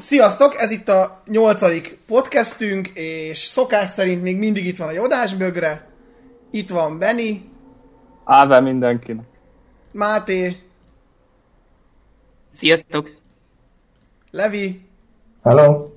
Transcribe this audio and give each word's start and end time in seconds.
Sziasztok, 0.00 0.54
ez 0.60 0.70
itt 0.70 0.88
a 0.88 1.22
nyolcadik 1.26 1.98
podcastünk, 2.06 2.88
és 2.94 3.38
szokás 3.38 3.88
szerint 3.88 4.22
még 4.22 4.36
mindig 4.36 4.66
itt 4.66 4.76
van 4.76 4.88
a 4.88 4.92
Jodásbögre. 4.92 5.88
Itt 6.50 6.68
van 6.68 6.98
Benny, 6.98 7.48
Áve 8.24 8.60
mindenkinek. 8.60 9.24
Máté, 9.92 10.56
Sziasztok! 12.54 13.10
Levi, 14.30 14.88
Hello. 15.42 15.88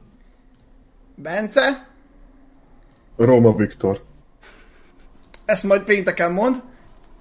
Bence, 1.15 1.88
Roma 3.17 3.55
Viktor. 3.55 4.04
ezt 5.45 5.63
majd 5.63 5.81
pénteken 5.81 6.31
mond, 6.31 6.63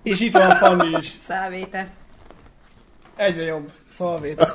és 0.02 0.20
itt 0.20 0.32
van 0.32 0.50
Fanni 0.50 0.96
is. 0.98 1.18
Szávéte. 1.26 1.90
Egyre 3.16 3.42
jobb. 3.44 3.72
Szalvét. 3.88 4.54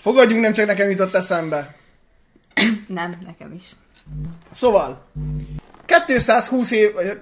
Fogadjunk, 0.00 0.42
nem 0.42 0.52
csak 0.52 0.66
nekem 0.66 0.90
jutott 0.90 1.14
eszembe. 1.14 1.74
Nem, 2.86 3.18
nekem 3.26 3.52
is. 3.52 3.64
Szóval, 4.50 5.06
220 6.06 6.70
év, 6.70 6.94
vagy 6.94 7.20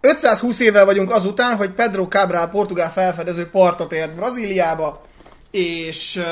520 0.00 0.60
évvel 0.60 0.84
vagyunk 0.84 1.10
azután, 1.10 1.56
hogy 1.56 1.70
Pedro 1.70 2.06
Cabral 2.06 2.48
portugál 2.48 2.92
felfedező 2.92 3.50
partot 3.50 3.92
ért 3.92 4.14
Brazíliába, 4.14 5.04
és 5.50 6.22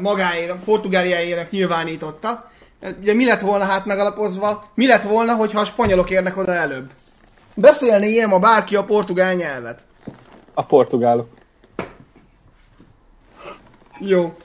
magáért, 0.00 0.64
Portugáliájának 0.64 1.50
nyilvánította. 1.50 2.50
Ugye 3.00 3.14
mi 3.14 3.24
lett 3.24 3.40
volna 3.40 3.64
hát 3.64 3.84
megalapozva? 3.84 4.70
Mi 4.74 4.86
lett 4.86 5.02
volna, 5.02 5.34
hogyha 5.34 5.60
a 5.60 5.64
spanyolok 5.64 6.10
érnek 6.10 6.36
oda 6.36 6.54
előbb? 6.54 6.90
Beszélni 7.54 8.06
ilyen 8.06 8.28
ma 8.28 8.38
bárki 8.38 8.76
a 8.76 8.84
portugál 8.84 9.34
nyelvet. 9.34 9.86
A 10.54 10.64
portugálok. 10.64 11.28
Jó. 14.00 14.36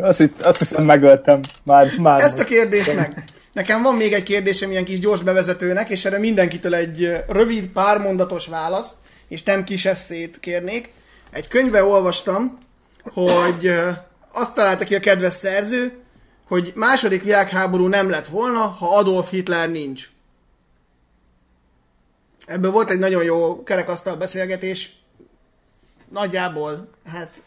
Azt, 0.00 0.30
azt 0.42 0.58
hiszem 0.58 0.84
megöltem. 0.84 1.40
Már, 1.62 1.86
már 1.98 2.20
Ezt 2.20 2.38
a 2.38 2.44
kérdést 2.44 2.94
meg. 2.94 3.24
Nekem 3.52 3.82
van 3.82 3.94
még 3.94 4.12
egy 4.12 4.22
kérdésem 4.22 4.70
ilyen 4.70 4.84
kis 4.84 5.00
gyors 5.00 5.22
bevezetőnek, 5.22 5.88
és 5.88 6.04
erre 6.04 6.18
mindenkitől 6.18 6.74
egy 6.74 7.24
rövid, 7.28 7.66
pármondatos 7.66 8.46
válasz, 8.46 8.96
és 9.28 9.42
nem 9.42 9.64
kis 9.64 9.84
eszét 9.84 10.40
kérnék. 10.40 10.92
Egy 11.30 11.48
könyvbe 11.48 11.84
olvastam, 11.84 12.58
hogy 13.02 13.72
azt 14.32 14.54
találta 14.54 14.84
ki 14.84 14.94
a 14.94 15.00
kedves 15.00 15.32
szerző, 15.32 16.02
hogy 16.46 16.72
második 16.74 17.22
világháború 17.22 17.86
nem 17.86 18.10
lett 18.10 18.26
volna, 18.26 18.58
ha 18.58 18.96
Adolf 18.96 19.30
Hitler 19.30 19.70
nincs. 19.70 20.10
Ebből 22.46 22.70
volt 22.70 22.90
egy 22.90 22.98
nagyon 22.98 23.24
jó 23.24 23.62
kerekasztal 23.62 24.16
beszélgetés, 24.16 24.96
nagyjából, 26.08 26.88
hát 27.06 27.42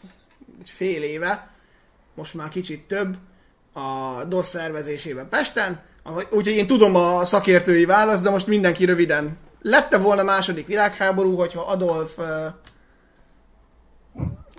fél 0.64 1.02
éve, 1.02 1.50
most 2.16 2.34
már 2.34 2.48
kicsit 2.48 2.86
több, 2.86 3.16
a 3.72 4.24
DOS 4.24 4.46
szervezésében 4.46 5.28
Pesten, 5.28 5.80
úgyhogy 6.30 6.56
én 6.56 6.66
tudom 6.66 6.94
a 6.94 7.24
szakértői 7.24 7.84
választ, 7.84 8.22
de 8.22 8.30
most 8.30 8.46
mindenki 8.46 8.84
röviden. 8.84 9.38
Lette 9.62 9.98
volna 9.98 10.22
második 10.22 10.66
világháború, 10.66 11.36
hogyha 11.36 11.60
Adolf... 11.60 12.18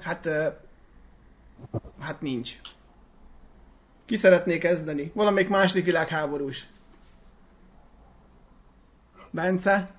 Hát... 0.01 0.29
Hát 1.99 2.21
nincs. 2.21 2.59
Ki 4.05 4.15
szeretné 4.15 4.57
kezdeni? 4.57 5.11
Valamelyik 5.15 5.49
második 5.49 5.85
világháborús. 5.85 6.67
Bence? 9.31 9.89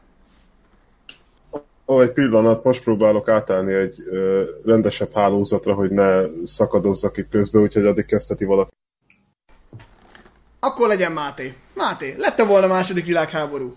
Ó, 1.90 2.00
egy 2.00 2.12
pillanat, 2.12 2.64
most 2.64 2.82
próbálok 2.82 3.28
átállni 3.28 3.72
egy 3.72 4.00
ö, 4.10 4.44
rendesebb 4.64 5.14
hálózatra, 5.14 5.74
hogy 5.74 5.90
ne 5.90 6.22
szakadozzak 6.44 7.16
itt 7.16 7.28
közben, 7.28 7.62
úgyhogy 7.62 7.86
addig 7.86 8.06
kezdheti 8.06 8.44
valaki. 8.44 8.70
Akkor 10.60 10.88
legyen 10.88 11.12
Máté. 11.12 11.54
Máté, 11.74 12.14
lette 12.16 12.44
volna 12.44 12.66
második 12.66 13.04
világháború. 13.04 13.76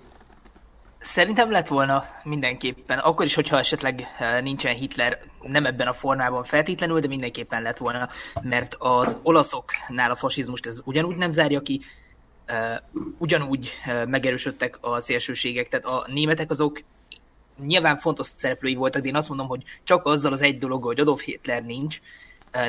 Szerintem 1.00 1.52
lett 1.52 1.68
volna 1.68 2.04
mindenképpen, 2.24 2.98
akkor 2.98 3.26
is, 3.26 3.36
hogyha 3.36 3.58
esetleg 3.58 4.08
nincsen 4.42 4.76
Hitler 4.76 5.20
nem 5.42 5.66
ebben 5.66 5.88
a 5.88 5.94
formában 5.94 6.44
feltétlenül, 6.44 7.00
de 7.00 7.08
mindenképpen 7.08 7.62
lett 7.62 7.78
volna, 7.78 8.10
mert 8.42 8.76
az 8.80 9.18
olaszoknál 9.24 10.12
a 10.12 10.16
fasizmust 10.16 10.66
ez 10.66 10.82
ugyanúgy 10.86 11.16
nem 11.16 11.32
zárja 11.32 11.62
ki, 11.62 11.82
ugyanúgy 13.18 13.72
megerősödtek 14.08 14.78
a 14.82 15.00
szélsőségek, 15.00 15.68
tehát 15.68 15.86
a 15.86 16.06
németek 16.08 16.50
azok 16.50 16.82
nyilván 17.66 17.98
fontos 17.98 18.28
szereplői 18.36 18.76
voltak, 18.76 19.02
de 19.02 19.08
én 19.08 19.16
azt 19.16 19.30
mondom, 19.30 19.48
hogy 19.48 19.64
csak 19.84 20.06
azzal 20.06 20.32
az 20.32 20.42
egy 20.42 20.58
dolog, 20.58 20.84
hogy 20.84 21.00
Adolf 21.00 21.24
Hitler 21.24 21.64
nincs, 21.64 22.00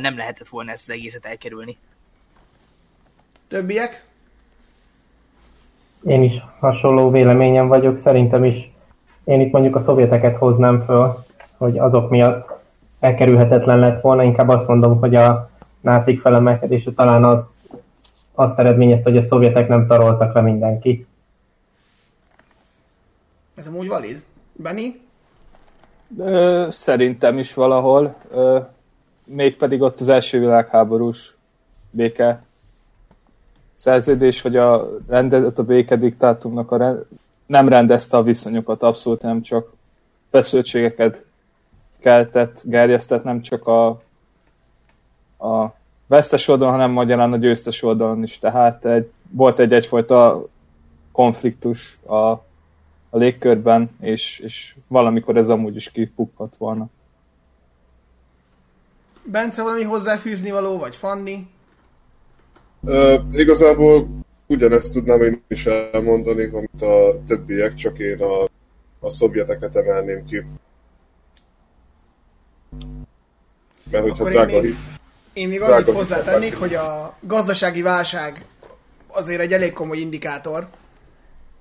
nem 0.01 0.17
lehetett 0.17 0.49
volna 0.49 0.71
ezt 0.71 0.89
az 0.89 0.95
egészet 0.95 1.27
elkerülni. 1.27 1.77
Többiek? 3.49 4.05
Én 6.05 6.23
is 6.23 6.33
hasonló 6.59 7.11
véleményem 7.11 7.69
vagyok, 7.69 7.99
szerintem 7.99 8.45
is. 8.45 8.71
Én 9.25 9.41
itt 9.41 9.53
mondjuk 9.53 9.77
a 9.77 9.81
szovjeteket 9.81 10.37
hoznám 10.37 10.85
föl, 10.85 11.25
hogy 11.57 11.79
azok 11.79 12.11
miatt 12.11 12.51
elkerülhetetlen 13.01 13.79
lett 13.79 14.01
volna. 14.01 14.23
Inkább 14.23 14.49
azt 14.49 14.67
mondom, 14.67 14.99
hogy 14.99 15.15
a 15.15 15.51
nácik 15.81 16.21
felemelkedése 16.21 16.93
talán 16.93 17.25
az, 17.25 17.45
azt 18.35 18.59
eredményezte, 18.59 19.11
hogy 19.11 19.19
a 19.19 19.27
szovjetek 19.27 19.69
nem 19.69 19.87
taroltak 19.87 20.35
le 20.35 20.41
mindenki. 20.41 21.07
Ez 23.55 23.67
amúgy 23.67 23.89
valid. 23.89 24.25
Benny? 24.63 25.01
Ö, 26.19 26.67
szerintem 26.71 27.39
is 27.39 27.55
valahol. 27.55 28.15
Ö, 28.31 28.59
mégpedig 29.25 29.81
ott 29.81 30.01
az 30.01 30.09
első 30.09 30.39
világháborús 30.39 31.37
béke 31.91 32.43
szerződés, 33.75 34.43
vagy 34.43 34.57
a, 34.57 34.89
rendezett 35.09 35.59
a 35.59 35.63
békediktátumnak 35.63 36.71
a 36.71 36.77
rend, 36.77 37.07
nem 37.47 37.69
rendezte 37.69 38.17
a 38.17 38.23
viszonyokat, 38.23 38.83
abszolút 38.83 39.23
nem 39.23 39.43
csak 39.43 39.73
feszültségeket 40.31 41.25
keltett, 42.01 42.63
gerjesztett, 42.65 43.25
nem 43.25 43.41
csak 43.41 43.67
a, 43.67 43.89
a 45.39 45.75
vesztes 46.07 46.49
oldalon, 46.49 46.73
hanem 46.73 46.91
magyarán 46.91 47.33
a 47.33 47.37
győztes 47.37 47.83
oldalon 47.83 48.23
is. 48.23 48.39
Tehát 48.39 48.85
egy, 48.85 49.11
volt 49.31 49.59
egy 49.59 49.73
egyfajta 49.73 50.45
konfliktus 51.13 51.99
a, 52.07 52.45
a 53.15 53.19
légkörben, 53.19 53.91
és, 54.01 54.39
és 54.39 54.77
valamikor 54.89 55.37
ez 55.37 55.49
amúgy 55.49 55.77
is 55.77 55.91
kipukkadt 55.91 56.57
volna. 56.57 56.87
Bence 59.25 59.63
valami 59.63 59.83
hozzáfűzni 59.83 60.51
való, 60.51 60.79
vagy 60.79 60.97
Fanni? 60.97 61.47
Ö, 62.85 63.19
igazából 63.33 64.09
ugyanezt 64.47 64.93
tudnám 64.93 65.23
én 65.23 65.43
is 65.49 65.67
elmondani, 65.67 66.45
amit 66.45 66.83
a 66.83 67.23
többiek, 67.27 67.75
csak 67.75 67.99
én 67.99 68.21
a, 68.23 68.43
a 69.01 69.11
szovjeteket 69.11 69.77
emelném 69.77 70.25
ki. 70.25 70.45
Mert 73.91 74.03
hogyha 74.03 74.23
Akkor 74.23 74.33
én 74.33 74.37
drága 74.37 74.53
még- 74.53 74.63
hit, 74.63 74.77
Én 75.33 75.49
még 75.49 75.59
Drága 75.59 75.75
annyit 75.75 75.89
hozzátennék, 75.95 76.57
hogy 76.59 76.75
a 76.75 77.17
gazdasági 77.21 77.83
válság 77.83 78.47
azért 79.07 79.41
egy 79.41 79.53
elég 79.53 79.73
komoly 79.73 79.99
indikátor, 79.99 80.69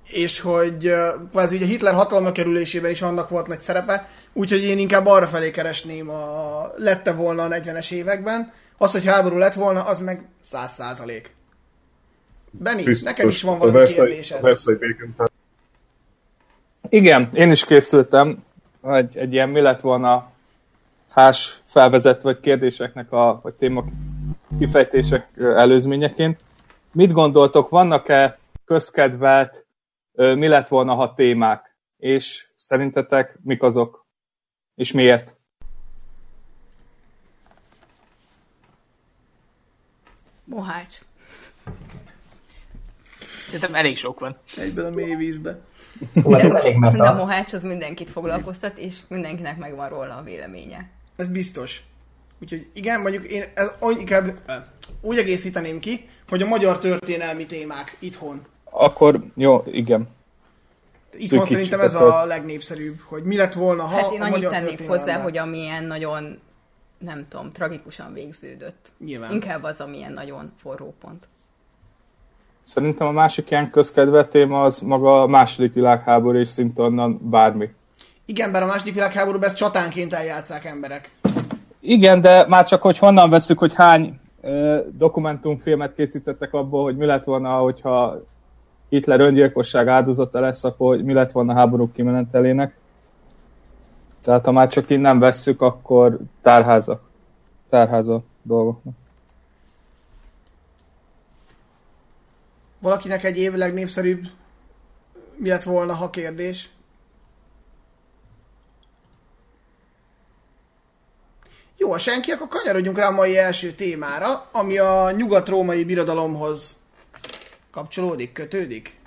és 0.09 0.39
hogy 0.39 0.94
kvázi 1.31 1.56
ugye 1.56 1.66
Hitler 1.66 1.94
hatalma 1.94 2.31
kerülésében 2.31 2.91
is 2.91 3.01
annak 3.01 3.29
volt 3.29 3.47
nagy 3.47 3.62
szerepe, 3.62 4.07
úgyhogy 4.34 4.63
én 4.63 4.78
inkább 4.78 5.06
arra 5.06 5.28
felé 5.28 5.51
keresném 5.51 6.09
a 6.09 6.67
lette 6.78 7.13
volna 7.13 7.44
a 7.44 7.47
40-es 7.47 7.91
években. 7.91 8.51
Az, 8.78 8.91
hogy 8.91 9.06
háború 9.06 9.38
lett 9.38 9.53
volna, 9.53 9.81
az 9.81 10.00
meg 10.00 10.28
100 10.41 10.73
százalék. 10.73 11.35
Benni, 12.51 12.84
biztos, 12.84 13.03
nekem 13.03 13.29
is 13.29 13.41
van 13.41 13.53
a 13.56 13.57
valami 13.57 13.78
Versailles- 13.78 14.09
kérdésed. 14.09 14.38
A 14.38 14.41
Versailles 14.41 14.81
békén 14.81 15.16
Igen, 16.89 17.29
én 17.33 17.51
is 17.51 17.66
készültem 17.66 18.44
egy, 18.83 19.18
egy 19.18 19.33
ilyen 19.33 19.50
mi 19.50 19.62
lett 19.62 19.81
volna 19.81 20.31
hás 21.09 21.62
felvezet 21.66 22.22
vagy 22.22 22.39
kérdéseknek 22.39 23.12
a 23.12 23.39
vagy 23.44 23.53
téma 23.53 23.83
kifejtések 24.59 25.27
előzményeként. 25.38 26.39
Mit 26.92 27.12
gondoltok, 27.12 27.69
vannak-e 27.69 28.39
közkedvelt 28.65 29.65
mi 30.21 30.47
lett 30.47 30.68
volna, 30.68 30.94
ha 30.94 31.13
témák? 31.13 31.75
És 31.97 32.47
szerintetek 32.56 33.39
mik 33.44 33.63
azok? 33.63 34.07
És 34.75 34.91
miért? 34.91 35.35
Mohács. 40.44 40.97
Szerintem 43.45 43.75
elég 43.75 43.97
sok 43.97 44.19
van. 44.19 44.38
Egyből 44.57 44.85
a 44.85 44.89
mély 44.89 45.15
vízbe. 45.15 45.59
Szerintem 46.13 47.00
a 47.00 47.13
mohács 47.13 47.53
az 47.53 47.63
mindenkit 47.63 48.09
foglalkoztat, 48.09 48.77
és 48.77 49.00
mindenkinek 49.07 49.57
megvan 49.57 49.89
róla 49.89 50.15
a 50.15 50.24
véleménye. 50.24 50.89
Ez 51.15 51.27
biztos. 51.27 51.83
Úgyhogy 52.39 52.69
igen, 52.74 53.01
mondjuk 53.01 53.31
én 53.31 53.44
ez 53.53 53.71
inkább 53.97 54.39
úgy 55.01 55.17
egészíteném 55.17 55.79
ki, 55.79 56.09
hogy 56.27 56.41
a 56.41 56.47
magyar 56.47 56.79
történelmi 56.79 57.45
témák 57.45 57.97
itthon. 58.00 58.45
Akkor 58.71 59.23
jó, 59.35 59.63
igen. 59.65 60.07
Itthon 61.18 61.45
szerintem 61.45 61.79
ez 61.79 61.94
a 61.94 62.25
legnépszerűbb, 62.25 63.00
hogy 63.06 63.23
mi 63.23 63.35
lett 63.35 63.53
volna, 63.53 63.83
ha 63.83 63.95
Hát 63.95 64.12
én 64.12 64.21
a 64.21 64.25
annyit 64.25 64.50
tennék 64.50 64.88
hozzá, 64.88 65.21
hogy 65.21 65.38
amilyen 65.38 65.83
nagyon 65.83 66.39
nem 66.97 67.25
tudom, 67.29 67.51
tragikusan 67.51 68.13
végződött. 68.13 68.91
Nyilván. 69.06 69.31
Inkább 69.31 69.63
az, 69.63 69.79
ami 69.79 69.97
ilyen 69.97 70.13
nagyon 70.13 70.51
forró 70.57 70.94
pont. 71.01 71.27
Szerintem 72.62 73.07
a 73.07 73.12
másik 73.12 73.51
ilyen 73.51 73.69
közkedve 73.69 74.25
téma 74.25 74.63
az 74.63 74.79
maga 74.79 75.21
a 75.21 75.27
második 75.27 75.74
világháború, 75.74 76.39
és 76.39 76.50
szinte 76.50 76.81
onnan 76.81 77.19
bármi. 77.29 77.69
Igen, 78.25 78.51
bár 78.51 78.63
a 78.63 78.65
második 78.65 78.94
világháborúban 78.94 79.47
ezt 79.47 79.56
csatánként 79.56 80.13
eljátszák 80.13 80.65
emberek. 80.65 81.09
Igen, 81.79 82.21
de 82.21 82.45
már 82.47 82.65
csak, 82.65 82.81
hogy 82.81 82.97
honnan 82.97 83.29
veszük, 83.29 83.59
hogy 83.59 83.74
hány 83.74 84.19
ö, 84.41 84.79
dokumentumfilmet 84.91 85.95
készítettek 85.95 86.53
abból, 86.53 86.83
hogy 86.83 86.97
mi 86.97 87.06
lett 87.06 87.24
volna, 87.24 87.57
hogyha 87.57 88.24
Hitler 88.91 89.19
öngyilkosság 89.19 89.88
áldozata 89.88 90.39
lesz, 90.39 90.63
akkor 90.63 90.97
mi 90.97 91.13
lett 91.13 91.31
volna 91.31 91.53
a 91.53 91.55
háborúk 91.55 91.93
kimenetelének. 91.93 92.77
Tehát 94.21 94.45
ha 94.45 94.51
már 94.51 94.69
csak 94.69 94.89
innen 94.89 95.19
vesszük, 95.19 95.61
akkor 95.61 96.19
tárházak. 96.41 97.01
Tárháza 97.69 98.23
dolgoknak. 98.41 98.93
Valakinek 102.79 103.23
egy 103.23 103.38
év 103.38 103.53
legnépszerűbb 103.53 104.23
mi 105.35 105.49
lett 105.49 105.63
volna, 105.63 105.93
ha 105.93 106.09
kérdés? 106.09 106.69
Jó, 111.77 111.91
ha 111.91 111.97
senki, 111.97 112.31
akkor 112.31 112.47
kanyarodjunk 112.47 112.97
rá 112.97 113.07
a 113.07 113.11
mai 113.11 113.38
első 113.38 113.71
témára, 113.71 114.49
ami 114.51 114.77
a 114.77 115.11
nyugat-római 115.11 115.83
birodalomhoz 115.83 116.81
kapcsolódik, 117.71 118.33
kötődik. 118.33 119.00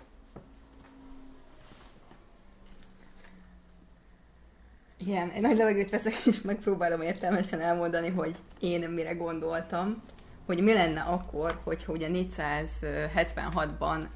Igen, 4.97 5.31
egy 5.31 5.41
nagy 5.41 5.57
levegőt 5.57 5.91
veszek, 5.91 6.27
és 6.27 6.41
megpróbálom 6.41 7.03
értelmesen 7.03 7.61
elmondani, 7.61 8.09
hogy 8.09 8.37
én 8.61 8.89
mire 8.89 9.13
gondoltam, 9.13 10.03
hogy 10.47 10.63
mi 10.63 10.73
lenne 10.73 11.01
akkor, 11.01 11.61
hogyha 11.65 11.93
ugye 11.93 12.09
476-ban 12.13 14.07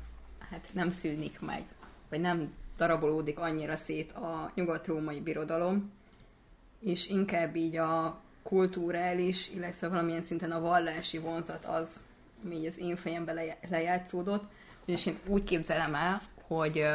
hát 0.51 0.69
nem 0.73 0.91
szűnik 0.91 1.41
meg, 1.41 1.63
vagy 2.09 2.21
nem 2.21 2.53
darabolódik 2.77 3.39
annyira 3.39 3.77
szét 3.77 4.13
a 4.13 4.53
nyugat-római 4.55 5.21
birodalom, 5.21 5.93
és 6.81 7.09
inkább 7.09 7.57
így 7.57 7.77
a 7.77 8.21
kulturális, 8.43 9.51
illetve 9.51 9.89
valamilyen 9.89 10.23
szinten 10.23 10.51
a 10.51 10.61
vallási 10.61 11.19
vonzat 11.19 11.65
az, 11.65 11.89
ami 12.45 12.57
így 12.57 12.67
az 12.67 12.79
én 12.79 12.97
fejemben 12.97 13.35
leja- 13.35 13.59
lejátszódott, 13.71 14.51
és 14.85 15.07
én 15.07 15.19
úgy 15.27 15.45
képzelem 15.45 15.95
el, 15.95 16.23
hogy 16.47 16.87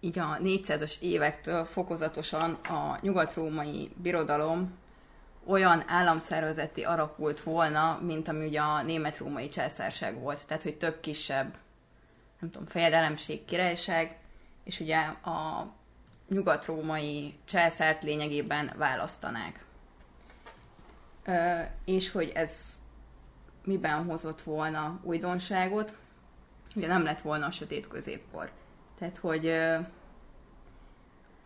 így 0.00 0.18
a 0.18 0.38
400-as 0.42 1.00
évektől 1.00 1.64
fokozatosan 1.64 2.52
a 2.52 2.98
nyugat-római 3.00 3.90
birodalom 3.96 4.78
olyan 5.46 5.84
államszervezeti 5.86 6.84
alakult 6.84 7.40
volna, 7.40 7.98
mint 8.02 8.28
ami 8.28 8.46
ugye 8.46 8.60
a 8.60 8.82
német-római 8.82 9.48
császárság 9.48 10.18
volt. 10.20 10.46
Tehát, 10.46 10.62
hogy 10.62 10.76
több 10.76 11.00
kisebb, 11.00 11.56
nem 12.40 12.50
tudom, 12.50 12.68
fejedelemség, 12.68 13.44
királyság, 13.44 14.16
és 14.64 14.80
ugye 14.80 14.96
a 15.06 15.68
nyugat-római 16.28 17.34
császárt 17.44 18.02
lényegében 18.02 18.72
választanák. 18.76 19.64
Ö, 21.24 21.60
és 21.84 22.10
hogy 22.10 22.30
ez 22.34 22.77
miben 23.68 24.04
hozott 24.04 24.40
volna 24.40 25.00
újdonságot, 25.02 25.96
ugye 26.76 26.86
nem 26.86 27.02
lett 27.02 27.20
volna 27.20 27.46
a 27.46 27.50
sötét 27.50 27.88
középkor. 27.88 28.50
Tehát, 28.98 29.16
hogy 29.16 29.52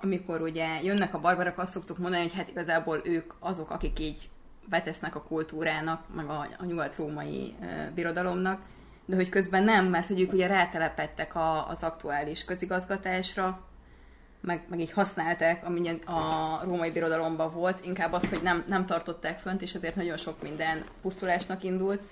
amikor 0.03 0.41
ugye 0.41 0.83
jönnek 0.83 1.15
a 1.15 1.21
barbarok, 1.21 1.59
azt 1.59 1.73
szoktuk 1.73 1.99
mondani, 1.99 2.23
hogy 2.23 2.35
hát 2.35 2.49
igazából 2.49 3.01
ők 3.05 3.33
azok, 3.39 3.71
akik 3.71 3.99
így 3.99 4.29
betesznek 4.69 5.15
a 5.15 5.23
kultúrának, 5.23 6.15
meg 6.15 6.29
a, 6.29 6.47
a 6.59 6.65
nyugat-római 6.65 7.55
ö, 7.63 7.67
birodalomnak, 7.95 8.61
de 9.05 9.17
hogy 9.17 9.29
közben 9.29 9.65
nem, 9.65 9.87
mert 9.87 10.07
hogy 10.07 10.21
ők 10.21 10.33
ugye 10.33 10.47
rátelepettek 10.47 11.35
a, 11.35 11.69
az 11.69 11.83
aktuális 11.83 12.45
közigazgatásra, 12.45 13.61
meg, 14.43 14.65
meg 14.69 14.81
így 14.81 14.93
használták, 14.93 15.67
ami 15.67 15.89
a 16.07 16.61
római 16.65 16.91
birodalomban 16.91 17.53
volt, 17.53 17.87
inkább 17.87 18.13
az, 18.13 18.29
hogy 18.29 18.43
nem, 18.43 18.65
nem 18.69 18.87
tartották 18.87 19.39
fönt, 19.39 19.63
és 19.63 19.75
ezért 19.75 19.97
nagyon 19.97 20.17
sok 20.17 20.43
minden 20.43 20.85
pusztulásnak 21.03 21.63
indult, 21.63 22.03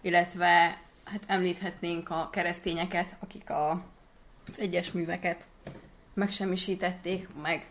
illetve 0.00 0.80
hát 1.04 1.22
említhetnénk 1.26 2.10
a 2.10 2.28
keresztényeket, 2.32 3.16
akik 3.20 3.50
a, 3.50 3.70
az 4.46 4.60
egyes 4.60 4.92
műveket 4.92 5.46
megsemmisítették, 6.14 7.28
meg 7.42 7.66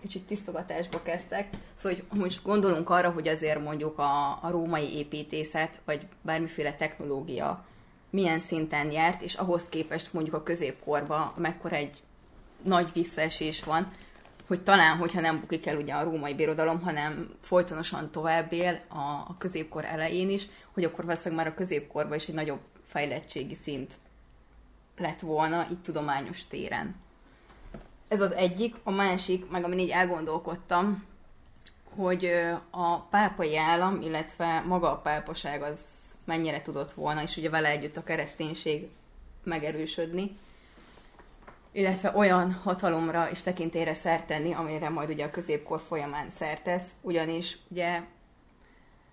kicsit 0.00 0.26
tisztogatásba 0.26 1.02
kezdtek. 1.02 1.48
Szóval, 1.74 1.98
hogy 2.08 2.18
most 2.18 2.42
gondolunk 2.42 2.90
arra, 2.90 3.10
hogy 3.10 3.28
azért 3.28 3.62
mondjuk 3.62 3.98
a, 3.98 4.38
a 4.42 4.50
római 4.50 4.96
építészet, 4.96 5.80
vagy 5.84 6.06
bármiféle 6.22 6.72
technológia 6.74 7.64
milyen 8.10 8.40
szinten 8.40 8.90
járt, 8.90 9.22
és 9.22 9.34
ahhoz 9.34 9.68
képest 9.68 10.12
mondjuk 10.12 10.34
a 10.34 10.42
középkorban 10.42 11.32
mekkora 11.36 11.76
egy 11.76 12.02
nagy 12.64 12.90
visszaesés 12.92 13.64
van, 13.64 13.90
hogy 14.46 14.62
talán, 14.62 14.96
hogyha 14.96 15.20
nem 15.20 15.40
bukik 15.40 15.66
el 15.66 15.76
ugye 15.76 15.94
a 15.94 16.02
római 16.02 16.34
birodalom, 16.34 16.80
hanem 16.80 17.34
folytonosan 17.40 18.10
tovább 18.10 18.52
él 18.52 18.80
a, 18.88 19.00
a 19.00 19.34
középkor 19.38 19.84
elején 19.84 20.30
is, 20.30 20.46
hogy 20.72 20.84
akkor 20.84 21.04
valószínűleg 21.04 21.44
már 21.44 21.52
a 21.52 21.56
középkorban 21.56 22.16
is 22.16 22.26
egy 22.26 22.34
nagyobb 22.34 22.60
fejlettségi 22.86 23.54
szint 23.54 23.94
lett 24.96 25.20
volna, 25.20 25.66
így 25.70 25.82
tudományos 25.82 26.46
téren. 26.46 26.94
Ez 28.08 28.20
az 28.20 28.32
egyik, 28.32 28.74
a 28.82 28.90
másik, 28.90 29.50
meg 29.50 29.64
amin 29.64 29.78
így 29.78 29.90
elgondolkodtam, 29.90 31.04
hogy 31.96 32.30
a 32.70 32.98
pápai 33.00 33.56
állam, 33.56 34.00
illetve 34.00 34.60
maga 34.60 34.90
a 34.90 35.00
pápaság 35.00 35.62
az 35.62 35.80
mennyire 36.24 36.62
tudott 36.62 36.92
volna, 36.92 37.22
és 37.22 37.36
ugye 37.36 37.50
vele 37.50 37.68
együtt 37.68 37.96
a 37.96 38.04
kereszténység 38.04 38.88
megerősödni, 39.44 40.36
illetve 41.72 42.12
olyan 42.14 42.52
hatalomra 42.52 43.30
és 43.30 43.42
tekintélyre 43.42 43.94
szert 43.94 44.26
tenni, 44.26 44.52
amire 44.52 44.88
majd 44.88 45.08
ugye 45.10 45.24
a 45.24 45.30
középkor 45.30 45.80
folyamán 45.88 46.30
szertesz, 46.30 46.88
ugyanis 47.00 47.58
ugye 47.68 48.02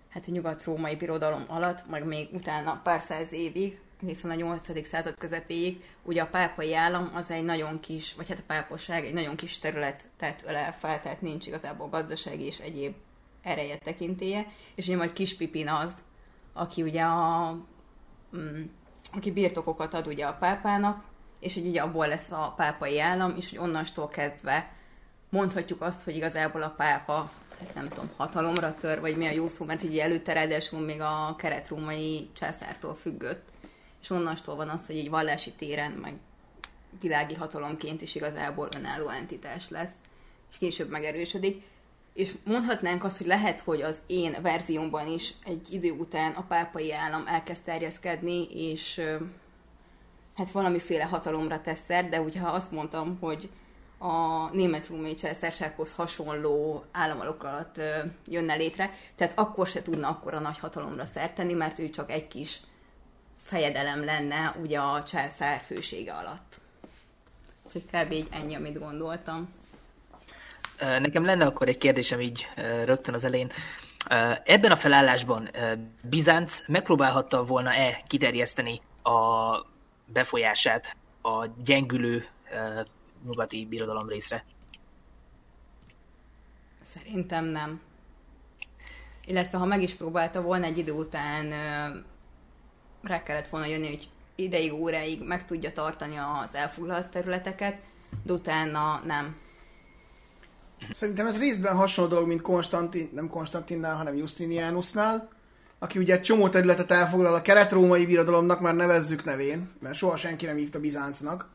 hát 0.08 0.24
a 0.28 0.30
nyugat-római 0.30 0.96
birodalom 0.96 1.44
alatt, 1.48 1.88
meg 1.88 2.04
még 2.04 2.28
utána 2.32 2.80
pár 2.84 3.00
száz 3.00 3.32
évig, 3.32 3.80
hiszen 4.06 4.30
a 4.30 4.34
8. 4.34 4.86
század 4.86 5.14
közepéig, 5.18 5.84
ugye 6.02 6.22
a 6.22 6.26
pápai 6.26 6.74
állam 6.74 7.10
az 7.14 7.30
egy 7.30 7.44
nagyon 7.44 7.80
kis, 7.80 8.14
vagy 8.14 8.28
hát 8.28 8.38
a 8.38 8.42
pápaság 8.46 9.04
egy 9.04 9.14
nagyon 9.14 9.36
kis 9.36 9.58
terület 9.58 10.06
tett 10.16 10.42
ölel 10.46 10.72
fel, 10.78 11.00
tehát 11.00 11.20
nincs 11.20 11.46
igazából 11.46 11.88
gazdasági 11.88 12.44
és 12.44 12.58
egyéb 12.58 12.94
ereje 13.42 13.76
tekintélye, 13.76 14.46
és 14.74 14.86
ugye 14.86 14.96
majd 14.96 15.12
kis 15.12 15.36
Pipin 15.36 15.68
az, 15.68 16.02
aki 16.52 16.82
ugye 16.82 17.02
a, 17.02 17.50
mm, 18.36 18.62
aki 19.12 19.30
birtokokat 19.30 19.94
ad 19.94 20.06
ugye 20.06 20.26
a 20.26 20.34
pápának, 20.34 21.04
és 21.40 21.54
hogy 21.54 21.66
ugye 21.66 21.80
abból 21.80 22.08
lesz 22.08 22.30
a 22.30 22.54
pápai 22.56 23.00
állam, 23.00 23.34
és 23.36 23.50
hogy 23.50 23.58
onnantól 23.58 24.08
kezdve 24.08 24.72
mondhatjuk 25.28 25.82
azt, 25.82 26.02
hogy 26.02 26.16
igazából 26.16 26.62
a 26.62 26.74
pápa 26.76 27.30
hát 27.60 27.74
nem 27.74 27.88
tudom, 27.88 28.10
hatalomra 28.16 28.74
tör, 28.74 29.00
vagy 29.00 29.16
mi 29.16 29.26
a 29.26 29.30
jó 29.30 29.48
szó, 29.48 29.64
mert 29.64 29.82
ugye 29.82 30.02
előtte 30.02 30.32
ráadásul 30.32 30.80
még 30.80 31.00
a 31.00 31.34
keretrómai 31.38 32.28
császártól 32.32 32.94
függött. 32.94 33.48
És 34.02 34.10
onnantól 34.10 34.56
van 34.56 34.68
az, 34.68 34.86
hogy 34.86 34.96
egy 34.96 35.10
vallási 35.10 35.52
téren, 35.52 35.92
meg 35.92 36.14
világi 37.00 37.34
hatalomként 37.34 38.02
is 38.02 38.14
igazából 38.14 38.68
önálló 38.76 39.08
entitás 39.08 39.68
lesz, 39.68 39.94
és 40.50 40.58
később 40.58 40.90
megerősödik. 40.90 41.62
És 42.12 42.32
mondhatnánk 42.44 43.04
azt, 43.04 43.16
hogy 43.16 43.26
lehet, 43.26 43.60
hogy 43.60 43.82
az 43.82 44.00
én 44.06 44.36
verziómban 44.42 45.06
is 45.06 45.34
egy 45.44 45.72
idő 45.72 45.90
után 45.90 46.32
a 46.32 46.42
pápai 46.42 46.92
állam 46.92 47.26
elkezd 47.26 47.64
terjeszkedni, 47.64 48.44
és 48.70 49.00
hát 50.36 50.50
valamiféle 50.50 51.04
hatalomra 51.04 51.60
tesz 51.60 51.86
de 51.86 52.16
hogyha 52.16 52.48
azt 52.48 52.72
mondtam, 52.72 53.18
hogy 53.20 53.50
a 53.98 54.48
német 54.52 54.86
római 54.86 55.14
császársághoz 55.14 55.92
hasonló 55.92 56.84
államalok 56.92 57.44
alatt 57.44 57.78
ö, 57.78 57.90
jönne 58.26 58.54
létre, 58.54 58.90
tehát 59.16 59.38
akkor 59.38 59.66
se 59.66 59.82
tudna 59.82 60.08
akkora 60.08 60.38
nagy 60.38 60.58
hatalomra 60.58 61.04
szert 61.04 61.34
tenni, 61.34 61.52
mert 61.52 61.78
ő 61.78 61.90
csak 61.90 62.10
egy 62.10 62.28
kis 62.28 62.60
fejedelem 63.36 64.04
lenne 64.04 64.54
ugye 64.62 64.78
a 64.78 65.02
császár 65.02 65.60
fősége 65.60 66.12
alatt. 66.12 66.60
Úgyhogy 67.64 67.84
kb. 67.86 68.12
így 68.12 68.28
ennyi, 68.30 68.54
amit 68.54 68.78
gondoltam. 68.78 69.48
Nekem 70.80 71.24
lenne 71.24 71.46
akkor 71.46 71.68
egy 71.68 71.78
kérdésem 71.78 72.20
így 72.20 72.48
rögtön 72.84 73.14
az 73.14 73.24
elején. 73.24 73.50
Ebben 74.44 74.70
a 74.70 74.76
felállásban 74.76 75.50
Bizánc 76.02 76.62
megpróbálhatta 76.66 77.44
volna-e 77.44 78.02
kiterjeszteni 78.06 78.80
a 79.02 79.68
befolyását 80.12 80.96
a 81.22 81.46
gyengülő 81.64 82.26
ö, 82.52 82.80
nyugati 83.24 83.66
birodalom 83.66 84.08
részre? 84.08 84.44
Szerintem 86.82 87.44
nem. 87.44 87.80
Illetve 89.26 89.58
ha 89.58 89.64
meg 89.64 89.82
is 89.82 89.94
próbálta 89.94 90.42
volna 90.42 90.64
egy 90.64 90.78
idő 90.78 90.92
után 90.92 91.52
ö, 91.52 91.98
rá 93.02 93.22
kellett 93.22 93.46
volna 93.46 93.66
jönni, 93.66 93.88
hogy 93.88 94.08
ideig, 94.34 94.72
óráig 94.72 95.26
meg 95.26 95.44
tudja 95.44 95.72
tartani 95.72 96.16
az 96.16 96.54
elfoglalt 96.54 97.08
területeket, 97.08 97.78
de 98.22 98.32
utána 98.32 99.00
nem. 99.04 99.36
Szerintem 100.90 101.26
ez 101.26 101.38
részben 101.38 101.76
hasonló 101.76 102.10
dolog, 102.10 102.26
mint 102.26 102.40
Konstantin, 102.40 103.10
nem 103.12 103.28
Konstantinnál, 103.28 103.96
hanem 103.96 104.16
Justinianusnál, 104.16 105.28
aki 105.82 105.98
ugye 105.98 106.14
egy 106.14 106.20
csomó 106.20 106.48
területet 106.48 106.90
elfoglal 106.90 107.34
a 107.34 107.42
kelet-római 107.42 108.06
birodalomnak, 108.06 108.60
már 108.60 108.74
nevezzük 108.74 109.24
nevén, 109.24 109.70
mert 109.80 109.94
soha 109.94 110.16
senki 110.16 110.46
nem 110.46 110.56
hívta 110.56 110.80
Bizáncnak. 110.80 111.48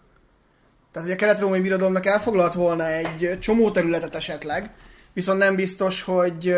Tehát, 0.91 1.07
hogy 1.07 1.17
a 1.17 1.19
kelet-római 1.19 1.61
birodalomnak 1.61 2.05
elfoglalt 2.05 2.53
volna 2.53 2.87
egy 2.87 3.37
csomó 3.39 3.71
területet 3.71 4.15
esetleg, 4.15 4.73
viszont 5.13 5.39
nem 5.39 5.55
biztos, 5.55 6.01
hogy 6.01 6.55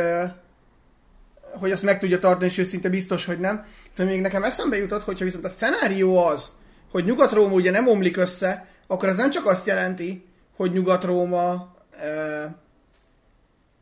hogy 1.60 1.72
azt 1.72 1.84
meg 1.84 2.00
tudja 2.00 2.20
tartani, 2.20 2.50
sőt 2.50 2.66
szinte 2.66 2.90
biztos, 2.90 3.26
hogy 3.26 3.40
nem. 3.40 3.66
Tehát 3.94 4.12
még 4.12 4.22
nekem 4.22 4.44
eszembe 4.44 4.78
jutott, 4.78 5.04
hogyha 5.04 5.24
viszont 5.24 5.46
a 5.46 5.50
szenárió 5.50 6.18
az, 6.26 6.52
hogy 6.92 7.06
Nyugat-Róma 7.06 7.54
ugye 7.54 7.72
nem 7.72 7.88
omlik 7.88 8.18
össze, 8.18 8.68
akkor 8.88 9.10
ez 9.10 9.18
nem 9.18 9.30
csak 9.30 9.46
azt 9.46 9.68
jelenti, 9.68 10.26
hogy 10.56 10.72
Nyugat-Róma 10.72 11.76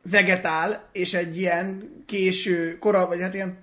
vegetál, 0.01 0.83
és 0.91 1.13
egy 1.13 1.37
ilyen 1.37 1.89
késő, 2.05 2.77
kora, 2.77 3.07
vagy 3.07 3.21
hát 3.21 3.33
ilyen 3.33 3.57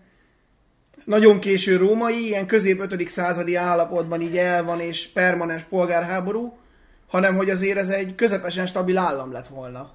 nagyon 1.05 1.39
késő 1.39 1.77
római, 1.77 2.27
ilyen 2.27 2.47
közép 2.47 2.81
5. 2.81 3.09
századi 3.09 3.55
állapotban 3.55 4.21
így 4.21 4.37
el 4.37 4.65
van, 4.65 4.81
és 4.81 5.09
permanens 5.09 5.63
polgárháború, 5.63 6.57
hanem 7.07 7.37
hogy 7.37 7.51
azért 7.51 7.79
ez 7.79 7.89
egy 7.89 8.15
közepesen 8.15 8.67
stabil 8.67 8.99
állam 8.99 9.33
lett 9.33 9.47
volna. 9.47 9.91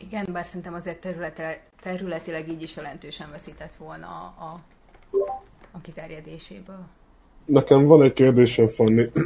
Igen, 0.00 0.26
bár 0.32 0.46
szerintem 0.46 0.74
azért 0.74 1.00
területileg, 1.00 1.62
területileg 1.82 2.48
így 2.48 2.62
is 2.62 2.76
jelentősen 2.76 3.30
veszített 3.30 3.76
volna 3.76 4.06
a, 4.06 4.44
a, 4.44 4.60
a 5.70 5.80
kiterjedéséből. 5.80 6.86
Nekem 7.44 7.84
van 7.84 8.02
egy 8.02 8.12
kérdésem, 8.12 8.68
Fanni. 8.68 9.10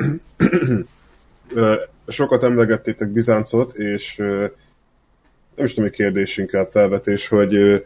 Sokat 2.06 2.44
emlegettétek 2.44 3.08
Bizáncot, 3.08 3.74
és 3.74 4.16
nem 5.56 5.66
is 5.66 5.74
tudom, 5.74 5.88
hogy 5.88 5.98
kérdés 5.98 6.38
inkább 6.38 6.70
felvetés, 6.70 7.28
hogy 7.28 7.84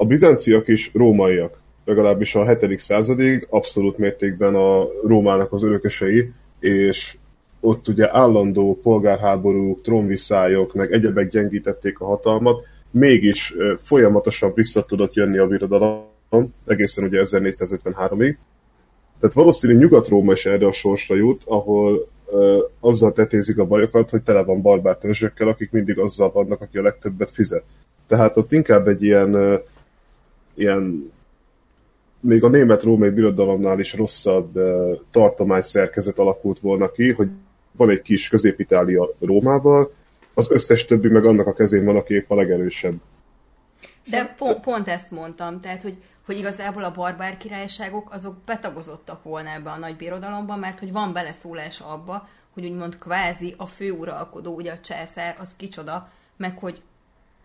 a 0.00 0.04
bizánciak 0.04 0.68
is 0.68 0.90
rómaiak, 0.94 1.60
legalábbis 1.84 2.34
a 2.34 2.56
7. 2.56 2.80
századig 2.80 3.46
abszolút 3.50 3.98
mértékben 3.98 4.54
a 4.54 4.86
Rómának 5.06 5.52
az 5.52 5.62
örökösei, 5.62 6.32
és 6.60 7.16
ott 7.60 7.88
ugye 7.88 8.16
állandó 8.16 8.78
polgárháborúk, 8.82 9.82
trónviszályok, 9.82 10.74
meg 10.74 10.92
egyebek 10.92 11.30
gyengítették 11.30 12.00
a 12.00 12.06
hatalmat, 12.06 12.64
mégis 12.90 13.54
folyamatosan 13.82 14.52
vissza 14.54 14.82
tudott 14.84 15.14
jönni 15.14 15.38
a 15.38 15.46
birodalom, 15.46 16.54
egészen 16.66 17.04
ugye 17.04 17.22
1453-ig. 17.24 18.36
Tehát 19.20 19.34
valószínű 19.34 19.74
Nyugat-Róma 19.74 20.32
is 20.32 20.46
erre 20.46 20.66
a 20.66 20.72
sorsra 20.72 21.16
jut, 21.16 21.42
ahol 21.44 22.08
ö, 22.26 22.58
azzal 22.80 23.12
tetézik 23.12 23.58
a 23.58 23.66
bajokat, 23.66 24.10
hogy 24.10 24.22
tele 24.22 24.42
van 24.44 24.62
barbár 24.62 24.96
törzsökkel, 24.96 25.48
akik 25.48 25.70
mindig 25.70 25.98
azzal 25.98 26.30
vannak, 26.30 26.60
aki 26.60 26.78
a 26.78 26.82
legtöbbet 26.82 27.30
fizet. 27.30 27.64
Tehát 28.06 28.36
ott 28.36 28.52
inkább 28.52 28.88
egy 28.88 29.02
ilyen, 29.02 29.60
ilyen 30.58 31.12
még 32.20 32.44
a 32.44 32.48
német-római 32.48 33.10
birodalomnál 33.10 33.78
is 33.78 33.94
rosszabb 33.94 34.56
ö, 34.56 34.94
tartomány 35.10 35.62
szerkezet 35.62 36.18
alakult 36.18 36.60
volna 36.60 36.90
ki, 36.90 37.12
hogy 37.12 37.28
van 37.72 37.90
egy 37.90 38.02
kis 38.02 38.28
közép-itália 38.28 39.14
Rómával, 39.20 39.92
az 40.34 40.50
összes 40.50 40.84
többi 40.84 41.08
meg 41.08 41.24
annak 41.24 41.46
a 41.46 41.52
kezén 41.52 41.84
van, 41.84 41.96
aki 41.96 42.14
épp 42.14 42.30
a 42.30 42.34
legerősebb. 42.34 42.94
De 44.10 44.34
pont, 44.38 44.60
pont 44.60 44.88
ezt 44.88 45.10
mondtam, 45.10 45.60
tehát, 45.60 45.82
hogy, 45.82 45.96
hogy 46.26 46.38
igazából 46.38 46.84
a 46.84 46.92
barbár 46.92 47.36
királyságok 47.36 48.12
azok 48.12 48.34
betagozottak 48.46 49.22
volna 49.22 49.48
ebbe 49.50 49.70
a 49.70 49.78
nagy 49.78 49.96
birodalomba, 49.96 50.56
mert 50.56 50.78
hogy 50.78 50.92
van 50.92 51.12
beleszólás 51.12 51.80
abba, 51.80 52.28
hogy 52.50 52.64
úgymond 52.64 52.98
kvázi 52.98 53.54
a 53.56 53.66
főuralkodó, 53.66 54.54
ugye 54.54 54.72
a 54.72 54.78
császár, 54.78 55.36
az 55.40 55.54
kicsoda, 55.56 56.10
meg 56.36 56.58
hogy 56.58 56.82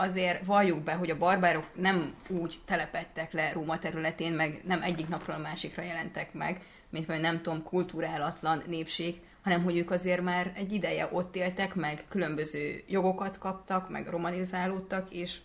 azért 0.04 0.46
valljuk 0.46 0.80
be, 0.80 0.94
hogy 0.94 1.10
a 1.10 1.18
barbárok 1.18 1.66
nem 1.76 2.14
úgy 2.28 2.60
telepettek 2.66 3.32
le 3.32 3.52
Róma 3.52 3.80
területén, 3.80 4.34
meg 4.34 4.62
nem 4.66 4.82
egyik 4.82 5.08
napról 5.08 5.36
a 5.36 5.40
másikra 5.40 5.84
jelentek 5.84 6.34
meg, 6.34 6.62
mint 6.90 7.06
vagy 7.06 7.20
nem 7.20 7.42
tudom, 7.42 7.64
kulturálatlan 7.64 8.64
népség, 8.68 9.22
hanem 9.44 9.64
hogy 9.64 9.78
ők 9.78 9.92
azért 9.92 10.22
már 10.22 10.52
egy 10.56 10.72
ideje 10.72 11.10
ott 11.12 11.36
éltek, 11.36 11.76
meg 11.76 12.06
különböző 12.10 12.84
jogokat 12.88 13.38
kaptak, 13.38 13.90
meg 13.90 14.08
romanizálódtak, 14.08 15.14
és 15.14 15.38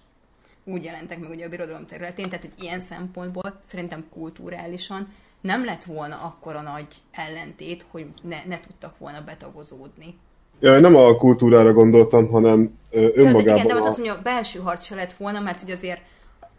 úgy 0.64 0.84
jelentek 0.84 1.18
meg 1.18 1.30
ugye 1.30 1.46
a 1.46 1.48
birodalom 1.48 1.86
területén, 1.86 2.28
tehát 2.28 2.44
hogy 2.44 2.64
ilyen 2.64 2.80
szempontból 2.80 3.58
szerintem 3.64 4.08
kulturálisan 4.10 5.14
nem 5.40 5.64
lett 5.64 5.84
volna 5.84 6.20
akkora 6.20 6.60
nagy 6.60 6.86
ellentét, 7.10 7.86
hogy 7.90 8.06
ne, 8.22 8.44
ne 8.44 8.60
tudtak 8.60 8.98
volna 8.98 9.24
betagozódni. 9.24 10.18
Ja, 10.60 10.74
én 10.74 10.80
nem 10.80 10.96
a 10.96 11.16
kultúrára 11.16 11.72
gondoltam, 11.72 12.28
hanem 12.28 12.78
de 12.90 13.10
önmagában 13.14 13.56
igen, 13.56 13.66
de 13.66 13.74
ott 13.74 13.84
a... 13.84 13.88
azt 13.88 13.98
mondja, 13.98 14.16
a 14.16 14.22
belső 14.22 14.58
harc 14.58 14.84
se 14.84 14.94
lett 14.94 15.12
volna, 15.12 15.40
mert 15.40 15.60
hogy 15.60 15.70
azért, 15.70 16.00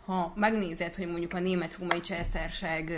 ha 0.05 0.33
megnézed, 0.35 0.95
hogy 0.95 1.07
mondjuk 1.07 1.33
a 1.33 1.39
német-római 1.39 2.01
császárság 2.01 2.91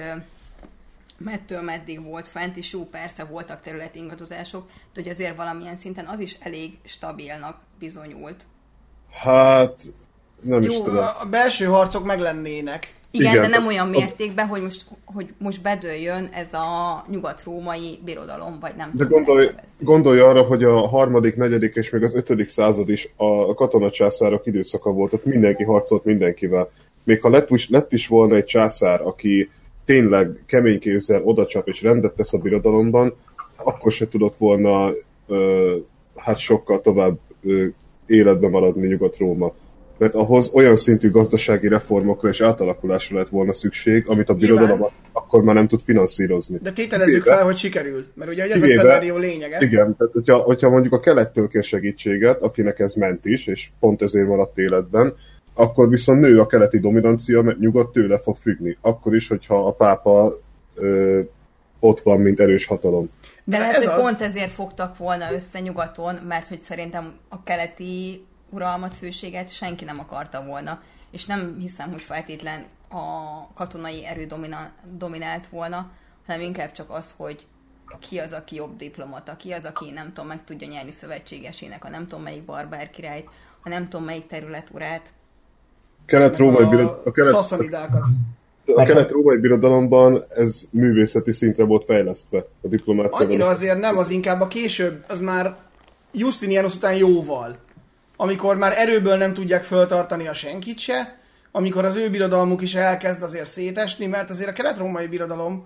mettől 1.18 1.62
meddig 1.62 2.04
volt 2.04 2.28
fent, 2.28 2.58
és 2.58 2.74
jó, 2.74 2.86
persze 2.86 3.24
voltak 3.24 3.62
területi 3.62 4.00
ingadozások, 4.00 4.68
de 4.68 5.02
hogy 5.02 5.10
azért 5.10 5.36
valamilyen 5.36 5.78
szinten 5.78 6.06
az 6.06 6.20
is 6.20 6.38
elég 6.40 6.78
stabilnak 6.84 7.58
bizonyult. 7.80 8.46
Hát, 9.12 9.80
nem 10.42 10.62
is 10.62 10.74
Jó, 10.74 10.84
tudom. 10.84 11.06
A 11.20 11.26
belső 11.26 11.66
harcok 11.66 12.04
meg 12.06 12.20
lennének. 12.20 12.96
Igen, 13.12 13.32
Igen, 13.32 13.42
de 13.42 13.48
nem 13.48 13.62
az- 13.62 13.68
olyan 13.68 13.86
az- 13.90 13.96
mértékben, 13.96 14.48
hogy 14.48 14.62
most, 14.62 14.86
hogy 15.06 15.34
most 15.38 15.62
bedőljön 15.62 16.30
ez 16.34 16.54
a 16.54 17.06
nyugat-római 17.10 18.00
birodalom, 18.06 18.58
vagy 18.62 18.74
nem 18.78 18.92
De 18.94 19.04
tudom, 19.04 19.24
gondolj, 19.24 19.50
gondolj 19.80 20.20
arra, 20.20 20.42
hogy 20.42 20.64
a 20.64 20.88
harmadik, 20.88 21.36
negyedik 21.36 21.76
és 21.76 21.90
még 21.90 22.04
az 22.04 22.16
ötödik 22.16 22.48
század 22.50 22.90
is 22.90 23.10
a 23.16 23.54
katonacsászárok 23.54 24.46
időszaka 24.46 24.92
volt, 24.92 25.14
ott 25.14 25.26
mindenki 25.26 25.64
harcolt 25.64 26.04
mindenkivel. 26.06 26.70
Még 27.04 27.22
ha 27.22 27.30
lett 27.30 27.50
is, 27.50 27.70
lett 27.70 27.94
is 27.94 28.08
volna 28.08 28.36
egy 28.36 28.46
császár, 28.46 29.02
aki 29.02 29.50
tényleg 29.86 30.44
kemény 30.46 30.80
kézzel 30.80 31.22
odacsap 31.24 31.68
és 31.68 31.82
rendet 31.82 32.14
tesz 32.14 32.34
a 32.34 32.38
birodalomban, 32.38 33.16
akkor 33.56 33.92
se 33.92 34.08
tudott 34.08 34.38
volna 34.38 34.92
hát 36.16 36.38
sokkal 36.38 36.82
tovább 36.82 37.18
ö, 37.44 37.66
életbe 38.06 38.50
maradni 38.50 38.88
Nyugat-Róma. 38.88 39.54
Mert 40.02 40.14
ahhoz 40.14 40.52
olyan 40.54 40.76
szintű 40.76 41.12
gazdasági 41.12 41.68
reformokra 41.68 42.30
és 42.30 42.42
átalakulásra 42.42 43.18
lett 43.18 43.30
volna 43.30 43.54
szükség, 43.54 44.04
amit 44.08 44.30
a 44.30 44.34
birodalom 44.34 44.86
akkor 45.12 45.44
már 45.44 45.56
nem 45.56 45.68
tud 45.68 45.82
finanszírozni. 45.86 46.60
De 46.62 46.72
tételezzük 46.72 47.14
Kivéve- 47.24 47.36
fel, 47.38 47.46
hogy 47.46 47.56
sikerül. 47.58 48.06
Mert 48.14 48.32
ugye 48.32 48.42
hogy 48.42 48.52
ez 48.52 48.62
a 48.62 48.66
szenárió 48.66 49.18
lényege. 49.18 49.58
Igen, 49.60 49.96
tehát 49.98 50.14
hogyha, 50.14 50.38
hogyha 50.38 50.70
mondjuk 50.70 50.94
a 50.94 51.00
kelettől 51.00 51.48
kér 51.48 51.64
segítséget, 51.64 52.42
akinek 52.42 52.80
ez 52.80 52.94
ment 52.94 53.26
is, 53.26 53.48
és 53.48 53.70
pont 53.80 54.02
ezért 54.02 54.28
maradt 54.28 54.58
életben, 54.58 55.14
akkor 55.54 55.90
viszont 55.90 56.20
nő 56.20 56.40
a 56.40 56.46
keleti 56.48 56.80
dominancia, 56.80 57.42
mert 57.42 57.60
nyugat 57.60 57.92
tőle 57.92 58.20
fog 58.20 58.38
függni. 58.42 58.78
Akkor 58.82 59.16
is, 59.16 59.28
hogyha 59.28 59.66
a 59.68 59.72
pápa 59.74 60.40
ö, 60.76 61.20
ott 61.80 62.02
van, 62.02 62.20
mint 62.20 62.40
erős 62.40 62.66
hatalom. 62.66 63.10
De 63.44 63.58
De 63.58 63.58
lehet, 63.58 63.76
ez 63.76 63.84
hogy 63.86 63.94
az. 63.94 64.02
pont 64.02 64.22
ezért 64.22 64.52
fogtak 64.52 64.98
volna 64.98 65.34
össze 65.34 65.60
nyugaton, 65.60 66.16
mert 66.28 66.48
hogy 66.48 66.62
szerintem 66.62 67.14
a 67.30 67.44
keleti 67.44 68.26
uralmat, 68.52 68.96
főséget 68.96 69.54
senki 69.54 69.86
nem 69.86 70.00
akarta 70.00 70.44
volna. 70.44 70.82
És 71.12 71.26
nem 71.26 71.58
hiszem, 71.60 71.92
hogy 71.92 72.02
feltétlen 72.02 72.66
a 72.90 73.54
katonai 73.54 74.06
erő 74.06 74.26
domina- 74.26 74.72
dominált 74.98 75.48
volna, 75.48 75.92
hanem 76.26 76.42
inkább 76.42 76.72
csak 76.72 76.90
az, 76.90 77.14
hogy 77.18 77.48
ki 78.00 78.18
az, 78.18 78.32
aki 78.32 78.56
jobb 78.56 78.78
diplomata, 78.78 79.36
ki 79.36 79.52
az, 79.52 79.66
aki 79.66 79.92
nem 79.92 80.08
tudom, 80.08 80.28
meg 80.28 80.44
tudja 80.44 80.68
nyerni 80.68 80.92
szövetségesének, 80.92 81.86
a 81.86 81.90
nem 81.90 82.08
tudom 82.08 82.24
melyik 82.24 82.44
barbár 82.44 82.90
királyt, 82.90 83.30
a 83.64 83.70
nem 83.70 83.90
tudom 83.90 84.06
melyik 84.06 84.28
területurát. 84.28 85.14
Kelet-római, 86.06 86.66
birod, 86.66 87.02
A 87.06 87.10
a, 87.10 87.12
kelet, 87.12 87.32
szaszanidákat. 87.32 88.06
a 88.76 88.84
kelet-római 88.84 89.38
birodalomban 89.38 90.24
ez 90.36 90.62
művészeti 90.70 91.32
szintre 91.32 91.64
volt 91.64 91.86
fejlesztve 91.86 92.46
a 92.62 92.68
diplomácia. 92.68 93.26
Annyira 93.26 93.48
azért 93.48 93.80
nem, 93.80 93.98
az 93.98 94.10
inkább 94.10 94.42
a 94.42 94.48
később, 94.48 95.04
az 95.08 95.20
már 95.20 95.58
Justinianus 96.12 96.76
után 96.76 96.96
jóval. 96.96 97.58
Amikor 98.22 98.58
már 98.58 98.74
erőből 98.76 99.18
nem 99.18 99.34
tudják 99.34 99.64
föltartani 99.64 100.28
a 100.28 100.34
senkit 100.34 100.80
se, 100.80 101.18
amikor 101.52 101.86
az 101.86 101.96
ő 101.96 102.10
birodalmuk 102.10 102.62
is 102.62 102.76
elkezd 102.76 103.24
azért 103.24 103.50
szétesni, 103.50 104.06
mert 104.06 104.30
azért 104.30 104.50
a 104.50 104.54
kelet-római 104.54 105.08
birodalom 105.08 105.66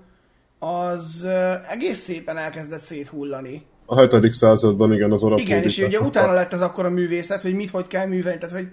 az 0.60 1.28
egész 1.70 2.00
szépen 2.00 2.38
elkezdett 2.38 2.82
széthullani. 2.82 3.66
A 3.86 4.00
7. 4.00 4.34
században 4.34 4.94
igen, 4.94 5.12
az 5.12 5.24
arab 5.24 5.40
Igen, 5.40 5.64
és 5.64 5.78
ugye 5.78 6.00
utána 6.00 6.32
lett 6.32 6.54
ez 6.54 6.62
akkor 6.62 6.86
a 6.86 6.90
művészet, 6.90 7.42
hogy 7.42 7.54
mit 7.54 7.70
hogy 7.70 7.88
kell 7.88 8.06
művelni. 8.06 8.40
Tehát, 8.40 8.56
hogy 8.56 8.68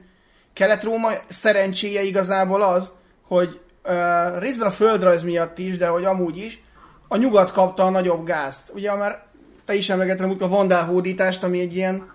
Kelet-Róma 0.53 1.11
szerencséje 1.29 2.03
igazából 2.03 2.63
az, 2.63 2.93
hogy 3.27 3.61
uh, 3.85 4.39
részben 4.39 4.67
a 4.67 4.71
földrajz 4.71 5.23
miatt 5.23 5.59
is, 5.59 5.77
de 5.77 5.87
hogy 5.87 6.05
amúgy 6.05 6.37
is, 6.37 6.63
a 7.09 7.17
nyugat 7.17 7.53
kapta 7.53 7.85
a 7.85 7.91
nagyobb 7.91 8.27
gázt. 8.27 8.73
Ugye 8.75 8.95
már 8.95 9.23
te 9.65 9.75
is 9.75 9.91
emlegettem 9.91 10.37
a 10.39 10.49
vandál 10.49 10.85
hódítást, 10.85 11.45
ami 11.45 11.61
egy 11.61 11.77
ilyen 11.77 12.11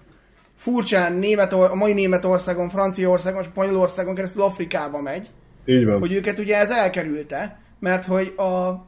furcsán 0.57 1.13
Német, 1.13 1.53
a 1.53 1.75
mai 1.75 1.93
Németországon, 1.93 2.69
Franciaországon, 2.69 3.43
Spanyolországon 3.43 4.15
keresztül 4.15 4.43
Afrikába 4.43 5.01
megy, 5.01 5.27
Így 5.65 5.85
van. 5.85 5.99
hogy 5.99 6.13
őket 6.13 6.39
ugye 6.39 6.57
ez 6.57 6.71
elkerülte, 6.71 7.59
mert 7.79 8.05
hogy 8.05 8.33
a, 8.37 8.83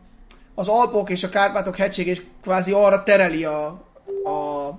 az 0.55 0.67
Alpok 0.67 1.09
és 1.09 1.23
a 1.23 1.29
Kárpátok 1.29 1.75
hegység 1.75 2.07
és 2.07 2.21
kvázi 2.41 2.71
arra 2.71 3.03
tereli 3.03 3.43
a, 3.43 3.65
a 4.23 4.69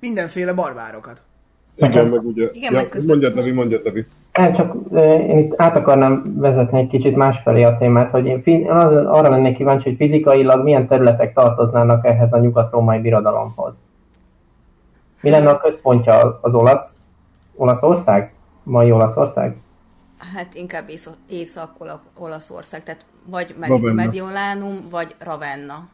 mindenféle 0.00 0.52
barbárokat. 0.52 1.22
Igen, 1.76 2.06
meg 2.06 2.26
ugye... 2.26 2.48
Igen, 2.52 2.72
ja, 2.72 2.78
meg 2.78 3.06
mondjad, 3.06 3.36
Levi, 3.36 3.50
mondjad, 3.50 3.84
Levi. 3.84 4.06
Nem, 4.32 4.52
csak 4.52 4.74
én 5.28 5.38
itt 5.38 5.54
át 5.56 5.76
akarnám 5.76 6.34
vezetni 6.36 6.78
egy 6.78 6.86
kicsit 6.86 7.16
másfelé 7.16 7.62
a 7.62 7.76
témát, 7.78 8.10
hogy 8.10 8.26
én 8.26 8.42
fi- 8.42 8.68
az, 8.68 8.92
arra 8.92 9.30
lennék 9.30 9.56
kíváncsi, 9.56 9.88
hogy 9.88 9.96
fizikailag 9.96 10.62
milyen 10.62 10.86
területek 10.88 11.32
tartoznának 11.32 12.06
ehhez 12.06 12.32
a 12.32 12.38
nyugat-római 12.38 12.98
birodalomhoz. 12.98 13.72
Mi 15.20 15.30
lenne 15.30 15.48
a 15.50 15.58
központja 15.60 16.38
az 16.42 16.54
olasz, 16.54 16.96
Olaszország? 17.56 18.32
Mai 18.62 18.92
Olaszország? 18.92 19.56
Hát 20.34 20.54
inkább 20.54 20.88
Észak- 20.88 21.18
Észak-Olaszország, 21.28 22.82
tehát 22.82 23.04
vagy. 23.30 23.54
Mediolánum, 23.94 24.80
vagy 24.90 25.14
Ravenna. 25.18 25.88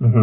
Uh-huh. 0.00 0.22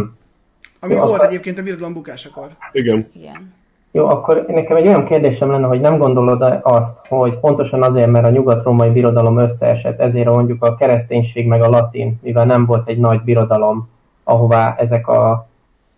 Ami 0.80 0.94
Jó, 0.94 1.00
volt 1.00 1.14
akkor- 1.14 1.26
egyébként 1.28 1.60
a 1.60 1.64
birodalom 1.64 1.94
bukásakor. 1.94 2.48
Igen. 2.72 3.10
Igen. 3.14 3.54
Jó, 3.92 4.08
akkor 4.08 4.46
nekem 4.48 4.76
egy 4.78 4.88
olyan 4.88 5.06
kérdésem 5.06 5.52
lenne, 5.52 5.68
hogy 5.68 5.82
nem 5.82 5.98
gondolod 5.98 6.60
azt, 6.62 7.06
hogy 7.08 7.40
pontosan 7.40 7.84
azért, 7.84 8.12
mert 8.12 8.26
a 8.26 8.30
nyugat-római 8.30 8.90
birodalom 8.90 9.38
összeesett, 9.38 10.00
ezért 10.00 10.28
mondjuk 10.30 10.64
a 10.64 10.76
kereszténység 10.76 11.48
meg 11.48 11.62
a 11.62 11.70
latin, 11.70 12.20
mivel 12.22 12.46
nem 12.46 12.66
volt 12.66 12.88
egy 12.88 12.98
nagy 12.98 13.22
birodalom, 13.22 13.90
ahová 14.24 14.76
ezek 14.78 15.08
a 15.08 15.48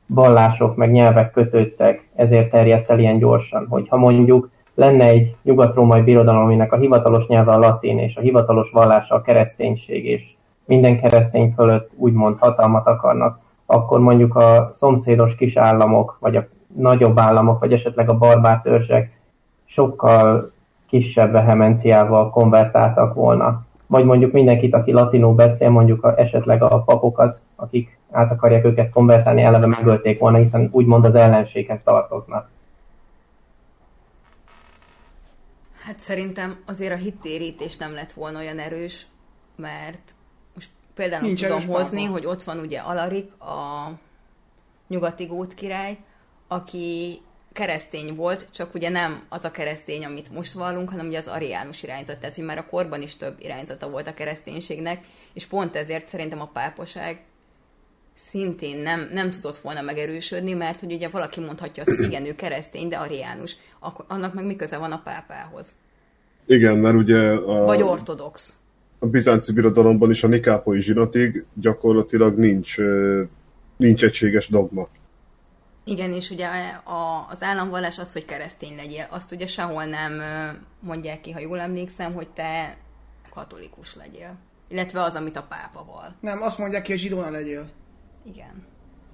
vallások 0.05 0.75
meg 0.75 0.91
nyelvek 0.91 1.31
kötődtek, 1.31 2.07
ezért 2.15 2.49
terjedt 2.49 2.89
el 2.89 2.99
ilyen 2.99 3.17
gyorsan. 3.17 3.65
Hogyha 3.69 3.97
mondjuk 3.97 4.49
lenne 4.75 5.05
egy 5.05 5.35
nyugat-római 5.43 6.01
birodalom, 6.01 6.41
aminek 6.41 6.73
a 6.73 6.77
hivatalos 6.77 7.27
nyelve 7.27 7.51
a 7.51 7.59
latin, 7.59 7.99
és 7.99 8.15
a 8.15 8.21
hivatalos 8.21 8.71
vallása 8.71 9.15
a 9.15 9.21
kereszténység, 9.21 10.05
és 10.05 10.23
minden 10.65 10.99
keresztény 10.99 11.53
fölött 11.55 11.91
úgymond 11.95 12.35
hatalmat 12.39 12.87
akarnak, 12.87 13.39
akkor 13.65 13.99
mondjuk 13.99 14.35
a 14.35 14.69
szomszédos 14.71 15.35
kis 15.35 15.55
államok, 15.57 16.17
vagy 16.19 16.35
a 16.35 16.47
nagyobb 16.75 17.19
államok, 17.19 17.59
vagy 17.59 17.73
esetleg 17.73 18.09
a 18.09 18.17
barbár 18.17 18.61
törzsek 18.61 19.11
sokkal 19.65 20.51
kisebb 20.87 21.31
vehemenciával 21.31 22.29
konvertáltak 22.29 23.13
volna. 23.13 23.65
Vagy 23.87 24.05
mondjuk 24.05 24.31
mindenkit, 24.31 24.73
aki 24.73 24.91
latinul 24.91 25.33
beszél, 25.33 25.69
mondjuk 25.69 26.03
a, 26.03 26.19
esetleg 26.19 26.63
a 26.63 26.83
papokat, 26.83 27.39
akik 27.55 27.97
át 28.13 28.31
akarják 28.31 28.65
őket 28.65 28.89
konvertálni, 28.89 29.41
eleve 29.41 29.65
megölték 29.65 30.19
volna, 30.19 30.37
hiszen 30.37 30.69
úgymond 30.71 31.05
az 31.05 31.15
ellenséghez 31.15 31.79
tartoznak. 31.83 32.49
Hát 35.79 35.99
szerintem 35.99 36.57
azért 36.65 36.93
a 36.93 36.97
hittérítés 36.97 37.77
nem 37.77 37.93
lett 37.93 38.11
volna 38.11 38.39
olyan 38.39 38.59
erős, 38.59 39.07
mert 39.55 40.13
most 40.55 40.69
például 40.95 41.21
Nincs 41.21 41.41
tudom 41.41 41.67
hozni, 41.67 42.03
hogy 42.03 42.25
ott 42.25 42.43
van 42.43 42.59
ugye 42.59 42.79
Alarik, 42.79 43.41
a 43.41 43.91
nyugati 44.87 45.25
gót 45.25 45.53
király, 45.53 45.97
aki 46.47 47.21
keresztény 47.53 48.15
volt, 48.15 48.47
csak 48.51 48.73
ugye 48.73 48.89
nem 48.89 49.23
az 49.29 49.43
a 49.43 49.51
keresztény, 49.51 50.05
amit 50.05 50.31
most 50.31 50.53
vallunk, 50.53 50.89
hanem 50.89 51.07
ugye 51.07 51.17
az 51.17 51.27
ariánus 51.27 51.83
irányzat, 51.83 52.19
tehát 52.19 52.35
hogy 52.35 52.45
már 52.45 52.57
a 52.57 52.65
korban 52.65 53.01
is 53.01 53.17
több 53.17 53.35
irányzata 53.39 53.89
volt 53.89 54.07
a 54.07 54.13
kereszténységnek, 54.13 55.05
és 55.33 55.45
pont 55.45 55.75
ezért 55.75 56.07
szerintem 56.07 56.41
a 56.41 56.49
pápaság 56.53 57.21
szintén 58.15 58.77
nem, 58.77 59.09
nem 59.13 59.29
tudott 59.29 59.57
volna 59.57 59.81
megerősödni, 59.81 60.53
mert 60.53 60.79
hogy 60.79 60.93
ugye 60.93 61.09
valaki 61.09 61.39
mondhatja 61.39 61.83
azt, 61.85 61.95
hogy 61.95 62.05
igen, 62.09 62.25
ő 62.25 62.35
keresztény, 62.35 62.87
de 62.87 62.97
ariánus, 62.97 63.57
akkor 63.79 64.05
annak 64.07 64.33
meg 64.33 64.45
mi 64.45 64.55
köze 64.55 64.77
van 64.77 64.91
a 64.91 65.01
pápához? 65.03 65.75
Igen, 66.45 66.77
mert 66.77 66.95
ugye 66.95 67.31
a, 67.31 67.63
Vagy 67.63 67.81
ortodox. 67.81 68.57
a 68.99 69.05
bizánci 69.05 69.53
birodalomban 69.53 70.09
is 70.09 70.23
a 70.23 70.27
nikápoi 70.27 70.81
zsinatig 70.81 71.45
gyakorlatilag 71.53 72.37
nincs, 72.37 72.77
nincs 73.77 74.03
egységes 74.03 74.47
dogma. 74.47 74.87
Igen, 75.85 76.11
és 76.13 76.29
ugye 76.29 76.47
a, 76.83 77.27
az 77.29 77.41
államvallás 77.41 77.99
az, 77.99 78.13
hogy 78.13 78.25
keresztény 78.25 78.75
legyél. 78.75 79.07
Azt 79.09 79.31
ugye 79.31 79.47
sehol 79.47 79.85
nem 79.85 80.21
mondják 80.79 81.21
ki, 81.21 81.31
ha 81.31 81.39
jól 81.39 81.59
emlékszem, 81.59 82.13
hogy 82.13 82.27
te 82.27 82.77
katolikus 83.33 83.95
legyél. 83.95 84.37
Illetve 84.67 85.01
az, 85.01 85.15
amit 85.15 85.35
a 85.35 85.45
pápa 85.49 85.85
val. 85.85 86.15
Nem, 86.19 86.41
azt 86.41 86.57
mondják 86.57 86.83
ki, 86.83 86.91
hogy 86.91 86.99
zsidó 86.99 87.21
ne 87.21 87.29
legyél. 87.29 87.69
Igen. 88.23 88.65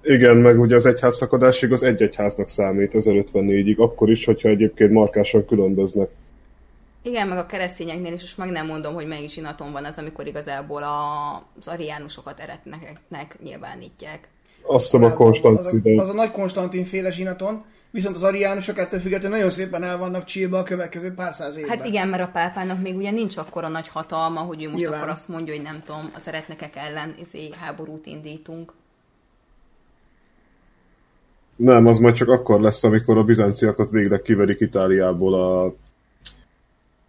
Igen, 0.02 0.36
meg 0.36 0.60
ugye 0.60 0.76
az 0.76 0.86
egyház 0.86 1.16
szakadásig 1.16 1.72
az 1.72 1.82
egy 1.82 2.02
egyháznak 2.02 2.48
számít 2.48 2.92
1054-ig, 2.94 3.76
akkor 3.76 4.10
is, 4.10 4.24
hogyha 4.24 4.48
egyébként 4.48 4.92
markásan 4.92 5.44
különböznek. 5.44 6.10
Igen, 7.02 7.28
meg 7.28 7.38
a 7.38 7.46
keresztényeknél 7.46 8.12
is 8.12 8.20
most 8.20 8.38
meg 8.38 8.50
nem 8.50 8.66
mondom, 8.66 8.94
hogy 8.94 9.06
melyik 9.06 9.30
zsinaton 9.30 9.72
van 9.72 9.84
az, 9.84 9.98
amikor 9.98 10.26
igazából 10.26 10.82
a, 10.82 11.34
az 11.60 11.68
ariánusokat 11.68 12.40
eretnek 12.40 13.38
nyilvánítják. 13.42 14.28
Azt 14.62 14.84
hiszem 14.84 15.04
a 15.04 15.06
az, 15.06 15.14
Konstanc 15.14 15.72
a, 15.72 15.76
ide. 15.76 16.02
az 16.02 16.08
a 16.08 16.12
nagy 16.12 16.30
Konstantin 16.30 16.84
féle 16.84 17.10
zsinaton, 17.10 17.64
viszont 17.90 18.16
az 18.16 18.22
ariánusok 18.22 18.78
ettől 18.78 19.00
függetlenül 19.00 19.36
nagyon 19.36 19.50
szépen 19.50 19.82
el 19.82 19.98
vannak 19.98 20.24
csílva 20.24 20.58
a 20.58 20.62
következő 20.62 21.14
pár 21.14 21.32
száz 21.32 21.56
évben. 21.56 21.78
Hát 21.78 21.86
igen, 21.86 22.08
mert 22.08 22.22
a 22.22 22.30
pápának 22.32 22.82
még 22.82 22.96
ugye 22.96 23.10
nincs 23.10 23.36
akkora 23.36 23.68
nagy 23.68 23.88
hatalma, 23.88 24.40
hogy 24.40 24.62
ő 24.62 24.68
most 24.68 24.80
Nyilván. 24.80 24.98
akkor 24.98 25.12
azt 25.12 25.28
mondja, 25.28 25.54
hogy 25.54 25.62
nem 25.62 25.82
tudom, 25.84 26.10
az 26.14 26.26
eretnekek 26.26 26.76
ellen 26.76 27.14
izé, 27.20 27.50
háborút 27.60 28.06
indítunk. 28.06 28.72
Nem, 31.60 31.86
az 31.86 31.98
majd 31.98 32.14
csak 32.14 32.28
akkor 32.28 32.60
lesz, 32.60 32.84
amikor 32.84 33.18
a 33.18 33.24
bizánciakat 33.24 33.90
végleg 33.90 34.22
kiverik 34.22 34.60
Itáliából 34.60 35.34
a... 35.34 35.74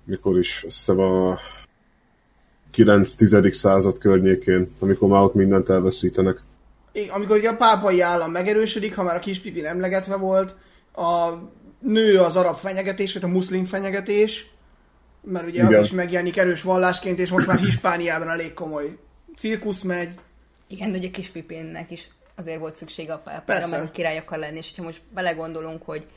Mikor 0.04 0.40
is, 0.40 0.64
azt 0.68 0.78
hiszem 0.78 1.00
a 1.00 1.40
9-10. 2.76 3.52
század 3.52 3.98
környékén, 3.98 4.76
amikor 4.80 5.10
már 5.10 5.22
ott 5.22 5.34
mindent 5.34 5.70
elveszítenek. 5.70 6.42
Igen, 6.92 7.10
amikor 7.10 7.38
ugye 7.38 7.50
a 7.50 7.56
pápai 7.56 8.02
állam 8.02 8.32
megerősödik, 8.32 8.96
ha 8.96 9.04
már 9.04 9.16
a 9.16 9.20
kis 9.20 9.40
pipi 9.40 9.66
emlegetve 9.66 10.16
volt, 10.16 10.56
a 10.96 11.30
nő 11.80 12.20
az 12.20 12.36
arab 12.36 12.56
fenyegetés, 12.56 13.14
vagy 13.14 13.24
a 13.24 13.28
muszlim 13.28 13.66
fenyegetés, 13.66 14.50
mert 15.22 15.48
ugye 15.48 15.64
Igen. 15.64 15.80
az 15.80 15.86
is 15.86 15.92
megjelenik 15.92 16.38
erős 16.38 16.62
vallásként, 16.62 17.20
és 17.20 17.32
most 17.32 17.48
már 17.48 17.60
Hispániában 17.60 18.30
elég 18.30 18.54
komoly 18.54 18.98
cirkusz 19.36 19.82
megy. 19.82 20.14
Igen, 20.68 20.92
de 20.92 20.98
ugye 20.98 21.10
Kispipénnek 21.10 21.92
is 21.92 22.10
azért 22.42 22.60
volt 22.60 22.76
szüksége 22.76 23.14
a 23.14 23.18
pápára, 23.18 23.44
Persze. 23.46 23.78
meg 23.78 23.88
a 23.88 23.92
király 23.92 24.18
akar 24.18 24.38
lenni, 24.38 24.58
és 24.58 24.68
hogyha 24.70 24.84
most 24.84 25.02
belegondolunk, 25.14 25.84
hogy 25.84 26.08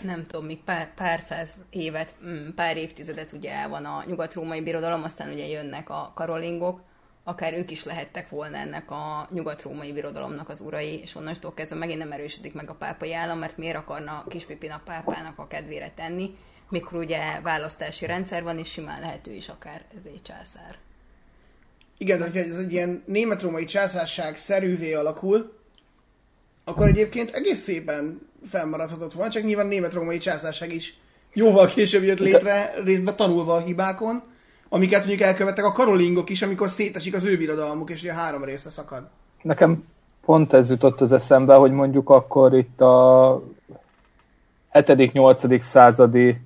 nem 0.00 0.26
tudom, 0.26 0.46
még 0.46 0.58
pár, 0.58 0.94
pár 0.94 1.20
száz 1.20 1.48
évet, 1.70 2.14
mm, 2.24 2.48
pár 2.48 2.76
évtizedet 2.76 3.32
ugye 3.32 3.52
el 3.52 3.68
van 3.68 3.84
a 3.84 4.02
nyugat-római 4.06 4.60
birodalom, 4.60 5.02
aztán 5.02 5.32
ugye 5.32 5.46
jönnek 5.46 5.90
a 5.90 6.12
karolingok, 6.14 6.80
akár 7.24 7.54
ők 7.54 7.70
is 7.70 7.84
lehettek 7.84 8.28
volna 8.28 8.56
ennek 8.56 8.90
a 8.90 9.28
nyugat-római 9.30 9.92
birodalomnak 9.92 10.48
az 10.48 10.60
urai, 10.60 11.00
és 11.00 11.14
onnantól 11.14 11.54
kezdve 11.54 11.76
megint 11.76 11.98
nem 11.98 12.12
erősödik 12.12 12.54
meg 12.54 12.70
a 12.70 12.74
pápai 12.74 13.14
állam, 13.14 13.38
mert 13.38 13.56
miért 13.56 13.76
akarna 13.76 14.24
Kispipin 14.28 14.70
a 14.70 14.80
pápának 14.84 15.38
a 15.38 15.46
kedvére 15.46 15.90
tenni, 15.94 16.36
mikor 16.70 16.98
ugye 16.98 17.40
választási 17.40 18.06
rendszer 18.06 18.42
van, 18.42 18.58
és 18.58 18.70
simán 18.70 19.00
lehet 19.00 19.26
ő 19.26 19.32
is 19.32 19.48
akár 19.48 19.84
ezért 19.96 20.22
császár. 20.22 20.78
Igen, 22.02 22.18
de 22.18 22.24
hogyha 22.24 22.38
ez 22.38 22.58
egy 22.58 22.72
ilyen 22.72 23.02
német-római 23.06 23.64
császárság 23.64 24.36
szerűvé 24.36 24.94
alakul, 24.94 25.52
akkor 26.64 26.86
egyébként 26.86 27.30
egész 27.30 27.60
szépen 27.60 28.20
fennmaradhatott 28.44 29.12
volna, 29.12 29.30
csak 29.30 29.42
nyilván 29.42 29.66
német-római 29.66 30.16
császárság 30.16 30.72
is 30.72 30.96
jóval 31.32 31.66
később 31.66 32.02
jött 32.02 32.18
létre, 32.18 32.74
részben 32.84 33.16
tanulva 33.16 33.54
a 33.54 33.60
hibákon, 33.60 34.22
amiket 34.68 34.98
mondjuk 34.98 35.20
elkövettek 35.20 35.64
a 35.64 35.72
karolingok 35.72 36.30
is, 36.30 36.42
amikor 36.42 36.68
szétesik 36.68 37.14
az 37.14 37.24
ő 37.24 37.36
birodalmuk, 37.36 37.90
és 37.90 38.02
ugye 38.02 38.12
három 38.12 38.44
részre 38.44 38.70
szakad. 38.70 39.08
Nekem 39.42 39.84
pont 40.24 40.52
ez 40.52 40.70
jutott 40.70 41.00
az 41.00 41.12
eszembe, 41.12 41.54
hogy 41.54 41.72
mondjuk 41.72 42.10
akkor 42.10 42.54
itt 42.54 42.80
a 42.80 43.42
7.-8. 44.72 45.60
századi 45.60 46.40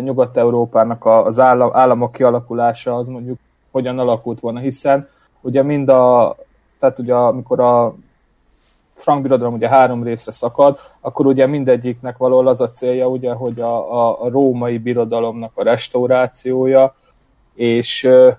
Nyugat-Európának 0.00 1.04
az 1.04 1.38
állam, 1.38 1.70
államok 1.76 2.12
kialakulása 2.12 2.96
az 2.96 3.08
mondjuk 3.08 3.38
hogyan 3.74 3.98
alakult 3.98 4.40
volna, 4.40 4.58
hiszen 4.58 5.08
ugye 5.40 5.62
mind 5.62 5.88
a, 5.88 6.36
tehát 6.78 6.98
ugye 6.98 7.14
amikor 7.14 7.60
a 7.60 7.94
frank 8.94 9.22
birodalom 9.22 9.54
ugye 9.54 9.68
három 9.68 10.02
részre 10.02 10.32
szakad, 10.32 10.78
akkor 11.00 11.26
ugye 11.26 11.46
mindegyiknek 11.46 12.16
valahol 12.16 12.48
az 12.48 12.60
a 12.60 12.70
célja, 12.70 13.08
ugye, 13.08 13.32
hogy 13.32 13.60
a, 13.60 13.92
a, 13.92 14.22
a 14.22 14.28
római 14.28 14.78
birodalomnak 14.78 15.50
a 15.54 15.62
restaurációja, 15.62 16.94
és 17.54 18.04
ö, 18.04 18.30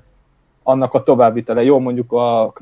annak 0.63 0.93
a 0.93 1.03
továbbvitele. 1.03 1.63
Jó, 1.63 1.79
mondjuk 1.79 2.11
a 2.11 2.53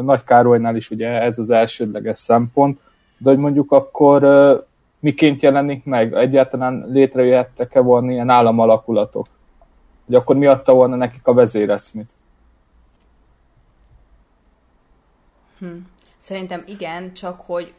Nagy 0.00 0.24
Károlynál 0.24 0.76
is 0.76 0.90
ugye 0.90 1.08
ez 1.08 1.38
az 1.38 1.50
elsődleges 1.50 2.18
szempont, 2.18 2.80
de 3.18 3.30
hogy 3.30 3.38
mondjuk 3.38 3.72
akkor 3.72 4.22
ö, 4.22 4.56
miként 4.98 5.42
jelenik 5.42 5.84
meg? 5.84 6.14
Egyáltalán 6.14 6.84
létrejöhettek-e 6.88 7.80
volna 7.80 8.10
ilyen 8.10 8.30
államalakulatok? 8.30 9.26
Hogy 10.06 10.14
akkor 10.14 10.36
mi 10.36 10.46
adta 10.46 10.74
volna 10.74 10.96
nekik 10.96 11.26
a 11.26 11.34
vezéreszmit? 11.34 12.10
Szerintem 16.18 16.62
igen, 16.66 17.14
csak 17.14 17.40
hogy 17.40 17.72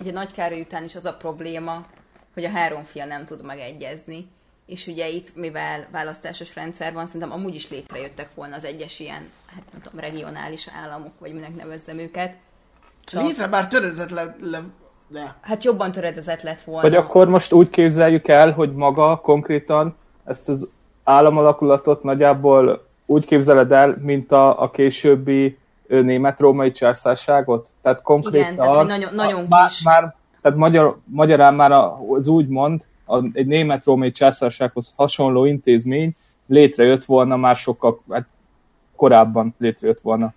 ugye 0.00 0.12
Nagy 0.12 0.32
Károly 0.32 0.60
után 0.60 0.84
is 0.84 0.94
az 0.94 1.04
a 1.04 1.14
probléma, 1.14 1.86
hogy 2.34 2.44
a 2.44 2.50
három 2.50 2.82
fia 2.82 3.06
nem 3.06 3.24
tud 3.24 3.44
megegyezni. 3.44 4.28
És 4.66 4.86
ugye 4.86 5.08
itt, 5.08 5.36
mivel 5.36 5.86
választásos 5.92 6.54
rendszer 6.54 6.92
van, 6.92 7.06
szerintem 7.06 7.32
amúgy 7.32 7.54
is 7.54 7.70
létrejöttek 7.70 8.28
volna 8.34 8.56
az 8.56 8.64
egyes 8.64 9.00
ilyen, 9.00 9.30
hát 9.46 9.62
nem 9.72 9.82
tudom, 9.82 10.00
regionális 10.00 10.68
államok, 10.82 11.12
vagy 11.18 11.32
minek 11.32 11.56
nevezzem 11.56 11.98
őket. 11.98 12.36
Csak... 13.04 13.22
Létre 13.22 13.46
bár 13.46 13.68
töredezett 13.68 14.10
le, 14.10 14.36
le. 14.40 14.62
Hát 15.40 15.64
jobban 15.64 15.92
töredezett 15.92 16.42
lett 16.42 16.60
volna. 16.60 16.82
Vagy 16.82 16.94
akkor 16.96 17.28
most 17.28 17.52
úgy 17.52 17.70
képzeljük 17.70 18.28
el, 18.28 18.52
hogy 18.52 18.72
maga 18.72 19.20
konkrétan 19.20 19.94
ezt 20.24 20.48
az 20.48 20.68
államalakulatot 21.04 22.02
nagyjából 22.02 22.86
úgy 23.06 23.26
képzeled 23.26 23.72
el, 23.72 23.96
mint 24.00 24.32
a, 24.32 24.62
a 24.62 24.70
későbbi 24.70 25.58
német-római 25.88 26.70
császárságot? 26.70 27.68
Tehát 27.82 28.02
konkrétan... 28.02 28.52
Igen, 28.52 28.56
tehát, 28.56 28.86
nagyon- 28.86 29.14
nagyon 29.14 29.46
a, 29.48 29.66
kis. 29.66 29.82
már, 29.82 30.14
tehát 30.42 30.58
magyar, 30.58 30.98
magyarán 31.04 31.54
már 31.54 31.72
az 32.08 32.26
úgy 32.26 32.48
mond, 32.48 32.84
a, 33.04 33.24
egy 33.32 33.46
német-római 33.46 34.10
császársághoz 34.10 34.92
hasonló 34.96 35.44
intézmény 35.44 36.16
létrejött 36.46 37.04
volna 37.04 37.36
már 37.36 37.56
sokkal 37.56 38.02
hát 38.10 38.26
korábban 38.96 39.54
létrejött 39.58 40.00
volna. 40.00 40.32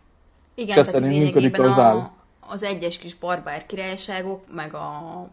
Igen, 0.56 0.78
És 0.78 0.88
tehát 0.88 1.08
működik 1.10 1.60
az 1.60 1.78
a, 1.78 2.12
az 2.50 2.64
egyes 2.64 2.98
kis 2.98 3.16
barbár 3.16 3.66
királyságok, 3.66 4.44
meg 4.54 4.74
a 4.74 5.28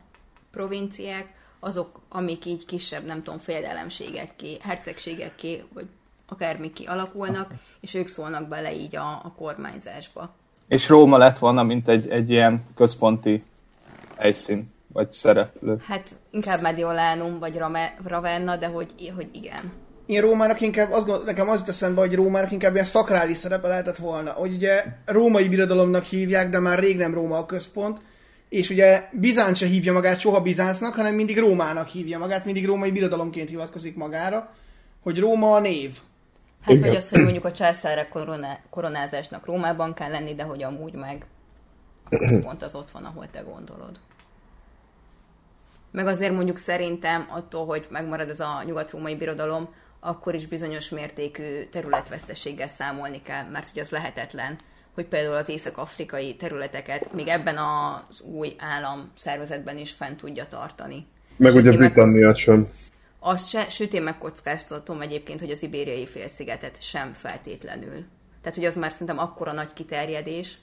provinciák, 0.50 1.36
azok, 1.60 2.00
amik 2.08 2.44
így 2.44 2.66
kisebb, 2.66 3.04
nem 3.04 3.22
tudom, 3.22 3.38
fejedelemségekké, 3.38 4.56
hercegségekké, 4.60 5.62
vagy 5.74 5.86
akármiki 6.28 6.84
alakulnak, 6.84 7.50
és 7.80 7.94
ők 7.94 8.06
szólnak 8.06 8.48
bele 8.48 8.74
így 8.74 8.96
a, 8.96 9.20
a 9.22 9.32
kormányzásba. 9.36 10.34
És 10.68 10.88
Róma 10.88 11.16
lett 11.16 11.38
volna, 11.38 11.62
mint 11.62 11.88
egy, 11.88 12.08
egy 12.08 12.30
ilyen 12.30 12.64
központi 12.74 13.42
helyszín, 14.18 14.72
vagy 14.92 15.10
szereplő. 15.12 15.76
Hát 15.86 16.16
inkább 16.30 16.62
Mediolanum, 16.62 17.38
vagy 17.38 17.56
Rame, 17.56 17.94
Ravenna, 18.04 18.56
de 18.56 18.66
hogy, 18.66 19.12
hogy 19.16 19.28
igen. 19.32 19.72
Én 20.06 20.20
Rómának 20.20 20.60
inkább, 20.60 20.92
azt 20.92 21.06
gondol, 21.06 21.24
nekem 21.24 21.48
az 21.48 21.58
jut 21.58 21.68
eszembe, 21.68 22.00
hogy 22.00 22.14
Rómának 22.14 22.52
inkább 22.52 22.72
ilyen 22.72 22.84
szakrális 22.84 23.36
szerepe 23.36 23.68
lehetett 23.68 23.96
volna. 23.96 24.30
Hogy 24.30 24.52
ugye 24.52 24.84
római 25.04 25.48
birodalomnak 25.48 26.04
hívják, 26.04 26.50
de 26.50 26.58
már 26.58 26.78
rég 26.78 26.96
nem 26.96 27.14
Róma 27.14 27.36
a 27.36 27.46
központ. 27.46 28.00
És 28.48 28.70
ugye 28.70 29.08
Bizánc 29.12 29.58
se 29.58 29.66
hívja 29.66 29.92
magát 29.92 30.20
soha 30.20 30.40
Bizáncnak, 30.40 30.94
hanem 30.94 31.14
mindig 31.14 31.38
Rómának 31.38 31.88
hívja 31.88 32.18
magát, 32.18 32.44
mindig 32.44 32.66
római 32.66 32.90
birodalomként 32.90 33.48
hivatkozik 33.48 33.96
magára. 33.96 34.50
Hogy 35.02 35.18
Róma 35.18 35.54
a 35.54 35.60
név. 35.60 35.98
Hát 36.60 36.74
Igen. 36.74 36.88
vagy 36.88 36.96
az, 36.96 37.10
hogy 37.10 37.22
mondjuk 37.22 37.44
a 37.44 37.50
koroná, 38.10 38.58
koronázásnak 38.70 39.46
Rómában 39.46 39.94
kell 39.94 40.10
lenni, 40.10 40.34
de 40.34 40.42
hogy 40.42 40.62
amúgy 40.62 40.92
meg 40.94 41.26
a 42.10 42.16
központ 42.16 42.62
az 42.62 42.74
ott 42.74 42.90
van, 42.90 43.04
ahol 43.04 43.30
te 43.30 43.40
gondolod. 43.40 43.98
Meg 45.90 46.06
azért 46.06 46.32
mondjuk 46.32 46.56
szerintem 46.56 47.26
attól, 47.28 47.66
hogy 47.66 47.86
megmarad 47.90 48.28
ez 48.28 48.40
a 48.40 48.62
nyugat-római 48.64 49.16
birodalom, 49.16 49.68
akkor 50.00 50.34
is 50.34 50.46
bizonyos 50.46 50.88
mértékű 50.88 51.64
területvesztességgel 51.64 52.68
számolni 52.68 53.22
kell, 53.22 53.44
mert 53.44 53.70
hogy 53.70 53.80
az 53.80 53.90
lehetetlen, 53.90 54.56
hogy 54.94 55.04
például 55.06 55.36
az 55.36 55.48
észak-afrikai 55.48 56.36
területeket 56.36 57.12
még 57.12 57.28
ebben 57.28 57.56
az 57.56 58.20
új 58.20 58.54
állam 58.58 59.10
szervezetben 59.16 59.78
is 59.78 59.90
fent 59.92 60.16
tudja 60.16 60.46
tartani. 60.46 61.06
Meg 61.36 61.52
Sőt, 61.52 61.60
ugye 61.60 61.70
én 61.72 61.78
meg- 61.78 61.92
Britanniát 61.92 62.36
sem. 62.36 62.68
Azt 63.28 63.48
se, 63.48 63.68
sőt 63.68 63.92
én 63.92 64.02
megkockáztatom 64.02 65.00
egyébként, 65.00 65.40
hogy 65.40 65.50
az 65.50 65.62
ibériai 65.62 66.06
félszigetet 66.06 66.82
sem 66.82 67.12
feltétlenül. 67.12 68.04
Tehát, 68.42 68.58
hogy 68.58 68.64
az 68.66 68.76
már 68.76 68.90
szerintem 68.92 69.18
akkora 69.18 69.52
nagy 69.52 69.72
kiterjedés, 69.72 70.58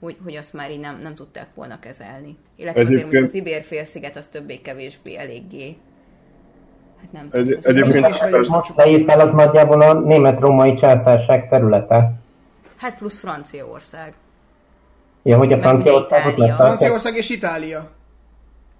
hogy, 0.00 0.16
hogy 0.24 0.36
azt 0.36 0.52
már 0.52 0.70
így 0.70 0.80
nem, 0.80 0.98
nem 1.02 1.14
tudták 1.14 1.46
volna 1.54 1.78
kezelni. 1.78 2.36
Illetve 2.56 2.80
azért 2.80 3.00
Egyébként- 3.00 3.02
mondjuk 3.02 3.24
az 3.24 3.34
Ibér 3.34 3.64
félsziget 3.64 4.16
az 4.16 4.26
többé-kevésbé 4.26 5.16
eléggé 5.16 5.76
Hát 7.00 7.12
nem 7.12 7.30
tudom. 7.30 7.46
Egy, 7.46 7.52
össze- 7.52 7.68
egyébként 7.68 8.18
vagyok. 8.18 8.46
Most 8.48 8.72
leírtál, 8.76 9.20
az 9.20 9.30
nagyjából 9.30 9.80
a 9.82 9.92
német-római 9.92 10.74
császárság 10.74 11.48
területe. 11.48 12.12
Hát 12.76 12.96
plusz 12.98 13.18
Franciaország. 13.18 14.14
Ja, 15.22 15.36
hogy 15.36 15.52
a 15.52 15.58
Franciaországot. 15.60 16.54
Franciaország 16.54 17.16
és 17.16 17.30
Itália. 17.30 17.90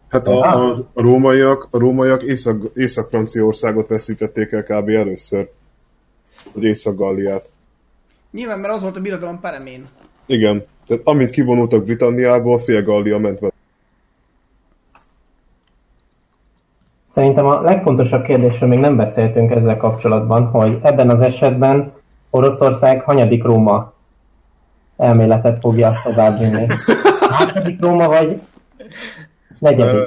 Hát 0.08 0.26
a, 0.26 0.40
a, 0.40 0.74
a 0.92 1.02
rómaiak, 1.02 1.68
a 1.70 1.78
rómaiak 1.78 2.22
Észak, 2.22 2.70
Észak-Franciaországot 2.74 3.88
veszítették 3.88 4.52
el 4.52 4.64
kb. 4.64 4.88
először. 4.88 5.50
Vagy 6.52 6.64
Észak-Galliát. 6.64 7.50
Nyilván, 8.30 8.58
mert 8.58 8.72
az 8.72 8.82
volt 8.82 8.96
a 8.96 9.00
birodalom 9.00 9.40
peremén. 9.40 9.88
Igen. 10.26 10.64
Tehát 10.86 11.02
amint 11.06 11.30
kivonultak 11.30 11.84
Britanniából, 11.84 12.58
fél 12.58 12.82
Gallia 12.82 13.18
ment 13.18 13.38
vele. 13.38 13.52
Szerintem 17.14 17.46
a 17.46 17.60
legfontosabb 17.60 18.24
kérdésről 18.24 18.68
még 18.68 18.78
nem 18.78 18.96
beszéltünk 18.96 19.50
ezzel 19.50 19.76
kapcsolatban, 19.76 20.44
hogy 20.46 20.78
ebben 20.82 21.10
az 21.10 21.22
esetben 21.22 21.92
Oroszország 22.30 23.02
hanyadik 23.02 23.44
Róma 23.44 23.92
elméletet 24.96 25.58
fogja 25.60 25.92
továbbvinni. 26.04 26.66
Második 27.38 27.80
Róma 27.80 28.08
vagy 28.08 28.40
negyedik? 29.58 30.00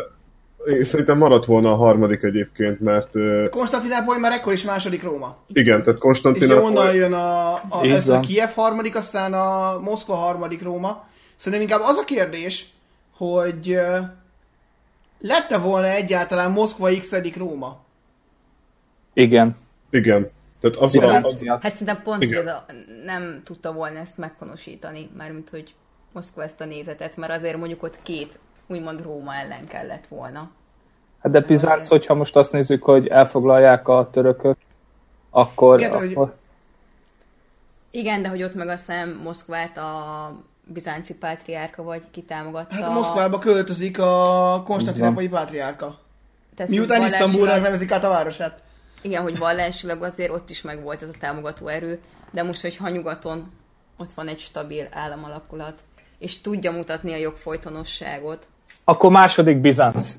Én 0.67 0.83
Szerintem 0.83 1.17
maradt 1.17 1.45
volna 1.45 1.71
a 1.71 1.75
harmadik 1.75 2.23
egyébként, 2.23 2.79
mert 2.79 3.15
ö, 3.15 3.45
Konstantinápoly 3.49 4.17
már 4.19 4.31
ekkor 4.31 4.53
is 4.53 4.63
második 4.63 5.03
Róma. 5.03 5.38
igen, 5.47 5.83
tehát 5.83 5.99
És 5.99 6.03
ugye 6.03 6.55
onnan 6.55 6.73
Konstantinápoly... 6.73 6.95
jön 6.95 7.13
a, 7.13 7.53
a 7.53 7.79
először 7.81 8.13
van. 8.13 8.21
Kiev 8.21 8.49
harmadik, 8.55 8.95
aztán 8.95 9.33
a 9.33 9.79
Moszkva 9.79 10.15
harmadik 10.15 10.62
Róma. 10.63 11.07
Szerintem 11.35 11.67
inkább 11.69 11.89
az 11.89 11.97
a 11.97 12.03
kérdés, 12.03 12.67
hogy 13.17 13.71
ö, 13.71 13.97
lette 15.19 15.57
volna 15.57 15.88
egyáltalán 15.88 16.51
Moszkva 16.51 16.89
x 16.99 17.12
Róma? 17.38 17.79
Igen. 19.13 19.55
Igen. 19.89 20.29
Tehát 20.62 20.77
az 20.77 20.95
Igen, 20.95 21.09
a, 21.09 21.12
hát- 21.12 21.25
az, 21.25 21.38
Hát 21.62 21.71
szerintem 21.71 22.01
pont, 22.03 22.23
Igen. 22.23 22.38
hogy 22.38 22.47
ez 22.47 22.53
a, 22.53 22.65
nem 23.05 23.41
tudta 23.43 23.73
volna 23.73 23.99
ezt 23.99 24.17
meghonosítani, 24.17 25.09
mármint, 25.17 25.49
hogy 25.49 25.73
Moszkva 26.13 26.43
ezt 26.43 26.62
a 26.62 26.65
nézetet, 26.65 27.17
mert 27.17 27.31
azért 27.38 27.57
mondjuk 27.57 27.83
ott 27.83 27.99
két 28.03 28.39
úgymond 28.69 29.01
Róma 29.01 29.36
ellen 29.36 29.67
kellett 29.67 30.08
volna. 30.08 30.49
Hát 31.21 31.32
de 31.32 31.39
Bizánc, 31.39 31.88
hogyha 31.88 32.13
most 32.13 32.36
azt 32.36 32.51
nézzük, 32.51 32.84
hogy 32.84 33.08
elfoglalják 33.08 33.88
a 33.88 34.10
törökök, 34.12 34.58
akkor... 35.29 35.79
Igen, 35.79 35.91
de 35.91 35.97
hogy- 35.97 36.12
akkor 36.12 36.36
Igen, 37.91 38.21
de 38.21 38.29
hogy 38.29 38.43
ott 38.43 38.55
meg 38.55 38.67
azt 38.67 38.86
hiszem 38.86 39.19
Moszkvát 39.23 39.77
a 39.77 40.32
bizánci 40.63 41.15
pátriárka 41.15 41.84
vagy 41.84 42.03
kitámogatta. 42.12 42.75
Hát 42.75 42.84
a 42.84 42.91
Moszkvába 42.91 43.39
költözik 43.39 43.99
a 43.99 44.63
konstantinopolyi 44.65 45.27
pátriárka. 45.27 45.99
Tehát, 46.55 46.71
Miután 46.71 47.01
Isztambulnak 47.01 47.62
nevezik 47.62 47.91
át 47.91 48.03
a 48.03 48.10
városát. 48.10 48.62
Igen, 49.01 49.21
hogy 49.21 49.38
vallásilag 49.38 50.03
azért 50.03 50.32
ott 50.32 50.49
is 50.49 50.62
megvolt 50.62 51.01
ez 51.01 51.10
a 51.10 51.17
támogató 51.19 51.67
erő, 51.67 51.99
de 52.32 52.43
most, 52.43 52.62
hogyha 52.62 52.89
nyugaton 52.89 53.51
ott 53.97 54.12
van 54.12 54.27
egy 54.27 54.39
stabil 54.39 54.88
államalakulat, 54.91 55.84
és 56.17 56.41
tudja 56.41 56.71
mutatni 56.71 57.13
a 57.13 57.17
jogfolytonosságot, 57.17 58.47
akkor 58.89 59.12
második 59.12 59.58
Bizánc. 59.58 60.15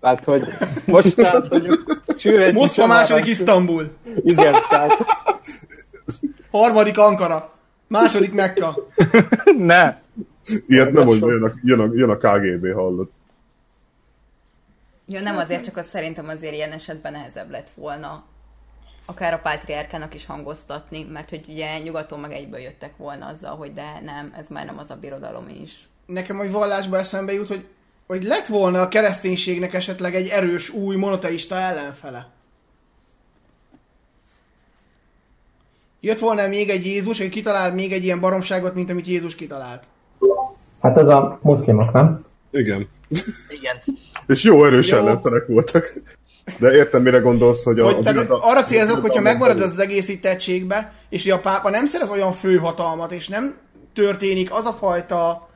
Tehát, 0.00 0.24
hogy 0.24 0.42
most 0.86 1.16
tehát, 1.16 1.48
Moszkva 2.52 2.82
kicsit 2.82 2.86
második 2.86 3.26
Isztambul. 3.26 3.96
Igen, 4.22 4.54
tehát 4.68 5.04
Harmadik 6.50 6.98
Ankara. 6.98 7.52
Második 7.86 8.32
Mekka. 8.32 8.76
ne. 9.58 9.98
ilyet 10.66 10.92
nem, 10.92 11.06
hogy 11.06 11.20
jön 11.20 11.42
a, 11.42 11.52
jön, 11.62 11.80
a, 11.80 11.88
jön 11.92 12.10
a 12.10 12.16
KGB, 12.16 12.72
hallott. 12.72 13.12
Ja, 15.06 15.20
nem 15.20 15.36
azért, 15.36 15.64
csak 15.64 15.76
az 15.76 15.86
szerintem 15.86 16.28
azért 16.28 16.54
ilyen 16.54 16.72
esetben 16.72 17.12
nehezebb 17.12 17.50
lett 17.50 17.70
volna 17.74 18.24
akár 19.06 19.32
a 19.32 19.38
pátriárkának 19.38 20.14
is 20.14 20.26
hangoztatni, 20.26 21.06
mert 21.12 21.30
hogy 21.30 21.44
ugye 21.48 21.78
nyugaton 21.78 22.20
meg 22.20 22.32
egyből 22.32 22.60
jöttek 22.60 22.96
volna 22.96 23.26
azzal, 23.26 23.56
hogy 23.56 23.72
de 23.72 24.00
nem, 24.04 24.34
ez 24.38 24.46
már 24.48 24.66
nem 24.66 24.78
az 24.78 24.90
a 24.90 24.96
birodalom 24.96 25.48
is. 25.62 25.88
Nekem, 26.06 26.36
hogy 26.36 26.50
vallásba 26.50 26.98
eszembe 26.98 27.32
jut, 27.32 27.48
hogy, 27.48 27.66
hogy 28.08 28.22
lett 28.22 28.46
volna 28.46 28.80
a 28.80 28.88
kereszténységnek 28.88 29.74
esetleg 29.74 30.14
egy 30.14 30.28
erős, 30.28 30.70
új 30.70 30.96
monoteista 30.96 31.56
ellenfele. 31.56 32.28
Jött 36.00 36.18
volna 36.18 36.46
még 36.46 36.68
egy 36.68 36.86
Jézus, 36.86 37.18
hogy 37.18 37.28
kitalál 37.28 37.74
még 37.74 37.92
egy 37.92 38.04
ilyen 38.04 38.20
baromságot, 38.20 38.74
mint 38.74 38.90
amit 38.90 39.06
Jézus 39.06 39.34
kitalált. 39.34 39.84
Hát 40.80 40.96
az 40.96 41.08
a 41.08 41.38
muszlimok, 41.42 41.92
nem? 41.92 42.24
Igen. 42.50 42.88
Igen. 43.48 43.82
És 44.26 44.42
jó 44.42 44.64
erős 44.64 44.88
Jó. 44.88 44.96
ellenfelek 44.96 45.46
voltak. 45.46 45.92
De 46.58 46.72
értem, 46.72 47.02
mire 47.02 47.18
gondolsz, 47.18 47.64
hogy 47.64 47.80
a... 47.80 47.84
Hogy, 47.84 47.94
a 47.94 47.98
tehát 47.98 48.14
birodal- 48.14 48.42
arra 48.42 48.62
célzok, 48.62 49.00
hogyha 49.00 49.20
megmarad 49.20 49.60
az 49.60 49.78
egész 49.78 50.08
itt 50.08 50.24
egységbe, 50.24 50.92
és 51.08 51.22
hogy 51.22 51.32
a 51.32 51.40
pápa 51.40 51.70
nem 51.70 51.86
szerez 51.86 52.10
olyan 52.10 52.32
főhatalmat, 52.32 53.12
és 53.12 53.28
nem 53.28 53.56
történik 53.94 54.52
az 54.52 54.66
a 54.66 54.72
fajta 54.72 55.47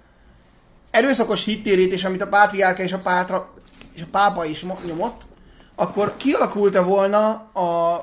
erőszakos 0.93 1.45
hittérítés, 1.45 2.05
amit 2.05 2.21
a 2.21 2.29
pátriárka 2.29 2.83
és 2.83 2.93
a, 2.93 2.99
pátra, 2.99 3.51
és 3.93 4.03
a 4.03 4.07
pápa 4.11 4.45
is 4.45 4.63
mo- 4.63 4.87
nyomott, 4.87 5.23
akkor 5.75 6.17
kialakult-e 6.17 6.83
volna 6.83 7.29
a 7.53 8.03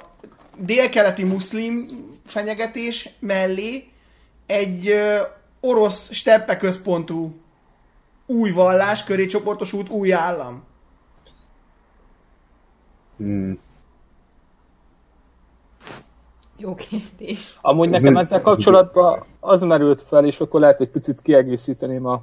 délkeleti 0.58 1.24
muszlim 1.24 1.86
fenyegetés 2.26 3.10
mellé 3.20 3.90
egy 4.46 4.94
orosz 5.60 6.12
steppe 6.12 6.58
központú 6.58 7.36
új 8.26 8.52
vallás 8.52 9.04
köré 9.04 9.26
csoportosult 9.26 9.90
új 9.90 10.14
állam? 10.14 10.64
Hmm. 13.18 13.60
Jó 16.58 16.76
kérdés. 16.76 17.54
Amúgy 17.62 17.90
nekem 17.90 18.18
ezzel 18.18 18.42
kapcsolatban 18.42 19.26
az 19.40 19.62
merült 19.62 20.02
fel, 20.02 20.26
és 20.26 20.40
akkor 20.40 20.60
lehet 20.60 20.82
egy 20.82 20.90
picit 20.90 21.22
kiegészíteném 21.22 22.06
a 22.06 22.22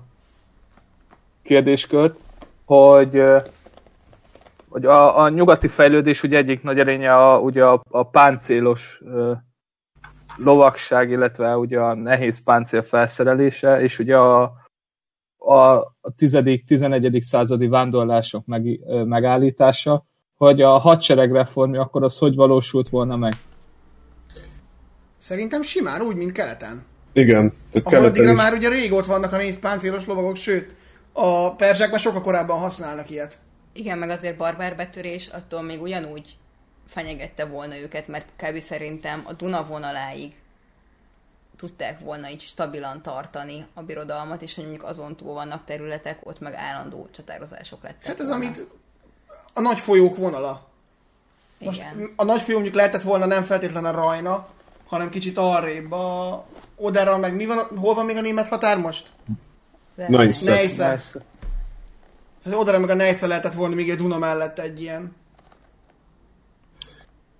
kérdéskört, 1.47 2.19
hogy, 2.65 3.23
hogy 4.69 4.85
a, 4.85 5.19
a 5.19 5.29
nyugati 5.29 5.69
fejlődés 5.69 6.23
ugye 6.23 6.37
egyik 6.37 6.63
nagy 6.63 6.79
erénye 6.79 7.15
a, 7.15 7.39
ugye 7.39 7.65
a, 7.65 7.83
a 7.91 8.09
páncélos 8.09 9.01
lovagság, 10.37 11.11
illetve 11.11 11.57
ugye 11.57 11.79
a 11.81 11.95
nehéz 11.95 12.43
páncél 12.43 12.83
felszerelése, 12.83 13.81
és 13.81 13.99
ugye 13.99 14.17
a, 14.17 14.43
a, 15.37 15.61
a 16.01 16.15
10.-11. 16.19 17.21
századi 17.21 17.67
vándorlások 17.67 18.47
meg, 18.47 18.81
megállítása, 19.05 20.05
hogy 20.37 20.61
a 20.63 20.79
hadsereg 20.79 21.33
reformja 21.33 21.81
akkor 21.81 22.03
az 22.03 22.19
hogy 22.19 22.35
valósult 22.35 22.89
volna 22.89 23.17
meg? 23.17 23.33
Szerintem 25.19 25.63
simán, 25.63 26.01
úgy, 26.01 26.17
mint 26.17 26.33
keleten. 26.33 26.85
Igen. 27.13 27.53
Tehát 27.73 27.87
Ahol 27.87 28.05
addigra 28.05 28.31
is... 28.31 28.37
már 28.37 28.53
ugye 28.53 28.69
rég 28.69 28.93
ott 28.93 29.07
vannak 29.07 29.33
a 29.33 29.37
néz 29.37 29.59
páncélos 29.59 30.07
lovagok, 30.07 30.37
sőt, 30.37 30.75
a 31.19 31.55
perzsák 31.55 31.91
már 31.91 32.01
sokkal 32.01 32.21
korábban 32.21 32.59
használnak 32.59 33.11
ilyet. 33.11 33.39
Igen, 33.73 33.99
meg 33.99 34.11
azért 34.11 34.37
barbárbetörés 34.37 35.27
attól 35.27 35.63
még 35.63 35.83
ugyanúgy 35.83 36.37
fenyegette 36.87 37.45
volna 37.45 37.79
őket, 37.79 38.09
mert 38.09 38.27
kb. 38.37 38.59
szerintem 38.59 39.23
a 39.25 39.33
Duna 39.33 39.67
vonaláig 39.67 40.35
tudták 41.57 42.01
volna 42.01 42.31
így 42.31 42.41
stabilan 42.41 43.03
tartani 43.03 43.67
a 43.75 43.83
birodalmat, 43.83 44.43
és 44.43 44.55
hogy 44.55 44.65
mondjuk 44.65 44.87
azon 44.87 45.17
túl 45.17 45.33
vannak 45.33 45.65
területek, 45.65 46.19
ott 46.23 46.41
meg 46.41 46.55
állandó 46.55 47.09
csatározások 47.11 47.83
lettek. 47.83 48.07
Hát 48.07 48.21
ez 48.21 48.29
volna. 48.29 48.45
amit 48.45 48.67
a 49.53 49.61
nagy 49.61 49.81
folyók 49.81 50.17
vonala. 50.17 50.69
Most 51.59 51.79
Igen. 51.79 52.13
a 52.17 52.25
nagy 52.25 52.43
folyó 52.43 52.55
mondjuk 52.55 52.77
lehetett 52.77 53.03
volna 53.03 53.27
nem 53.27 53.43
feltétlenül 53.43 53.89
a 53.89 53.93
Rajna, 53.93 54.49
hanem 54.87 55.09
kicsit 55.09 55.39
arrébb 55.39 55.93
a 55.93 56.45
Odera, 56.77 57.19
meg 57.19 57.35
mi 57.35 57.47
van, 57.47 57.59
hol 57.79 57.95
van 57.95 58.05
még 58.05 58.17
a 58.17 58.21
német 58.21 58.49
határ 58.49 58.79
most? 58.79 59.13
Neisse. 60.09 60.51
Neisse. 60.51 60.99
Az 62.45 62.53
Odera 62.53 62.79
meg 62.79 62.91
a 62.91 62.95
Neisse 62.95 63.27
lehetett 63.27 63.53
volna 63.53 63.75
még 63.75 63.91
egy 63.91 63.97
Duna 63.97 64.19
mellett 64.19 64.59
egy 64.59 64.81
ilyen. 64.81 65.15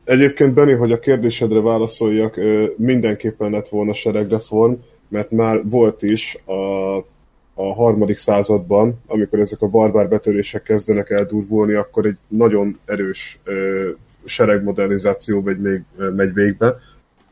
Egyébként, 0.05 0.55
Benni, 0.55 0.73
hogy 0.73 0.93
a 0.93 0.99
kérdésedre 0.99 1.61
válaszoljak, 1.61 2.37
mindenképpen 2.77 3.51
lett 3.51 3.69
volna 3.69 3.93
seregreform, 3.93 4.73
mert 5.09 5.31
már 5.31 5.69
volt 5.69 6.03
is 6.03 6.39
a, 6.45 6.97
a 7.55 7.75
harmadik 7.75 8.19
században, 8.19 9.03
amikor 9.07 9.39
ezek 9.39 9.63
a 9.63 9.69
barbár 9.69 10.09
betörések 10.09 10.63
kezdenek 10.63 11.11
eldurvulni, 11.11 11.73
akkor 11.73 12.07
egy 12.07 12.17
nagyon 12.29 12.79
erős 12.85 13.39
seregmodernizáció 14.25 15.41
megy, 15.41 15.59
még, 15.61 15.83
megy 15.97 16.33
végbe, 16.33 16.77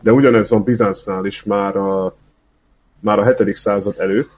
de 0.00 0.12
ugyanez 0.12 0.48
van 0.48 0.62
Bizáncnál 0.62 1.24
is 1.26 1.42
már 1.42 1.76
a, 1.76 2.16
már 3.00 3.18
a 3.18 3.34
7. 3.34 3.56
század 3.56 3.94
előtt, 3.98 4.30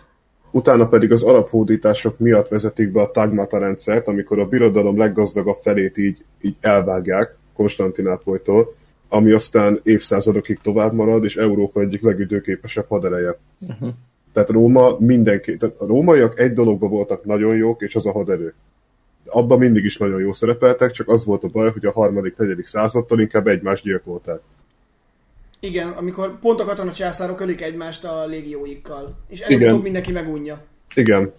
utána 0.57 0.89
pedig 0.89 1.13
az 1.13 1.23
arab 1.23 1.49
hódítások 1.49 2.19
miatt 2.19 2.49
vezetik 2.49 2.93
be 2.93 3.01
a 3.01 3.11
Tagmata 3.11 3.59
rendszert, 3.59 4.07
amikor 4.09 4.39
a 4.39 4.47
birodalom 4.47 4.99
leggazdagabb 4.99 5.59
felét 5.63 5.99
így, 5.99 6.25
így 6.41 6.57
elvágják 6.61 7.37
Konstantinápolytól, 7.55 8.75
ami 9.09 9.31
aztán 9.31 9.81
évszázadokig 9.83 10.59
tovább 10.63 10.93
marad, 10.93 11.25
és 11.25 11.37
Európa 11.37 11.81
egyik 11.81 12.03
legüdőképesebb 12.03 12.87
hadereje. 12.89 13.39
Uh-huh. 13.61 13.89
Tehát 14.33 14.51
Róma 14.51 14.97
mindenki, 14.99 15.57
tehát 15.57 15.75
a 15.79 15.87
rómaiak 15.87 16.39
egy 16.39 16.53
dologban 16.53 16.91
voltak 16.91 17.25
nagyon 17.25 17.57
jók, 17.57 17.83
és 17.83 17.95
az 17.95 18.07
a 18.07 18.13
haderő. 18.13 18.55
Abban 19.27 19.59
mindig 19.59 19.85
is 19.85 19.97
nagyon 19.97 20.21
jó 20.21 20.33
szerepeltek, 20.33 20.91
csak 20.91 21.09
az 21.09 21.25
volt 21.25 21.45
a 21.45 21.49
baj, 21.49 21.71
hogy 21.71 21.87
a 21.87 21.93
harmadik, 21.93 22.37
negyedik 22.37 22.67
századtól 22.67 23.21
inkább 23.21 23.47
egymást 23.47 23.83
gyilkolták. 23.83 24.41
Igen, 25.61 25.89
amikor 25.89 26.39
pont 26.39 26.61
a 26.61 26.65
katona 26.65 26.93
császárok 26.93 27.41
ölik 27.41 27.61
egymást 27.63 28.05
a 28.05 28.27
légióikkal, 28.27 29.17
és 29.29 29.41
előbb 29.41 29.83
mindenki 29.83 30.13
megunja. 30.13 30.65
Igen. 30.95 31.33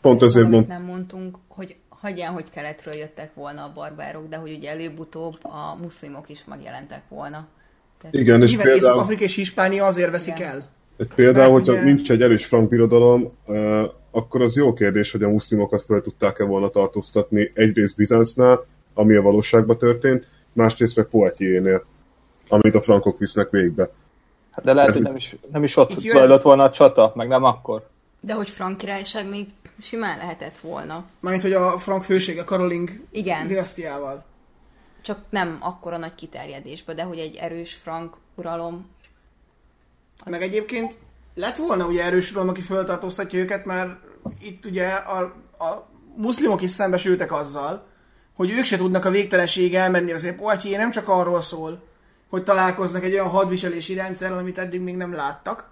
Pont 0.00 0.22
ezért 0.22 0.48
mond... 0.48 0.66
nem 0.66 0.82
mondtunk, 0.82 1.36
hogy 1.48 1.76
hagyján, 1.88 2.32
hogy 2.32 2.44
keletről 2.50 2.94
jöttek 2.94 3.34
volna 3.34 3.62
a 3.62 3.72
barbárok, 3.74 4.28
de 4.28 4.36
hogy 4.36 4.52
ugye 4.52 4.70
előbb-utóbb 4.70 5.34
a 5.42 5.78
muszlimok 5.82 6.28
is 6.28 6.44
megjelentek 6.44 7.02
volna. 7.08 7.46
Tehát 8.00 8.14
Igen, 8.14 8.42
és 8.42 8.56
például... 8.56 8.76
Észak-Afrika 8.76 9.22
és 9.22 9.34
Hispánia 9.34 9.86
azért 9.86 10.10
veszik 10.10 10.34
Igen. 10.36 10.50
el. 10.50 10.68
Például, 11.14 11.52
hogyha 11.52 11.72
ugye... 11.72 11.84
nincs 11.84 12.10
egy 12.10 12.22
erős 12.22 12.44
frank 12.44 12.68
birodalom, 12.68 13.32
akkor 14.10 14.42
az 14.42 14.56
jó 14.56 14.72
kérdés, 14.72 15.10
hogy 15.10 15.22
a 15.22 15.28
muszlimokat 15.28 15.84
fel 15.86 16.00
tudták-e 16.00 16.44
volna 16.44 16.68
tartóztatni 16.68 17.50
egyrészt 17.54 17.96
Bizáncnál, 17.96 18.66
ami 18.94 19.14
a 19.14 19.22
valóságban 19.22 19.78
történt, 19.78 20.26
másrészt 20.52 20.96
meg 20.96 21.06
Poitiers-nél 21.06 21.84
amit 22.48 22.74
a 22.74 22.80
frankok 22.80 23.18
visznek 23.18 23.50
végbe. 23.50 23.90
Hát 24.50 24.64
de 24.64 24.72
lehet, 24.72 24.92
hogy 24.92 25.02
nem 25.02 25.16
is, 25.16 25.36
nem 25.52 25.62
is 25.62 25.76
ott 25.76 25.98
zajlott 25.98 26.42
volna 26.42 26.62
a 26.62 26.70
csata, 26.70 27.12
meg 27.14 27.28
nem 27.28 27.44
akkor. 27.44 27.88
De 28.20 28.34
hogy 28.34 28.50
frank 28.50 28.78
királyság 28.78 29.28
még 29.28 29.48
simán 29.80 30.18
lehetett 30.18 30.58
volna. 30.58 31.04
Mármint, 31.20 31.44
hogy 31.44 31.52
a 31.52 31.78
frank 31.78 32.04
fősége 32.04 32.44
Karoling 32.44 32.90
Igen. 33.10 33.46
dinasztiával. 33.46 34.24
Csak 35.02 35.18
nem 35.30 35.56
akkora 35.60 35.96
nagy 35.96 36.14
kiterjedésbe, 36.14 36.94
de 36.94 37.02
hogy 37.02 37.18
egy 37.18 37.36
erős 37.36 37.74
frank 37.74 38.16
uralom. 38.34 38.86
Az... 40.24 40.30
Meg 40.30 40.42
egyébként 40.42 40.98
lett 41.34 41.56
volna 41.56 41.86
ugye 41.86 42.04
erős 42.04 42.30
uralom, 42.30 42.48
aki 42.48 42.60
föltartóztatja 42.60 43.38
őket, 43.38 43.64
mert 43.64 43.90
itt 44.40 44.64
ugye 44.64 44.88
a, 44.88 45.18
a 45.64 45.86
muszlimok 46.16 46.62
is 46.62 46.70
szembesültek 46.70 47.32
azzal, 47.32 47.86
hogy 48.34 48.50
ők 48.50 48.64
se 48.64 48.76
tudnak 48.76 49.04
a 49.04 49.10
végtelenség 49.10 49.74
elmenni, 49.74 50.12
azért 50.12 50.36
Poitiers 50.36 50.76
nem 50.76 50.90
csak 50.90 51.08
arról 51.08 51.40
szól, 51.40 51.82
hogy 52.30 52.42
találkoznak 52.42 53.04
egy 53.04 53.12
olyan 53.12 53.28
hadviselési 53.28 53.94
rendszerrel, 53.94 54.38
amit 54.38 54.58
eddig 54.58 54.80
még 54.80 54.96
nem 54.96 55.14
láttak, 55.14 55.70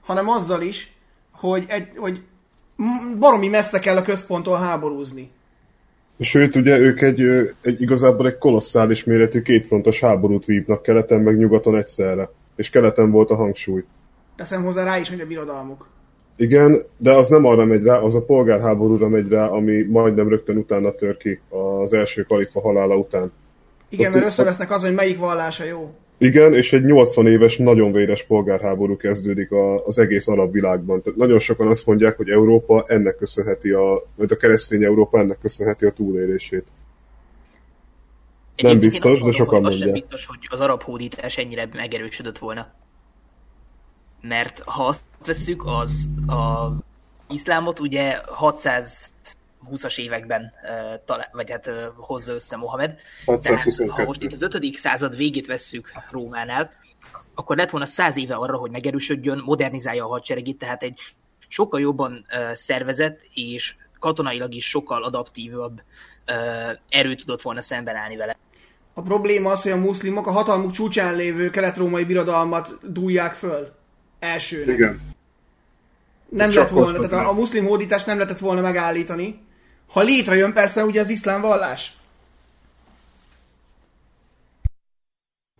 hanem 0.00 0.28
azzal 0.28 0.62
is, 0.62 0.92
hogy, 1.30 1.64
egy, 1.68 1.88
hogy 1.96 2.22
baromi 3.18 3.48
messze 3.48 3.78
kell 3.78 3.96
a 3.96 4.02
központtól 4.02 4.56
háborúzni. 4.56 5.30
Sőt, 6.20 6.56
ugye 6.56 6.78
ők 6.78 7.00
egy, 7.00 7.20
egy 7.60 7.80
igazából 7.80 8.26
egy 8.26 8.38
kolosszális 8.38 9.04
méretű 9.04 9.42
kétfrontos 9.42 10.00
háborút 10.00 10.44
vívnak 10.44 10.82
keleten 10.82 11.20
meg 11.20 11.36
nyugaton 11.36 11.76
egyszerre. 11.76 12.30
És 12.56 12.70
keleten 12.70 13.10
volt 13.10 13.30
a 13.30 13.34
hangsúly. 13.34 13.84
Teszem 14.36 14.64
hozzá 14.64 14.84
rá 14.84 14.98
is, 14.98 15.08
hogy 15.08 15.20
a 15.20 15.26
birodalmuk. 15.26 15.88
Igen, 16.36 16.82
de 16.96 17.12
az 17.12 17.28
nem 17.28 17.44
arra 17.44 17.64
megy 17.64 17.82
rá, 17.82 17.98
az 17.98 18.14
a 18.14 18.24
polgárháborúra 18.24 19.08
megy 19.08 19.28
rá, 19.28 19.46
ami 19.46 19.82
majdnem 19.82 20.28
rögtön 20.28 20.56
utána 20.56 20.94
tör 20.94 21.16
ki 21.16 21.40
az 21.48 21.92
első 21.92 22.22
kalifa 22.22 22.60
halála 22.60 22.96
után. 22.96 23.32
Igen, 23.90 24.12
mert 24.12 24.24
összevesznek 24.24 24.70
az, 24.70 24.82
hogy 24.82 24.94
melyik 24.94 25.18
vallása 25.18 25.64
jó. 25.64 25.94
Igen, 26.18 26.54
és 26.54 26.72
egy 26.72 26.84
80 26.84 27.26
éves, 27.26 27.56
nagyon 27.56 27.92
véres 27.92 28.22
polgárháború 28.24 28.96
kezdődik 28.96 29.52
a, 29.52 29.86
az 29.86 29.98
egész 29.98 30.28
arab 30.28 30.52
világban. 30.52 31.02
Tehát 31.02 31.18
nagyon 31.18 31.38
sokan 31.38 31.66
azt 31.66 31.86
mondják, 31.86 32.16
hogy 32.16 32.28
Európa 32.28 32.84
ennek 32.86 33.16
köszönheti, 33.16 33.70
a, 33.70 34.02
vagy 34.14 34.32
a 34.32 34.36
keresztény 34.36 34.84
Európa 34.84 35.18
ennek 35.18 35.38
köszönheti 35.38 35.86
a 35.86 35.90
túlélését. 35.90 36.64
Nem 38.56 38.78
biztos, 38.78 39.22
de 39.22 39.32
sokan 39.32 39.60
mondják. 39.60 39.90
Nem 39.90 39.92
biztos, 39.92 40.26
hogy 40.26 40.38
az 40.50 40.60
arab 40.60 40.82
hódítás 40.82 41.36
ennyire 41.36 41.68
megerősödött 41.72 42.38
volna. 42.38 42.72
Mert 44.22 44.62
ha 44.64 44.86
azt 44.86 45.02
veszük, 45.26 45.62
az 45.66 46.08
a 46.26 46.68
iszlámot 47.28 47.80
ugye 47.80 48.20
600 48.26 49.12
20-as 49.70 49.98
években 49.98 50.52
talál, 51.04 51.28
vagy 51.32 51.50
hát 51.50 51.70
hozza 51.96 52.32
össze 52.32 52.56
Mohamed. 52.56 52.98
Tehát, 53.24 53.62
ha 53.88 54.04
most 54.04 54.22
itt 54.22 54.32
az 54.32 54.42
5. 54.42 54.74
század 54.74 55.16
végét 55.16 55.46
vesszük 55.46 55.92
Rómánál, 56.10 56.70
akkor 57.34 57.56
lett 57.56 57.70
volna 57.70 57.86
száz 57.86 58.16
éve 58.16 58.34
arra, 58.34 58.56
hogy 58.56 58.70
megerősödjön, 58.70 59.42
modernizálja 59.44 60.04
a 60.04 60.08
hadseregét, 60.08 60.58
tehát 60.58 60.82
egy 60.82 61.00
sokkal 61.48 61.80
jobban 61.80 62.26
szervezett 62.52 63.20
és 63.34 63.74
katonailag 63.98 64.54
is 64.54 64.68
sokkal 64.68 65.04
adaptívabb 65.04 65.82
uh, 66.28 66.78
erő 66.88 67.14
tudott 67.14 67.42
volna 67.42 67.60
szemben 67.60 67.96
állni 67.96 68.16
vele. 68.16 68.36
A 68.94 69.02
probléma 69.02 69.50
az, 69.50 69.62
hogy 69.62 69.72
a 69.72 69.76
muszlimok 69.76 70.26
a 70.26 70.30
hatalmuk 70.30 70.70
csúcsán 70.70 71.16
lévő 71.16 71.50
kelet-római 71.50 72.04
birodalmat 72.04 72.78
dúlják 72.82 73.34
föl. 73.34 73.68
Elsőnek. 74.18 74.74
Igen. 74.74 75.00
Nem 76.28 76.50
Csak 76.50 76.62
lett 76.62 76.72
volna, 76.72 77.08
tehát 77.08 77.26
a, 77.26 77.28
a 77.28 77.32
muszlim 77.32 77.66
hódítást 77.66 78.06
nem 78.06 78.16
lehetett 78.16 78.38
volna 78.38 78.60
megállítani, 78.60 79.40
ha 79.92 80.00
létrejön 80.00 80.52
persze 80.52 80.84
ugye 80.84 81.00
az 81.00 81.08
iszlám 81.08 81.40
vallás. 81.40 81.98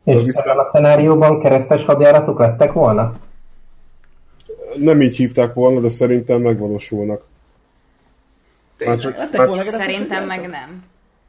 És 0.05 0.27
ebben 0.27 0.59
a 0.59 0.69
szenárióban 0.69 1.40
keresztes 1.40 1.85
hadjáratok 1.85 2.38
lettek 2.38 2.73
volna? 2.73 3.19
Nem 4.77 5.03
így 5.03 5.16
hívták 5.16 5.55
volna, 5.55 5.81
de 5.81 5.88
szerintem 5.88 6.40
megvalósulnak. 6.40 7.25
Már 8.87 8.97
csak, 8.97 9.16
lettek 9.16 9.47
volna 9.47 9.71
Szerintem 9.71 10.27
meg 10.27 10.49
nem. 10.49 10.85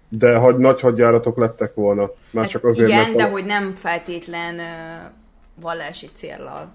De 0.10 0.38
hogy 0.38 0.58
nagy 0.58 0.82
hadjáratok 0.82 1.38
lettek 1.38 1.74
volna. 1.74 2.12
Már 2.32 2.44
hát 2.44 2.52
csak 2.52 2.64
azért, 2.64 2.88
igen, 2.88 3.02
mert 3.02 3.16
de 3.16 3.30
hogy 3.30 3.46
nem 3.46 3.76
feltétlen 3.76 4.56
uh, 4.56 5.12
vallási 5.56 6.10
céllal. 6.16 6.72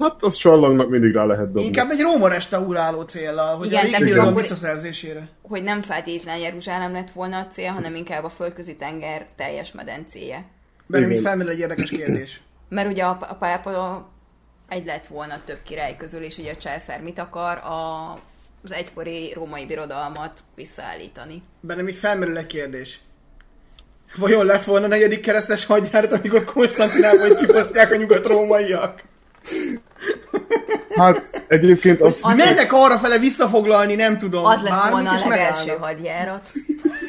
Hát 0.00 0.22
az 0.22 0.34
csallagnak 0.34 0.88
mindig 0.88 1.14
rá 1.14 1.24
lehet 1.24 1.46
dobni. 1.46 1.64
Inkább 1.64 1.90
egy 1.90 2.00
Róma 2.00 2.28
restauráló 2.28 3.02
célra, 3.02 3.42
hogy 3.42 3.66
Igen, 3.66 3.94
a 3.94 3.98
régi 3.98 4.34
visszaszerzésére. 4.34 5.28
Hogy 5.42 5.62
nem 5.62 5.82
feltétlen 5.82 6.38
Jeruzsálem 6.38 6.92
lett 6.92 7.10
volna 7.10 7.38
a 7.38 7.48
cél, 7.52 7.70
hanem 7.70 7.94
inkább 7.94 8.24
a 8.24 8.28
földközi 8.28 8.76
tenger 8.76 9.26
teljes 9.36 9.72
medencéje. 9.72 10.44
Mert 10.86 11.10
itt 11.10 11.20
felmerül 11.20 11.52
egy 11.52 11.58
érdekes 11.58 11.90
kérdés. 11.90 12.40
Mert 12.68 12.90
ugye 12.90 13.04
a, 13.04 13.18
a 13.20 13.34
pápa 13.34 14.08
egy 14.68 14.86
lett 14.86 15.06
volna 15.06 15.34
több 15.44 15.62
király 15.62 15.96
közül, 15.96 16.22
és 16.22 16.38
ugye 16.38 16.52
a 16.52 16.56
császár 16.56 17.02
mit 17.02 17.18
akar? 17.18 17.56
A 17.56 18.14
az 18.64 18.72
egykori 18.72 19.32
római 19.34 19.66
birodalmat 19.66 20.38
visszaállítani. 20.54 21.42
Bennem 21.60 21.88
itt 21.88 21.96
felmerül 21.96 22.38
egy 22.38 22.46
kérdés. 22.46 23.00
Vajon 24.16 24.46
lett 24.46 24.64
volna 24.64 24.84
a 24.84 24.88
negyedik 24.88 25.20
keresztes 25.20 25.64
hadjárat, 25.64 26.12
amikor 26.12 26.44
Konstantinából 26.44 27.34
kifosztják 27.34 27.92
a 27.92 27.96
nyugat-rómaiak? 27.96 29.02
Hát 30.96 31.44
egyébként 31.48 32.00
az... 32.00 32.18
Az- 32.22 32.36
Mennek 32.36 32.72
arra 32.72 32.98
fele 32.98 33.18
visszafoglalni, 33.18 33.94
nem 33.94 34.18
tudom. 34.18 34.44
Az 34.44 34.62
lett 34.62 34.90
volna 34.90 35.10
a 35.10 35.28
legelső 35.28 35.76
hadjárat. 35.80 36.52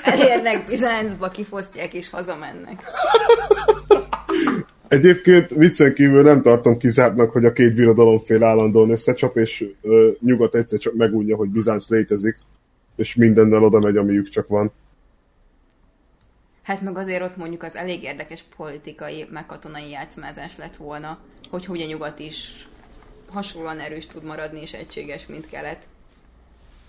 Elérnek 0.03 0.65
Bizáncba, 0.67 1.27
kifosztják 1.29 1.93
és 1.93 2.09
hazamennek. 2.09 2.83
Egyébként 4.87 5.49
viccen 5.49 5.93
kívül 5.93 6.21
nem 6.21 6.41
tartom 6.41 6.77
kizártnak, 6.77 7.31
hogy 7.31 7.45
a 7.45 7.53
két 7.53 7.75
birodalomfél 7.75 8.43
állandóan 8.43 8.89
összecsap, 8.89 9.37
és 9.37 9.65
ö, 9.81 10.09
nyugat 10.19 10.55
egyszer 10.55 10.79
csak 10.79 10.93
megújja, 10.93 11.35
hogy 11.35 11.49
Bizánc 11.49 11.89
létezik, 11.89 12.37
és 12.95 13.15
mindennel 13.15 13.63
oda 13.63 13.79
megy, 13.79 13.97
amiük 13.97 14.29
csak 14.29 14.47
van. 14.47 14.71
Hát 16.63 16.81
meg 16.81 16.97
azért 16.97 17.23
ott 17.23 17.37
mondjuk 17.37 17.63
az 17.63 17.75
elég 17.75 18.03
érdekes 18.03 18.43
politikai, 18.57 19.27
meg 19.31 19.45
katonai 19.45 19.89
játszmázás 19.89 20.57
lett 20.57 20.75
volna, 20.75 21.17
hogy 21.51 21.81
a 21.81 21.85
nyugat 21.85 22.19
is 22.19 22.67
hasonlóan 23.33 23.79
erős 23.79 24.07
tud 24.07 24.23
maradni 24.23 24.61
és 24.61 24.73
egységes, 24.73 25.25
mint 25.25 25.49
kelet. 25.49 25.87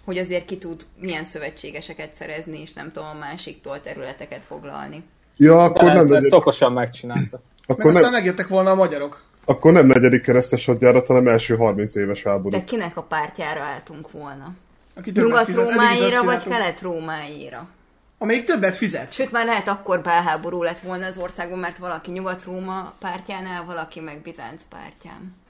Hogy 0.05 0.18
azért 0.18 0.44
ki 0.44 0.59
tud 0.59 0.87
milyen 1.00 1.24
szövetségeseket 1.24 2.14
szerezni, 2.14 2.61
és 2.61 2.72
nem 2.72 2.92
tudom, 2.92 3.09
a 3.09 3.18
másiktól 3.18 3.81
területeket 3.81 4.44
foglalni. 4.44 5.05
Ja, 5.37 5.64
akkor 5.64 5.74
nem, 5.74 5.87
Ferenc 5.87 6.02
ezt 6.02 6.11
negyedik, 6.11 6.35
okosan 6.35 6.72
megcsinálta. 6.72 7.40
Meg 7.66 7.78
akkor, 7.78 7.87
aztán 7.87 8.02
nem, 8.02 8.12
megjöttek 8.12 8.48
volna 8.48 8.70
a 8.70 8.74
magyarok. 8.74 9.22
akkor 9.44 9.72
nem 9.72 9.87
negyedik 9.87 10.22
keresztes 10.22 10.64
hadjárat, 10.64 11.07
hanem 11.07 11.28
első 11.28 11.57
30 11.57 11.94
éves 11.94 12.22
háború. 12.22 12.50
De 12.50 12.64
kinek 12.64 12.96
a 12.96 13.02
pártjára 13.02 13.61
álltunk 13.61 14.11
volna? 14.11 14.55
Nyugat-rómáira 15.05 16.24
vagy 16.24 16.42
kelet-rómáira? 16.42 17.68
Amelyik 18.18 18.44
többet 18.44 18.76
fizet. 18.76 19.12
Sőt, 19.12 19.33
már 19.33 19.46
lehet 19.46 19.68
akkor 19.68 20.00
belháború 20.00 20.62
lett 20.62 20.81
volna 20.81 21.07
az 21.07 21.18
országban, 21.18 21.59
mert 21.59 21.78
valaki 21.78 22.11
Nyugat-Róma 22.11 22.94
pártjánál, 22.98 23.64
valaki 23.64 24.00
meg 24.00 24.20
Bizánc 24.22 24.62
pártján. 24.68 25.41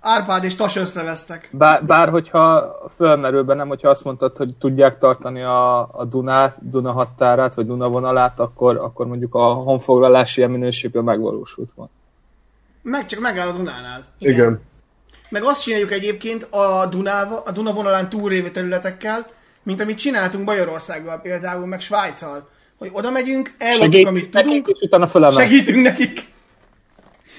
Árpád 0.00 0.44
és 0.44 0.54
Tas 0.54 0.76
összevesztek. 0.76 1.48
Bár, 1.52 1.84
bár 1.84 2.08
hogyha 2.08 2.74
fölmerül 2.96 3.42
bennem, 3.42 3.68
hogyha 3.68 3.88
azt 3.88 4.04
mondtad, 4.04 4.36
hogy 4.36 4.54
tudják 4.54 4.98
tartani 4.98 5.42
a, 5.42 5.80
a 5.80 6.04
Dunát, 6.04 6.70
Duna 6.70 6.92
határát, 6.92 7.54
vagy 7.54 7.66
Duna 7.66 7.88
vonalát, 7.88 8.38
akkor, 8.38 8.76
akkor 8.76 9.06
mondjuk 9.06 9.34
a 9.34 9.52
honfoglalás 9.52 10.36
ilyen 10.36 10.50
minőségben 10.50 11.04
megvalósult 11.04 11.70
van. 11.74 11.90
Meg 12.82 13.06
csak 13.06 13.20
megáll 13.20 13.48
a 13.48 13.52
Dunánál. 13.52 14.04
Igen. 14.18 14.60
Meg 15.28 15.42
azt 15.44 15.62
csináljuk 15.62 15.92
egyébként 15.92 16.42
a, 16.42 16.86
Dunáva, 16.86 17.42
a 17.46 17.50
Duna 17.50 17.72
vonalán 17.72 18.08
túlrévő 18.08 18.50
területekkel, 18.50 19.26
mint 19.62 19.80
amit 19.80 19.98
csináltunk 19.98 20.44
Bajorországgal 20.44 21.20
például, 21.20 21.66
meg 21.66 21.80
Svájccal. 21.80 22.48
Hogy 22.78 22.90
oda 22.92 23.10
megyünk, 23.10 23.54
ellopjuk, 23.58 24.06
amit 24.06 24.30
tudunk, 24.30 24.66
és 24.66 24.80
utána 24.80 25.06
fölemel. 25.06 25.40
segítünk 25.40 25.82
nekik. 25.82 26.26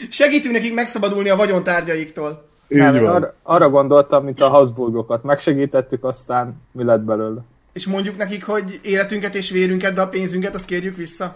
Segítünk 0.10 0.54
nekik 0.54 0.74
megszabadulni 0.74 1.30
a 1.30 1.36
vagyontárgyaiktól. 1.36 2.49
Így 2.70 2.80
Nem, 2.80 3.04
van. 3.04 3.16
arra, 3.16 3.36
arra 3.44 3.70
gondoltam, 3.70 4.24
mint 4.24 4.42
a 4.42 4.50
Habsburgokat. 4.50 5.24
Megsegítettük, 5.24 6.04
aztán 6.04 6.62
mi 6.72 6.84
lett 6.84 7.02
belőle. 7.02 7.42
És 7.74 7.88
mondjuk 7.88 8.18
nekik, 8.18 8.46
hogy 8.46 8.80
életünket 8.84 9.36
és 9.36 9.50
vérünket, 9.50 9.94
de 9.94 10.02
a 10.02 10.08
pénzünket 10.10 10.56
azt 10.56 10.66
kérjük 10.66 10.96
vissza. 10.96 11.36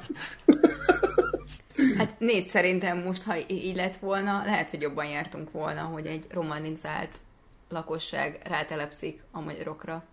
Hát 1.97 2.19
nézd, 2.19 2.47
szerintem 2.47 2.97
most, 2.97 3.23
ha 3.23 3.33
így 3.47 3.75
lett 3.75 3.95
volna, 3.95 4.41
lehet, 4.45 4.69
hogy 4.69 4.81
jobban 4.81 5.05
jártunk 5.05 5.51
volna, 5.51 5.81
hogy 5.81 6.05
egy 6.05 6.25
romanizált 6.29 7.09
lakosság 7.69 8.39
rátelepszik 8.49 9.23
a 9.31 9.41
magyarokra. 9.41 10.03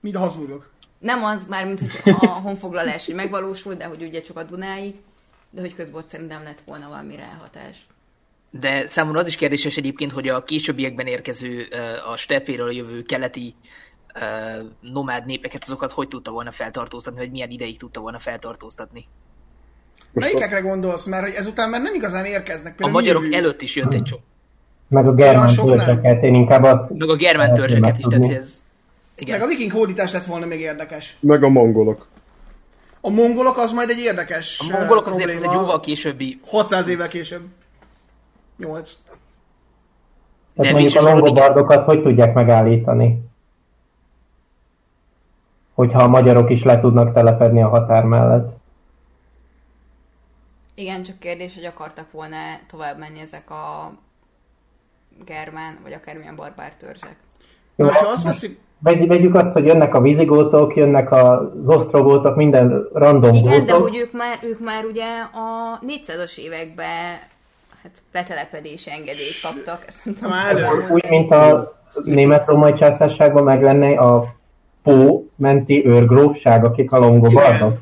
Mint 0.00 0.16
a 0.16 0.18
hazugok. 0.18 0.70
Nem 0.98 1.24
az 1.24 1.44
már, 1.48 1.66
mint 1.66 1.80
hogy 1.80 2.14
a 2.20 2.26
honfoglalás 2.46 3.06
megvalósult, 3.06 3.78
de 3.78 3.84
hogy 3.84 4.02
ugye 4.02 4.20
csak 4.20 4.36
a 4.36 4.42
Dunáig, 4.42 4.94
de 5.50 5.60
hogy 5.60 5.74
közben 5.74 6.04
szerintem 6.10 6.42
lett 6.42 6.60
volna 6.60 6.88
valami 6.88 7.16
ráhatás. 7.16 7.86
De 8.50 8.86
számomra 8.86 9.20
az 9.20 9.26
is 9.26 9.36
kérdéses 9.36 9.76
egyébként, 9.76 10.12
hogy 10.12 10.28
a 10.28 10.44
későbbiekben 10.44 11.06
érkező, 11.06 11.66
a 12.12 12.16
stepéről 12.16 12.72
jövő 12.72 13.02
keleti 13.02 13.54
nomád 14.80 15.26
népeket, 15.26 15.62
azokat 15.62 15.92
hogy 15.92 16.08
tudta 16.08 16.30
volna 16.30 16.50
feltartóztatni, 16.50 17.20
vagy 17.20 17.30
milyen 17.30 17.50
ideig 17.50 17.78
tudta 17.78 18.00
volna 18.00 18.18
feltartóztatni. 18.18 19.06
Most 20.12 20.26
Melyikekre 20.26 20.60
gondolsz? 20.60 21.06
Mert 21.06 21.22
hogy 21.22 21.34
ezután 21.34 21.70
már 21.70 21.82
nem 21.82 21.94
igazán 21.94 22.24
érkeznek. 22.24 22.72
A 22.72 22.76
Például 22.76 23.00
magyarok 23.00 23.22
jövő- 23.22 23.36
előtt 23.36 23.62
is 23.62 23.76
jött 23.76 23.94
egy 23.94 24.02
csomó. 24.02 24.22
Meg 24.88 25.06
a 25.06 25.14
germán 25.14 25.54
törzseket, 25.54 26.22
én 26.22 26.34
inkább 26.34 26.62
azt... 26.62 26.90
Meg 26.90 27.08
a 27.08 27.16
germán 27.16 27.54
törzseket 27.54 27.98
is, 27.98 28.04
tehát 28.08 28.30
ez... 28.30 28.64
Meg 29.16 29.28
Igen. 29.28 29.40
a 29.40 29.46
viking 29.46 29.72
hódítás 29.72 30.12
lett 30.12 30.24
volna 30.24 30.46
még 30.46 30.60
érdekes. 30.60 31.16
Meg 31.20 31.42
a 31.42 31.48
mongolok. 31.48 32.06
A 33.00 33.10
mongolok 33.10 33.58
az 33.58 33.72
majd 33.72 33.90
egy 33.90 33.98
érdekes 33.98 34.60
A 34.60 34.78
mongolok 34.78 35.06
azért 35.06 35.30
ez 35.30 35.42
egy 35.42 35.52
jóval 35.52 35.80
későbbi 35.80 36.40
600 36.46 36.88
évvel 36.88 37.08
később. 37.08 37.42
8. 38.56 38.98
Tehát 40.54 40.72
De 40.72 40.80
mondjuk 40.80 41.02
a 41.02 41.10
longobardokat 41.10 41.84
hogy 41.84 42.02
tudják 42.02 42.34
megállítani? 42.34 43.24
Hogyha 45.74 46.02
a 46.02 46.08
magyarok 46.08 46.50
is 46.50 46.62
le 46.62 46.80
tudnak 46.80 47.12
telepedni 47.12 47.62
a 47.62 47.68
határ 47.68 48.04
mellett. 48.04 48.56
Igen, 50.74 51.02
csak 51.02 51.18
kérdés, 51.18 51.54
hogy 51.54 51.64
akartak 51.64 52.12
volna 52.12 52.36
tovább 52.66 52.98
menni 52.98 53.20
ezek 53.20 53.50
a 53.50 53.92
germán, 55.24 55.78
vagy 55.82 55.92
akármilyen 55.92 56.36
barbár 56.36 56.74
törzsek. 56.74 57.16
Jó, 57.76 57.88
Ha 57.88 58.08
azt 58.08 58.24
veszük, 58.24 58.58
vegy, 58.78 59.06
vegyük 59.06 59.34
azt, 59.34 59.52
hogy 59.52 59.66
jönnek 59.66 59.94
a 59.94 60.00
vizigótok, 60.00 60.76
jönnek 60.76 61.12
az 61.12 61.68
osztrogótok, 61.68 62.36
minden 62.36 62.88
random 62.92 63.34
Igen, 63.34 63.66
de 63.66 63.72
gótok. 63.72 63.88
hogy 63.88 63.96
ők 63.96 64.12
már, 64.12 64.38
ők 64.42 64.60
már 64.60 64.84
ugye 64.84 65.04
a 65.32 65.78
400-as 65.86 66.38
években 66.38 67.18
hát 67.86 68.02
letelepedési 68.12 68.90
engedélyt 68.90 69.40
kaptak. 69.42 69.84
Ezt 69.86 70.04
nem 70.04 70.14
tudom, 70.14 70.30
Már 70.30 70.54
szóval. 70.54 70.90
Úgy, 70.90 71.08
mint 71.08 71.30
a 71.30 71.74
német-római 72.04 72.72
császárságban 72.72 73.44
meg 73.44 73.62
lenne 73.62 73.98
a 73.98 74.34
Pó 74.82 75.28
menti 75.36 75.86
őrgrófság, 75.86 76.64
akik 76.64 76.92
a 76.92 76.98
longobardok. 76.98 77.80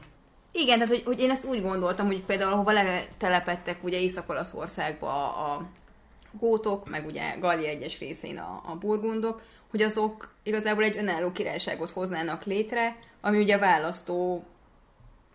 Igen, 0.52 0.78
tehát 0.78 0.88
hogy, 0.88 1.02
hogy 1.04 1.20
én 1.20 1.30
ezt 1.30 1.44
úgy 1.44 1.62
gondoltam, 1.62 2.06
hogy 2.06 2.22
például 2.22 2.52
ahova 2.52 2.72
letelepedtek 2.72 3.76
ugye 3.84 4.00
Észak-Olaszországba 4.00 5.06
a, 5.06 5.52
a 5.52 5.62
gótok, 6.38 6.90
meg 6.90 7.06
ugye 7.06 7.22
Gallia 7.40 7.68
egyes 7.68 7.98
részén 7.98 8.38
a, 8.38 8.62
a 8.72 8.76
burgundok, 8.80 9.40
hogy 9.70 9.82
azok 9.82 10.34
igazából 10.42 10.84
egy 10.84 10.96
önálló 10.96 11.32
királyságot 11.32 11.90
hoznának 11.90 12.44
létre, 12.44 12.96
ami 13.20 13.38
ugye 13.38 13.54
a 13.54 13.58
választó 13.58 14.44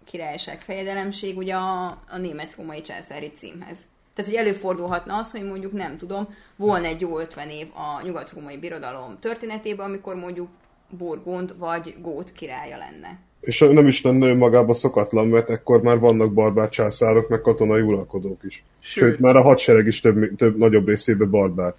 királyság 0.06 0.62
fejedelemség 0.62 1.38
ugye 1.38 1.56
a, 1.56 1.86
a 1.86 2.18
német-római 2.18 2.82
császári 2.82 3.32
címhez. 3.38 3.78
Tehát, 4.14 4.32
hogy 4.32 4.40
előfordulhatna 4.40 5.18
az, 5.18 5.32
hogy 5.32 5.44
mondjuk 5.44 5.72
nem 5.72 5.98
tudom, 5.98 6.28
volna 6.56 6.86
egy 6.86 7.02
jó 7.02 7.20
50 7.20 7.50
év 7.50 7.68
a 7.74 8.06
nyugat-római 8.06 8.58
birodalom 8.58 9.18
történetében, 9.20 9.86
amikor 9.86 10.16
mondjuk 10.16 10.48
Burgund 10.90 11.58
vagy 11.58 11.96
Gót 12.02 12.32
királya 12.32 12.78
lenne. 12.78 13.20
És 13.42 13.60
nem 13.60 13.88
is 13.88 14.02
lenne 14.02 14.28
önmagában 14.28 14.76
szokatlan, 14.76 15.28
mert 15.28 15.50
ekkor 15.50 15.82
már 15.82 16.00
vannak 16.00 16.34
barbár 16.34 16.70
császárok, 16.70 17.30
meg 17.30 17.42
katonai 17.42 17.82
uralkodók 17.82 18.44
is. 18.44 18.64
Sőt, 18.80 19.04
Sőt. 19.04 19.20
Már 19.20 19.36
a 19.36 19.42
hadsereg 19.42 19.88
is 19.88 20.00
több, 20.00 20.36
több 20.36 20.58
nagyobb 20.58 20.88
részében 20.88 21.30
barbár. 21.30 21.74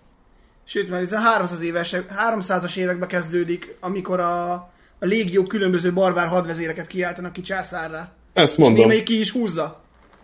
sőt, 0.65 0.91
már 0.91 1.01
ez 1.01 1.13
a 1.13 1.19
300 1.19 1.61
éves, 1.61 1.97
300-as 2.37 2.77
évekbe 2.77 3.07
kezdődik, 3.07 3.77
amikor 3.81 4.21
a, 4.21 4.53
a 4.99 5.05
légiók 5.07 5.49
különböző 5.49 5.93
barbár 5.93 6.29
hadvezéreket 6.29 6.87
kiáltanak 6.87 7.33
ki 7.33 7.41
császárra. 7.41 8.13
Ezt 8.33 8.53
És 8.53 8.59
mondom. 8.59 8.79
némelyik 8.81 9.05
ki 9.05 9.21
is 9.21 9.31
húzza. 9.31 9.81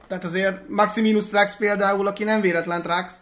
Tehát 0.06 0.24
azért 0.24 0.68
Maximinus 0.68 1.26
Trax 1.26 1.56
például, 1.56 2.06
aki 2.06 2.24
nem 2.24 2.40
véletlen 2.40 2.82
Trax, 2.82 3.14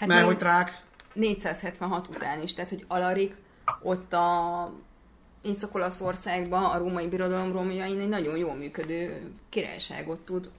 Hát 0.00 0.08
mert 0.08 0.24
hogy 0.24 0.36
Trák. 0.36 0.82
476 1.12 2.08
után 2.08 2.42
is, 2.42 2.54
tehát 2.54 2.70
hogy 2.70 2.84
Alarik 2.88 3.34
ott 3.82 4.12
a 4.12 4.72
Észak-Olaszországban 5.42 6.64
a 6.64 6.78
római 6.78 7.06
birodalom 7.06 7.52
romjain 7.52 8.00
egy 8.00 8.08
nagyon 8.08 8.36
jól 8.36 8.54
működő 8.54 9.30
királyságot 9.48 10.20
tud 10.20 10.50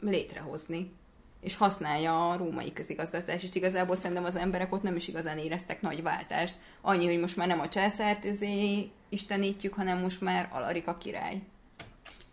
létrehozni 0.00 0.92
és 1.40 1.56
használja 1.56 2.30
a 2.30 2.36
római 2.36 2.72
közigazgatást, 2.72 3.44
és 3.44 3.54
igazából 3.54 3.96
szerintem 3.96 4.24
az 4.24 4.36
emberek 4.36 4.72
ott 4.72 4.82
nem 4.82 4.96
is 4.96 5.08
igazán 5.08 5.38
éreztek 5.38 5.80
nagy 5.80 6.02
váltást. 6.02 6.54
Annyi, 6.80 7.06
hogy 7.06 7.20
most 7.20 7.36
már 7.36 7.46
nem 7.46 7.60
a 7.60 7.68
császárt 7.68 8.24
izé 8.24 8.90
istenítjük, 9.08 9.74
hanem 9.74 9.98
most 9.98 10.20
már 10.20 10.48
Alarik 10.52 10.86
a 10.86 10.96
király. 10.96 11.42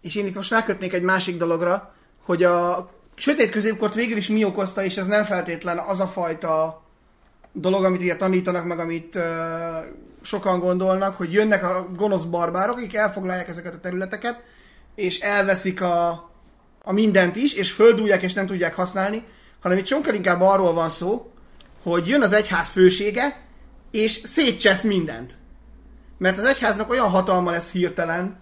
És 0.01 0.16
én 0.16 0.26
itt 0.26 0.36
most 0.36 0.51
rákötnék 0.51 0.93
egy 0.93 1.01
másik 1.01 1.38
dologra, 1.38 1.93
hogy 2.30 2.43
a 2.43 2.89
sötét 3.15 3.49
középkort 3.49 3.93
végül 3.93 4.17
is 4.17 4.27
mi 4.27 4.43
okozta, 4.43 4.84
és 4.84 4.97
ez 4.97 5.07
nem 5.07 5.23
feltétlen 5.23 5.77
az 5.77 5.99
a 5.99 6.07
fajta 6.07 6.84
dolog, 7.51 7.84
amit 7.84 8.01
ugye 8.01 8.15
tanítanak, 8.15 8.65
meg 8.65 8.80
amit 8.80 9.15
uh, 9.15 9.23
sokan 10.21 10.59
gondolnak, 10.59 11.15
hogy 11.15 11.34
jönnek 11.34 11.63
a 11.63 11.89
gonosz 11.95 12.23
barbárok, 12.23 12.77
akik 12.77 12.95
elfoglalják 12.95 13.47
ezeket 13.47 13.73
a 13.73 13.80
területeket, 13.80 14.43
és 14.95 15.19
elveszik 15.19 15.82
a, 15.82 16.09
a 16.82 16.91
mindent 16.91 17.36
is, 17.36 17.53
és 17.53 17.71
földújják, 17.71 18.21
és 18.21 18.34
nem 18.34 18.45
tudják 18.45 18.75
használni, 18.75 19.23
hanem 19.61 19.77
itt 19.77 19.86
sokkal 19.86 20.13
inkább 20.13 20.41
arról 20.41 20.73
van 20.73 20.89
szó, 20.89 21.32
hogy 21.84 22.07
jön 22.07 22.21
az 22.21 22.32
egyház 22.32 22.69
fősége, 22.69 23.45
és 23.91 24.21
szétcsesz 24.23 24.84
mindent. 24.84 25.38
Mert 26.17 26.38
az 26.38 26.45
egyháznak 26.45 26.89
olyan 26.89 27.09
hatalma 27.09 27.51
lesz 27.51 27.71
hirtelen, 27.71 28.38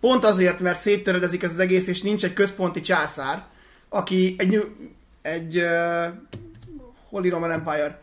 pont 0.00 0.24
azért, 0.24 0.60
mert 0.60 0.80
széttöredezik 0.80 1.42
ez 1.42 1.52
az 1.52 1.58
egész, 1.58 1.86
és 1.86 2.02
nincs 2.02 2.24
egy 2.24 2.32
központi 2.32 2.80
császár, 2.80 3.44
aki 3.88 4.34
egy, 4.38 4.72
egy 5.22 5.56
uh, 5.56 6.04
Holy 7.08 7.28
Roman 7.28 7.50
Empire, 7.50 8.00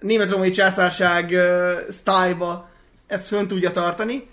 német-római 0.00 0.50
császárság 0.50 1.30
uh, 1.30 1.88
sztájba 1.88 2.68
ezt 3.06 3.26
fönn 3.26 3.46
tudja 3.46 3.70
tartani, 3.70 4.28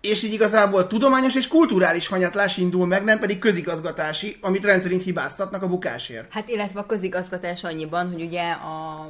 és 0.00 0.22
így 0.22 0.32
igazából 0.32 0.86
tudományos 0.86 1.34
és 1.34 1.48
kulturális 1.48 2.06
hanyatlás 2.06 2.56
indul 2.56 2.86
meg, 2.86 3.04
nem 3.04 3.18
pedig 3.18 3.38
közigazgatási, 3.38 4.36
amit 4.40 4.64
rendszerint 4.64 5.02
hibáztatnak 5.02 5.62
a 5.62 5.68
bukásért. 5.68 6.32
Hát 6.32 6.48
illetve 6.48 6.80
a 6.80 6.86
közigazgatás 6.86 7.64
annyiban, 7.64 8.12
hogy 8.12 8.22
ugye 8.22 8.50
a 8.50 9.08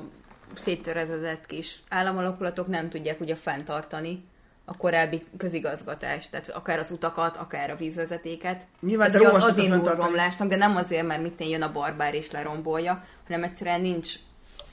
széttörezett 0.55 1.47
kis 1.47 1.83
államalakulatok 1.89 2.67
nem 2.67 2.89
tudják 2.89 3.21
ugye 3.21 3.37
fenntartani 3.37 4.25
a 4.65 4.77
korábbi 4.77 5.23
közigazgatást, 5.37 6.31
tehát 6.31 6.49
akár 6.49 6.79
az 6.79 6.91
utakat, 6.91 7.37
akár 7.37 7.71
a 7.71 7.77
vízvezetéket. 7.77 8.67
Nyilván, 8.81 9.11
de 9.11 9.19
az, 9.19 9.35
az 9.35 9.45
tudta 9.45 9.63
indul 9.63 9.77
fenntartani. 9.77 10.07
romlásnak, 10.07 10.49
de 10.49 10.57
nem 10.57 10.77
azért, 10.77 11.07
mert 11.07 11.23
mit 11.23 11.49
jön 11.49 11.63
a 11.63 11.73
barbár 11.73 12.15
és 12.15 12.31
lerombolja, 12.31 13.05
hanem 13.27 13.43
egyszerűen 13.43 13.81
nincs 13.81 14.15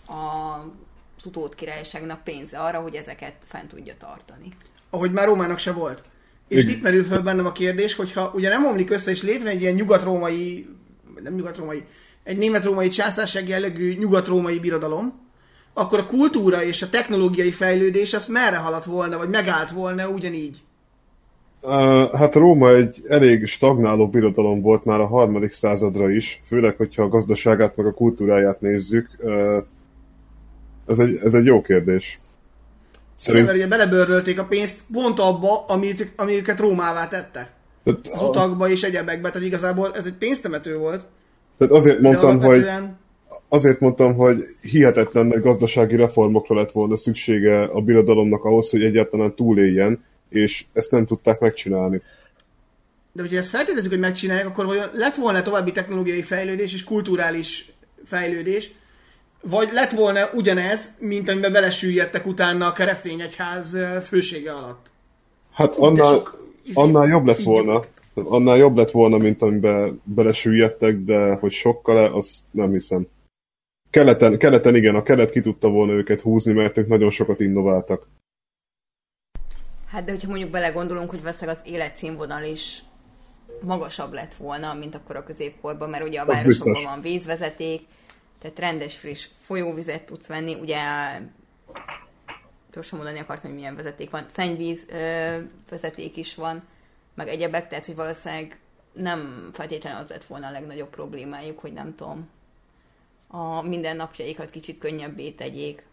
a 0.07 0.63
az 1.19 1.25
utód 1.25 1.55
királyságnak 1.55 2.23
pénze 2.23 2.59
arra, 2.59 2.79
hogy 2.79 2.95
ezeket 2.95 3.33
fent 3.47 3.67
tudja 3.67 3.93
tartani. 3.97 4.51
ahogy 4.89 5.11
már 5.11 5.25
Rómának 5.25 5.57
se 5.57 5.71
volt. 5.71 6.03
És 6.47 6.63
Igen. 6.63 6.75
itt 6.75 6.81
merül 6.81 7.03
föl 7.03 7.21
bennem 7.21 7.45
a 7.45 7.51
kérdés, 7.51 7.95
hogyha 7.95 8.31
ugye 8.35 8.49
nem 8.49 8.65
omlik 8.65 8.89
össze, 8.89 9.11
és 9.11 9.21
létrejön 9.21 9.55
egy 9.55 9.61
ilyen 9.61 9.73
nyugat-római, 9.73 10.69
nem 11.23 11.33
nyugat-római, 11.33 11.83
egy 12.23 12.37
német-római 12.37 12.87
császárság 12.87 13.47
jellegű 13.47 13.97
nyugat-római 13.97 14.59
birodalom, 14.59 15.28
akkor 15.79 15.99
a 15.99 16.05
kultúra 16.05 16.63
és 16.63 16.81
a 16.81 16.89
technológiai 16.89 17.51
fejlődés 17.51 18.13
az 18.13 18.27
merre 18.27 18.57
haladt 18.57 18.85
volna, 18.85 19.17
vagy 19.17 19.29
megállt 19.29 19.71
volna 19.71 20.09
ugyanígy. 20.09 20.61
Uh, 21.61 22.15
hát 22.15 22.35
Róma 22.35 22.73
egy 22.75 23.01
elég 23.07 23.45
stagnáló 23.45 24.09
birodalom 24.09 24.61
volt 24.61 24.85
már 24.85 24.99
a 24.99 25.07
harmadik 25.07 25.51
századra 25.51 26.11
is, 26.11 26.41
főleg, 26.47 26.75
hogyha 26.77 27.03
a 27.03 27.07
gazdaságát 27.07 27.75
meg 27.75 27.85
a 27.85 27.93
kultúráját 27.93 28.61
nézzük. 28.61 29.09
Uh, 29.19 29.57
ez, 30.87 30.99
egy, 30.99 31.19
ez 31.23 31.33
egy 31.33 31.45
jó 31.45 31.61
kérdés. 31.61 32.19
Szerint... 33.15 33.45
Szerint, 33.45 33.45
Mert 33.45 33.57
ugye 33.57 33.67
belebőrölték 33.67 34.39
a 34.39 34.45
pénzt 34.45 34.83
pont 34.93 35.19
abba, 35.19 35.65
amit, 35.67 36.11
ami 36.15 36.33
őket 36.33 36.59
Rómává 36.59 37.07
tette. 37.07 37.49
tehát, 37.83 38.07
Az 38.11 38.21
utakba 38.21 38.69
és 38.69 38.83
egyebekbe, 38.83 39.29
tehát 39.29 39.47
igazából 39.47 39.91
ez 39.95 40.05
egy 40.05 40.13
pénztemető 40.13 40.77
volt. 40.77 41.05
tehát 41.57 41.73
azért 41.73 41.99
De 41.99 42.07
mondtam, 42.07 42.41
hogy. 42.41 42.67
Azért 43.49 43.79
mondtam, 43.79 44.15
hogy 44.15 44.43
hihetetlen 44.61 45.25
nagy 45.25 45.41
gazdasági 45.41 45.95
reformokra 45.95 46.55
lett 46.55 46.71
volna 46.71 46.97
szüksége 46.97 47.63
a 47.63 47.81
birodalomnak 47.81 48.43
ahhoz, 48.43 48.69
hogy 48.69 48.83
egyáltalán 48.83 49.35
túléljen, 49.35 50.03
és 50.29 50.65
ezt 50.73 50.91
nem 50.91 51.05
tudták 51.05 51.39
megcsinálni. 51.39 52.01
De 53.11 53.21
hogyha 53.21 53.37
ezt 53.37 53.49
feltételezzük, 53.49 53.91
hogy 53.91 53.99
megcsinálják, 53.99 54.47
akkor 54.47 54.65
vajon 54.65 54.85
lett 54.93 55.15
volna 55.15 55.41
további 55.41 55.71
technológiai 55.71 56.21
fejlődés 56.21 56.73
és 56.73 56.83
kulturális 56.83 57.71
fejlődés, 58.05 58.71
vagy 59.41 59.69
lett 59.71 59.91
volna 59.91 60.29
ugyanez, 60.33 60.89
mint 60.99 61.29
amiben 61.29 61.51
belesüllyedtek 61.51 62.25
utána 62.25 62.67
a 62.67 62.73
keresztény 62.73 63.21
egyház 63.21 63.77
fősége 64.03 64.51
alatt. 64.51 64.91
Hát 65.53 65.75
annál, 65.75 66.13
sok 66.13 66.49
izé- 66.63 66.77
annál 66.77 67.07
jobb 67.07 67.25
lett 67.25 67.35
szívjuk. 67.35 67.55
volna, 67.55 67.85
annál 68.13 68.57
jobb 68.57 68.77
lett 68.77 68.91
volna, 68.91 69.17
mint 69.17 69.41
amiben 69.41 70.01
belesüllyedtek, 70.03 70.97
de 70.97 71.33
hogy 71.33 71.51
sokkal, 71.51 72.13
azt 72.13 72.41
nem 72.51 72.71
hiszem. 72.71 73.07
Keleten, 73.89 74.37
keleten 74.37 74.75
igen, 74.75 74.95
a 74.95 75.03
kelet 75.03 75.31
ki 75.31 75.41
tudta 75.41 75.69
volna 75.69 75.91
őket 75.91 76.21
húzni, 76.21 76.53
mert 76.53 76.77
ők 76.77 76.87
nagyon 76.87 77.09
sokat 77.09 77.39
innováltak. 77.39 78.07
Hát 79.87 80.03
de 80.03 80.11
hogyha 80.11 80.27
mondjuk 80.27 80.49
belegondolunk, 80.49 81.09
hogy 81.09 81.21
valószínűleg 81.21 81.59
az 81.59 81.71
életszínvonal 81.71 82.43
is 82.43 82.83
magasabb 83.61 84.13
lett 84.13 84.33
volna, 84.33 84.73
mint 84.73 84.95
akkor 84.95 85.15
a 85.15 85.23
középkorban, 85.23 85.89
mert 85.89 86.03
ugye 86.03 86.19
a 86.19 86.25
városokban 86.25 86.83
van 86.83 87.01
vízvezeték, 87.01 87.81
tehát 88.39 88.59
rendes, 88.59 88.97
friss 88.97 89.27
folyóvizet 89.39 90.05
tudsz 90.05 90.27
venni, 90.27 90.53
ugye 90.61 90.77
gyorsan 92.73 92.97
mondani 92.97 93.19
akartam, 93.19 93.49
hogy 93.49 93.59
milyen 93.59 93.75
vezeték 93.75 94.09
van, 94.09 94.25
szennyvíz 94.27 94.85
ö, 94.89 95.37
vezeték 95.69 96.17
is 96.17 96.35
van, 96.35 96.63
meg 97.15 97.27
egyebek, 97.27 97.67
tehát 97.67 97.85
hogy 97.85 97.95
valószínűleg 97.95 98.59
nem 98.93 99.49
feltétlenül 99.53 99.99
az 100.03 100.09
lett 100.09 100.23
volna 100.23 100.47
a 100.47 100.51
legnagyobb 100.51 100.89
problémájuk, 100.89 101.59
hogy 101.59 101.73
nem 101.73 101.95
tudom, 101.95 102.29
a 103.31 103.67
mindennapjaikat 103.67 104.49
kicsit 104.49 104.77
könnyebbé 104.77 105.29
tegyék. 105.29 105.87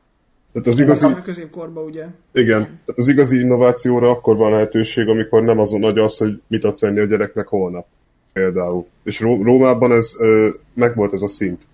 Tehát 0.53 0.68
az 0.68 0.78
igazi, 0.78 1.05
A 1.05 1.22
középkorban 1.22 1.84
ugye. 1.84 2.07
igen, 2.32 2.61
tehát 2.62 2.95
az 2.97 3.09
igazi 3.09 3.39
innovációra 3.41 4.11
akkor 4.11 4.37
van 4.37 4.51
lehetőség, 4.51 5.09
amikor 5.09 5.43
nem 5.43 5.59
azon 5.59 5.80
nagy 5.80 5.99
az, 5.99 6.16
hogy 6.16 6.41
mit 6.47 6.64
adsz 6.64 6.82
enni 6.82 7.01
a 7.01 7.05
gyereknek 7.05 7.47
holnap. 7.47 7.87
Például. 8.32 8.87
És 9.05 9.20
Ró- 9.20 9.43
Rómában 9.43 9.93
ez 9.93 10.12
ö, 10.18 10.49
megvolt 10.74 11.12
ez 11.12 11.22
a 11.22 11.28
szint. 11.28 11.66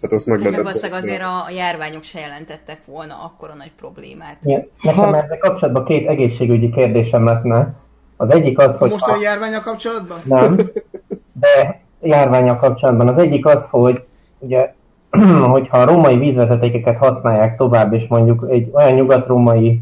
Tehát 0.00 0.16
azt 0.16 0.26
meg 0.26 0.38
Meg 0.38 0.46
lehetett 0.50 0.64
valószínűleg 0.64 1.02
azért 1.02 1.22
a, 1.22 1.44
a 1.44 1.50
járványok 1.50 2.02
se 2.02 2.20
jelentettek 2.20 2.84
volna 2.86 3.14
akkora 3.24 3.54
nagy 3.54 3.72
problémát. 3.76 4.38
Igen. 4.44 4.68
Nekem 4.82 5.14
ezzel 5.14 5.38
kapcsolatban 5.38 5.84
két 5.84 6.08
egészségügyi 6.08 6.70
kérdésem 6.70 7.24
lenne. 7.24 7.74
Az 8.16 8.30
egyik 8.30 8.58
az, 8.58 8.74
A 8.74 8.78
hogy... 8.78 8.90
mostani 8.90 9.20
járványal 9.20 9.60
kapcsolatban? 9.60 10.18
Nem, 10.24 10.56
de 11.42 11.80
járványal 12.00 12.56
kapcsolatban. 12.56 13.08
Az 13.08 13.18
egyik 13.18 13.46
az, 13.46 13.64
hogy 13.70 14.02
ugye, 14.38 14.74
hogyha 15.54 15.78
a 15.78 15.84
római 15.84 16.18
vízvezetékeket 16.18 16.98
használják 16.98 17.56
tovább, 17.56 17.92
és 17.92 18.06
mondjuk 18.06 18.46
egy 18.48 18.70
olyan 18.72 18.92
nyugat-római 18.92 19.80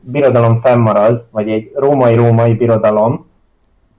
birodalom 0.00 0.60
fennmarad, 0.60 1.24
vagy 1.30 1.48
egy 1.48 1.72
római-római 1.74 2.54
birodalom, 2.54 3.26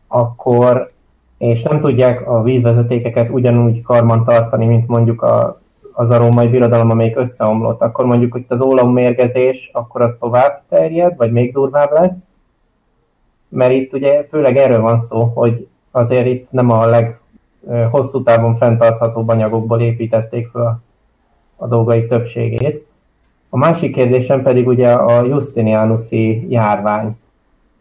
akkor, 0.07 0.91
és 1.38 1.61
nem 1.61 1.80
tudják 1.80 2.30
a 2.30 2.41
vízvezetékeket 2.41 3.30
ugyanúgy 3.30 3.82
karban 3.82 4.26
tartani, 4.26 4.65
mint 4.65 4.88
mondjuk 4.88 5.21
a, 5.21 5.61
az 5.93 6.09
a 6.09 6.17
római 6.17 6.47
birodalom, 6.47 6.89
amelyik 6.89 7.17
összeomlott, 7.17 7.82
akkor 7.82 8.05
mondjuk, 8.05 8.32
hogy 8.32 8.45
az 8.47 8.61
ólommérgezés, 8.61 9.69
akkor 9.74 10.01
az 10.01 10.17
tovább 10.19 10.61
terjed, 10.69 11.17
vagy 11.17 11.32
még 11.32 11.53
durvább 11.53 11.91
lesz, 11.91 12.17
mert 13.49 13.71
itt 13.71 13.93
ugye 13.93 14.24
főleg 14.24 14.57
erről 14.57 14.82
van 14.82 14.99
szó, 14.99 15.32
hogy 15.36 15.67
azért 15.91 16.26
itt 16.26 16.51
nem 16.51 16.69
a 16.69 16.86
leg 16.86 17.19
hosszú 17.91 18.24
távon 18.24 18.55
fenntarthatóbb 18.55 19.28
anyagokból 19.28 19.82
építették 19.82 20.47
fel 20.47 20.82
a 21.55 21.68
dolgai 21.68 22.05
többségét. 22.07 22.88
A 23.49 23.57
másik 23.57 23.93
kérdésem 23.93 24.41
pedig 24.41 24.68
ugye 24.68 24.91
a 24.91 25.26
Justinianusi 25.26 26.51
járvány. 26.51 27.18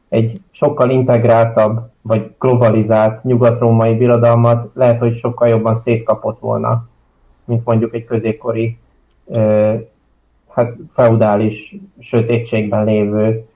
Egy 0.09 0.41
sokkal 0.51 0.91
integráltabb, 0.91 1.91
vagy 2.03 2.35
globalizált 2.39 3.22
nyugat-római 3.22 3.95
birodalmat 3.95 4.70
lehet, 4.74 4.99
hogy 4.99 5.16
sokkal 5.16 5.49
jobban 5.49 5.80
szétkapott 5.80 6.39
volna, 6.39 6.89
mint 7.45 7.64
mondjuk 7.64 7.95
egy 7.95 8.05
középkori, 8.05 8.78
ö, 9.26 9.74
hát 10.49 10.76
feudális 10.93 11.74
sötétségben 11.99 12.85
lévő 12.85 13.47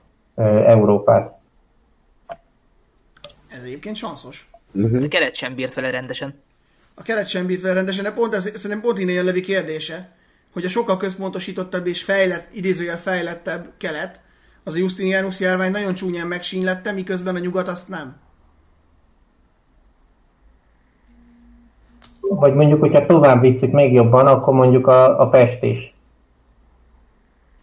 Európát. 0.65 1.33
Ez 3.47 3.63
egyébként 3.63 3.95
sanszos. 3.95 4.49
A 5.03 5.07
kelet 5.07 5.35
sem 5.35 5.55
bírt 5.55 5.73
vele 5.73 5.89
rendesen. 5.89 6.35
A 6.99 7.01
kelet 7.01 7.27
sem 7.27 7.45
bít 7.45 7.61
fel 7.61 7.73
rendesen, 7.73 8.03
de 8.03 8.11
pont 8.11 8.33
ez, 8.33 8.43
szerintem 8.43 8.81
pont 8.81 8.99
innen 8.99 9.13
jön 9.13 9.25
Levi 9.25 9.41
kérdése, 9.41 10.15
hogy 10.53 10.65
a 10.65 10.69
sokkal 10.69 10.97
központosítottabb 10.97 11.87
és 11.87 12.03
fejlett, 12.03 12.47
idézőjel 12.53 12.99
fejlettebb 12.99 13.71
kelet, 13.77 14.21
az 14.63 14.75
a 14.75 14.77
Justinianus 14.77 15.39
járvány 15.39 15.71
nagyon 15.71 15.93
csúnyán 15.93 16.27
megsínlette, 16.27 16.91
miközben 16.91 17.35
a 17.35 17.39
nyugat 17.39 17.67
azt 17.67 17.87
nem. 17.89 18.15
Vagy 22.19 22.53
mondjuk, 22.53 22.79
hogyha 22.79 23.05
tovább 23.05 23.41
visszük 23.41 23.71
még 23.71 23.93
jobban, 23.93 24.27
akkor 24.27 24.53
mondjuk 24.53 24.87
a, 24.87 25.21
a 25.21 25.29
Pest 25.29 25.63
is. 25.63 25.95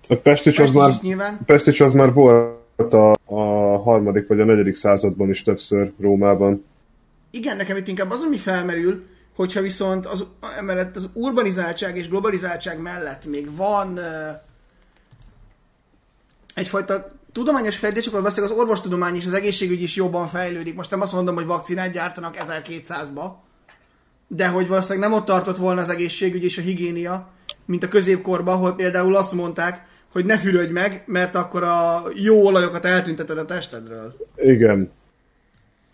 A 0.09 0.15
Pestics 0.15 0.59
az 0.59 0.65
Pest 0.65 0.75
már, 0.75 0.89
is 0.89 1.01
nyilván. 1.01 1.41
Pestics 1.47 1.81
az 1.81 1.93
már 1.93 2.13
volt 2.13 2.93
a, 2.93 3.15
a 3.25 3.43
harmadik 3.79 4.29
vagy 4.29 4.41
a 4.41 4.45
negyedik 4.45 4.75
században 4.75 5.29
is 5.29 5.43
többször 5.43 5.93
Rómában. 6.01 6.65
Igen, 7.35 7.57
nekem 7.57 7.77
itt 7.77 7.89
inkább 7.89 8.11
az, 8.11 8.23
ami 8.23 8.37
felmerül, 8.37 9.07
hogyha 9.37 9.61
viszont 9.61 10.07
az, 10.07 10.27
emellett 10.59 10.97
az 10.97 11.09
urbanizáltság 11.13 11.97
és 11.97 12.09
globalizáltság 12.09 12.81
mellett 12.81 13.27
még 13.27 13.57
van 13.57 13.93
uh, 13.93 14.05
egyfajta 16.55 17.13
tudományos 17.33 17.77
fejlődés, 17.77 18.07
akkor 18.07 18.21
valószínűleg 18.21 18.55
az 18.55 18.61
orvostudomány 18.61 19.15
és 19.15 19.27
az 19.27 19.33
egészségügy 19.33 19.83
is 19.83 19.97
jobban 19.97 20.27
fejlődik. 20.27 20.75
Most 20.75 20.91
nem 20.91 21.01
azt 21.01 21.13
mondom, 21.13 21.35
hogy 21.35 21.47
vakcinát 21.47 21.93
gyártanak 21.93 22.37
1200-ba, 22.39 23.31
de 24.29 24.49
hogy 24.49 24.69
valószínűleg 24.69 25.09
nem 25.09 25.19
ott 25.19 25.25
tartott 25.25 25.57
volna 25.57 25.81
az 25.81 25.89
egészségügy 25.89 26.45
és 26.45 26.59
a 26.59 26.63
higiénia, 26.63 27.33
mint 27.65 27.83
a 27.83 27.89
középkorban, 27.89 28.55
ahol 28.55 28.75
például 28.75 29.17
azt 29.17 29.33
mondták, 29.33 29.87
hogy 30.13 30.25
ne 30.25 30.39
fürödj 30.39 30.73
meg, 30.73 31.03
mert 31.07 31.35
akkor 31.35 31.63
a 31.63 32.03
jó 32.15 32.45
olajokat 32.45 32.85
eltünteted 32.85 33.39
a 33.39 33.45
testedről. 33.45 34.17
Igen. 34.37 34.91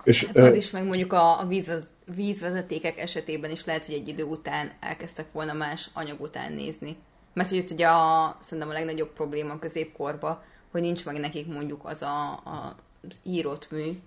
És 0.04 0.24
Hát 0.24 0.36
az 0.36 0.54
is, 0.54 0.70
meg 0.70 0.84
mondjuk 0.84 1.12
a, 1.12 1.40
a 1.40 1.46
vízvez, 1.46 1.90
vízvezetékek 2.14 2.98
esetében 2.98 3.50
is 3.50 3.64
lehet, 3.64 3.84
hogy 3.84 3.94
egy 3.94 4.08
idő 4.08 4.22
után 4.22 4.72
elkezdtek 4.80 5.32
volna 5.32 5.52
más 5.52 5.90
anyag 5.92 6.20
után 6.20 6.52
nézni. 6.52 6.96
Mert 7.34 7.48
hogy 7.48 7.58
itt 7.58 7.70
ugye 7.70 7.88
a, 7.88 8.36
szerintem 8.40 8.68
a 8.68 8.72
legnagyobb 8.72 9.12
probléma 9.12 9.52
a 9.52 9.58
középkorba, 9.58 10.44
hogy 10.70 10.80
nincs 10.80 11.04
meg 11.04 11.18
nekik 11.18 11.52
mondjuk 11.52 11.84
az 11.84 12.02
a, 12.02 12.30
a, 12.30 12.76
az 13.08 13.20
írott 13.22 13.70
mű, 13.70 13.98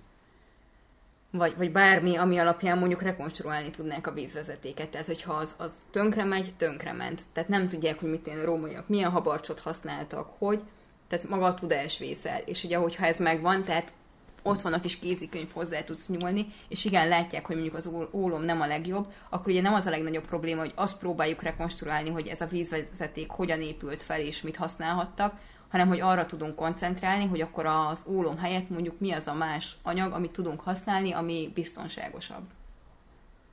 vagy, 1.37 1.57
vagy 1.57 1.71
bármi, 1.71 2.15
ami 2.15 2.37
alapján 2.37 2.77
mondjuk 2.77 3.01
rekonstruálni 3.01 3.69
tudnák 3.69 4.07
a 4.07 4.11
vízvezetéket. 4.11 4.89
Tehát, 4.89 5.05
hogyha 5.05 5.33
az, 5.33 5.55
az 5.57 5.73
tönkre 5.91 6.23
megy, 6.23 6.53
tönkre 6.57 6.91
ment. 6.91 7.21
Tehát 7.33 7.49
nem 7.49 7.69
tudják, 7.69 7.99
hogy 7.99 8.09
mit 8.09 8.27
a 8.27 8.45
rómaiak, 8.45 8.87
milyen 8.87 9.11
habarcsot 9.11 9.59
használtak, 9.59 10.29
hogy. 10.37 10.61
Tehát 11.07 11.29
maga 11.29 11.45
a 11.45 11.53
tudás 11.53 11.97
vészel. 11.97 12.41
És 12.45 12.63
ugye, 12.63 12.77
hogyha 12.77 13.05
ez 13.05 13.19
megvan, 13.19 13.63
tehát 13.63 13.93
ott 14.43 14.61
van 14.61 14.73
a 14.73 14.79
kis 14.79 14.99
kézikönyv, 14.99 15.51
hozzá 15.53 15.83
tudsz 15.83 16.07
nyúlni, 16.07 16.45
és 16.67 16.85
igen, 16.85 17.07
látják, 17.07 17.45
hogy 17.45 17.55
mondjuk 17.55 17.75
az 17.75 17.89
ólom 18.11 18.41
nem 18.41 18.61
a 18.61 18.67
legjobb, 18.67 19.07
akkor 19.29 19.51
ugye 19.51 19.61
nem 19.61 19.73
az 19.73 19.85
a 19.85 19.89
legnagyobb 19.89 20.25
probléma, 20.25 20.59
hogy 20.59 20.71
azt 20.75 20.97
próbáljuk 20.97 21.41
rekonstruálni, 21.41 22.09
hogy 22.09 22.27
ez 22.27 22.41
a 22.41 22.45
vízvezeték 22.45 23.29
hogyan 23.29 23.61
épült 23.61 24.03
fel, 24.03 24.19
és 24.19 24.41
mit 24.41 24.55
használhattak, 24.55 25.39
hanem 25.69 25.87
hogy 25.87 25.99
arra 25.99 26.25
tudunk 26.25 26.55
koncentrálni, 26.55 27.25
hogy 27.25 27.41
akkor 27.41 27.65
az 27.65 28.05
ólom 28.07 28.37
helyett 28.37 28.69
mondjuk 28.69 28.99
mi 28.99 29.11
az 29.11 29.27
a 29.27 29.33
más 29.33 29.75
anyag, 29.81 30.13
amit 30.13 30.31
tudunk 30.31 30.61
használni, 30.61 31.11
ami 31.11 31.51
biztonságosabb. 31.53 32.43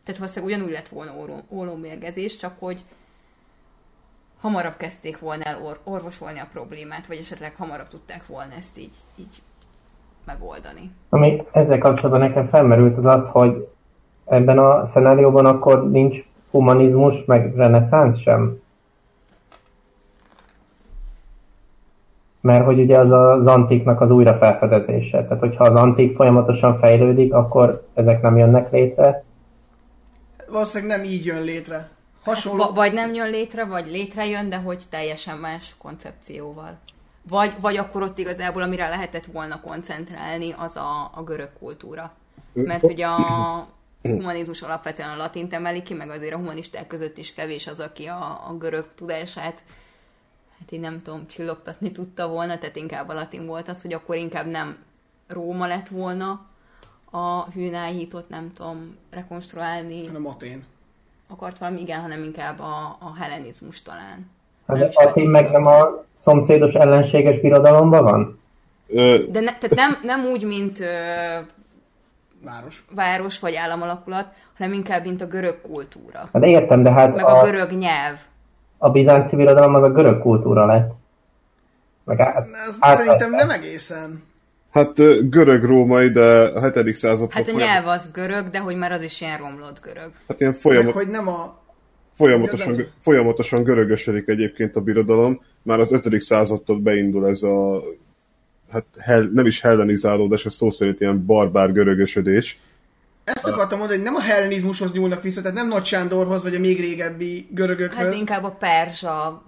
Tehát 0.05 0.20
valószínűleg 0.20 0.55
ugyanúgy 0.55 0.74
lett 0.74 0.88
volna 0.88 1.43
ólommérgezés, 1.49 2.36
csak 2.36 2.59
hogy 2.59 2.84
hamarabb 4.41 4.76
kezdték 4.76 5.18
volna 5.18 5.43
el 5.43 5.62
or- 5.62 5.80
orvosolni 5.84 6.38
a 6.38 6.49
problémát, 6.53 7.07
vagy 7.07 7.18
esetleg 7.18 7.57
hamarabb 7.57 7.88
tudták 7.88 8.26
volna 8.26 8.55
ezt 8.55 8.78
így, 8.78 8.95
így 9.16 9.43
megoldani. 10.30 10.90
Ami 11.08 11.42
ezzel 11.52 11.78
kapcsolatban 11.78 12.20
nekem 12.20 12.46
felmerült 12.46 12.96
az 12.98 13.04
az, 13.04 13.28
hogy 13.28 13.68
ebben 14.24 14.58
a 14.58 14.86
szenárióban 14.86 15.46
akkor 15.46 15.90
nincs 15.90 16.24
humanizmus, 16.50 17.24
meg 17.24 17.54
reneszánsz 17.56 18.18
sem. 18.18 18.60
Mert 22.40 22.64
hogy 22.64 22.80
ugye 22.80 22.98
az 22.98 23.10
az 23.10 23.46
antiknak 23.46 24.00
az 24.00 24.10
újrafelfedezése. 24.10 25.22
Tehát, 25.22 25.40
hogyha 25.40 25.64
az 25.64 25.74
antik 25.74 26.16
folyamatosan 26.16 26.78
fejlődik, 26.78 27.32
akkor 27.32 27.86
ezek 27.94 28.22
nem 28.22 28.36
jönnek 28.36 28.70
létre. 28.72 29.24
Valószínűleg 30.50 30.96
nem 30.96 31.06
így 31.06 31.24
jön 31.24 31.42
létre. 31.42 31.88
Hasonló... 32.24 32.64
V- 32.64 32.74
vagy 32.74 32.92
nem 32.92 33.14
jön 33.14 33.30
létre, 33.30 33.64
vagy 33.64 33.86
létrejön, 33.86 34.48
de 34.48 34.56
hogy 34.56 34.84
teljesen 34.90 35.36
más 35.36 35.74
koncepcióval. 35.78 36.78
Vagy, 37.22 37.60
vagy 37.60 37.76
akkor 37.76 38.02
ott 38.02 38.18
igazából, 38.18 38.62
amire 38.62 38.88
lehetett 38.88 39.24
volna 39.24 39.60
koncentrálni, 39.60 40.52
az 40.52 40.76
a, 40.76 41.10
a 41.14 41.22
görög 41.24 41.50
kultúra. 41.58 42.12
Mert 42.52 42.82
ugye 42.82 43.06
a 43.06 43.68
humanizmus 44.02 44.62
alapvetően 44.62 45.10
a 45.10 45.16
latint 45.16 45.52
emeli 45.52 45.82
ki, 45.82 45.94
meg 45.94 46.10
azért 46.10 46.34
a 46.34 46.36
humanisták 46.36 46.86
között 46.86 47.18
is 47.18 47.34
kevés 47.34 47.66
az, 47.66 47.80
aki 47.80 48.06
a, 48.06 48.48
a 48.48 48.56
görög 48.58 48.86
tudását 48.94 49.62
hát 50.58 50.72
én 50.72 50.80
nem 50.80 51.02
tudom, 51.02 51.26
csillogtatni 51.26 51.92
tudta 51.92 52.28
volna, 52.28 52.58
tehát 52.58 52.76
inkább 52.76 53.08
a 53.08 53.14
latin 53.14 53.46
volt 53.46 53.68
az, 53.68 53.82
hogy 53.82 53.92
akkor 53.92 54.16
inkább 54.16 54.46
nem 54.46 54.76
Róma 55.26 55.66
lett 55.66 55.88
volna 55.88 56.46
a 57.10 57.50
hűnájított, 57.50 58.28
nem 58.28 58.52
tudom, 58.52 58.96
rekonstruálni. 59.10 60.06
Hanem 60.06 60.26
Atén. 60.26 60.64
Akart 61.28 61.58
valami, 61.58 61.80
igen, 61.80 62.00
hanem 62.00 62.22
inkább 62.22 62.60
a, 62.60 62.96
a 63.00 63.14
hellenizmus 63.14 63.82
talán. 63.82 64.30
Hát 64.78 64.94
Atén 64.94 65.28
meg 65.28 65.50
nem 65.50 65.66
a 65.66 66.04
szomszédos 66.14 66.72
ellenséges 66.72 67.40
birodalomban 67.40 68.04
van? 68.04 68.40
De 69.30 69.40
ne, 69.40 69.58
tehát 69.58 69.74
nem, 69.74 69.98
nem 70.02 70.24
úgy, 70.24 70.44
mint 70.44 70.80
ö, 70.80 70.84
város. 72.44 72.84
város 72.94 73.38
vagy 73.38 73.54
államalakulat, 73.54 74.26
hanem 74.58 74.72
inkább, 74.72 75.04
mint 75.04 75.22
a 75.22 75.26
görög 75.26 75.60
kultúra. 75.60 76.28
Hát 76.32 76.44
értem, 76.44 76.82
de 76.82 76.90
hát 76.90 77.14
Meg 77.14 77.24
a, 77.24 77.40
a 77.40 77.44
görög 77.44 77.70
nyelv. 77.70 78.18
A 78.78 78.90
bizánci 78.90 79.36
birodalom 79.36 79.74
az 79.74 79.82
a 79.82 79.90
görög 79.90 80.20
kultúra 80.20 80.66
lett. 80.66 80.92
Meg 82.04 82.20
át, 82.20 82.46
Ez 82.68 82.76
át 82.80 82.96
szerintem 82.96 83.30
nem 83.30 83.50
egészen. 83.50 84.22
Hát 84.72 84.94
görög-római, 85.30 86.08
de 86.08 86.50
a 86.54 86.70
7. 86.70 86.96
század. 86.96 87.32
Hát 87.32 87.48
a 87.48 87.56
nyelv 87.56 87.86
az 87.86 88.10
görög, 88.12 88.50
de 88.50 88.58
hogy 88.58 88.76
már 88.76 88.92
az 88.92 89.02
is 89.02 89.20
ilyen 89.20 89.38
romlott 89.38 89.80
görög. 89.80 90.10
Hát 90.28 90.40
ilyen 90.40 90.52
folyamat... 90.52 90.94
Meg, 90.94 91.04
hogy 91.04 91.12
nem 91.12 91.28
a... 91.28 91.59
Folyamatosan, 92.20 92.86
folyamatosan 93.00 93.62
görögösödik 93.62 94.28
egyébként 94.28 94.76
a 94.76 94.80
birodalom. 94.80 95.42
Már 95.62 95.80
az 95.80 95.92
5. 95.92 96.20
századtól 96.20 96.80
beindul 96.80 97.28
ez 97.28 97.42
a 97.42 97.82
hát 98.70 98.84
hel, 98.98 99.22
nem 99.32 99.46
is 99.46 99.60
hellenizálódás, 99.60 100.44
ez 100.44 100.54
szó 100.54 100.70
szerint 100.70 101.00
ilyen 101.00 101.26
barbár 101.26 101.72
görögösödés. 101.72 102.60
Ezt 103.24 103.46
akartam 103.46 103.78
mondani, 103.78 103.98
hogy 103.98 104.10
nem 104.10 104.20
a 104.20 104.22
hellenizmushoz 104.22 104.92
nyúlnak 104.92 105.22
vissza, 105.22 105.40
tehát 105.40 105.56
nem 105.56 105.68
Nagy 105.68 105.84
Sándorhoz, 105.84 106.42
vagy 106.42 106.54
a 106.54 106.58
még 106.58 106.80
régebbi 106.80 107.46
görögökhöz. 107.50 107.98
Hát 107.98 108.14
inkább 108.14 108.44
a 108.44 108.50
perzsa 108.50 109.42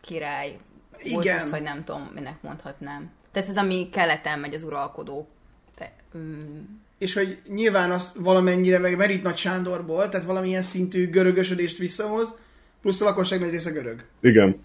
király. 0.00 0.56
Igen. 1.02 1.36
Az, 1.36 1.50
hogy 1.50 1.62
nem 1.62 1.84
tudom, 1.84 2.10
minek 2.14 2.42
mondhatnám. 2.42 3.10
Tehát 3.32 3.48
ez, 3.48 3.56
ami 3.56 3.88
keleten 3.92 4.38
megy 4.38 4.54
az 4.54 4.62
uralkodó. 4.62 5.28
Te, 5.74 5.92
um... 6.14 6.79
És 7.00 7.14
hogy 7.14 7.38
nyilván 7.48 7.90
azt 7.90 8.16
valamennyire 8.16 8.78
meg 8.78 8.96
merít 8.96 9.22
Nagy 9.22 9.36
Sándorból, 9.36 10.08
tehát 10.08 10.26
valamilyen 10.26 10.62
szintű 10.62 11.10
görögösödést 11.10 11.78
visszahoz, 11.78 12.34
plusz 12.82 13.00
a 13.00 13.04
lakosság 13.04 13.40
nagy 13.40 13.50
része 13.50 13.70
görög. 13.70 14.04
Igen. 14.20 14.56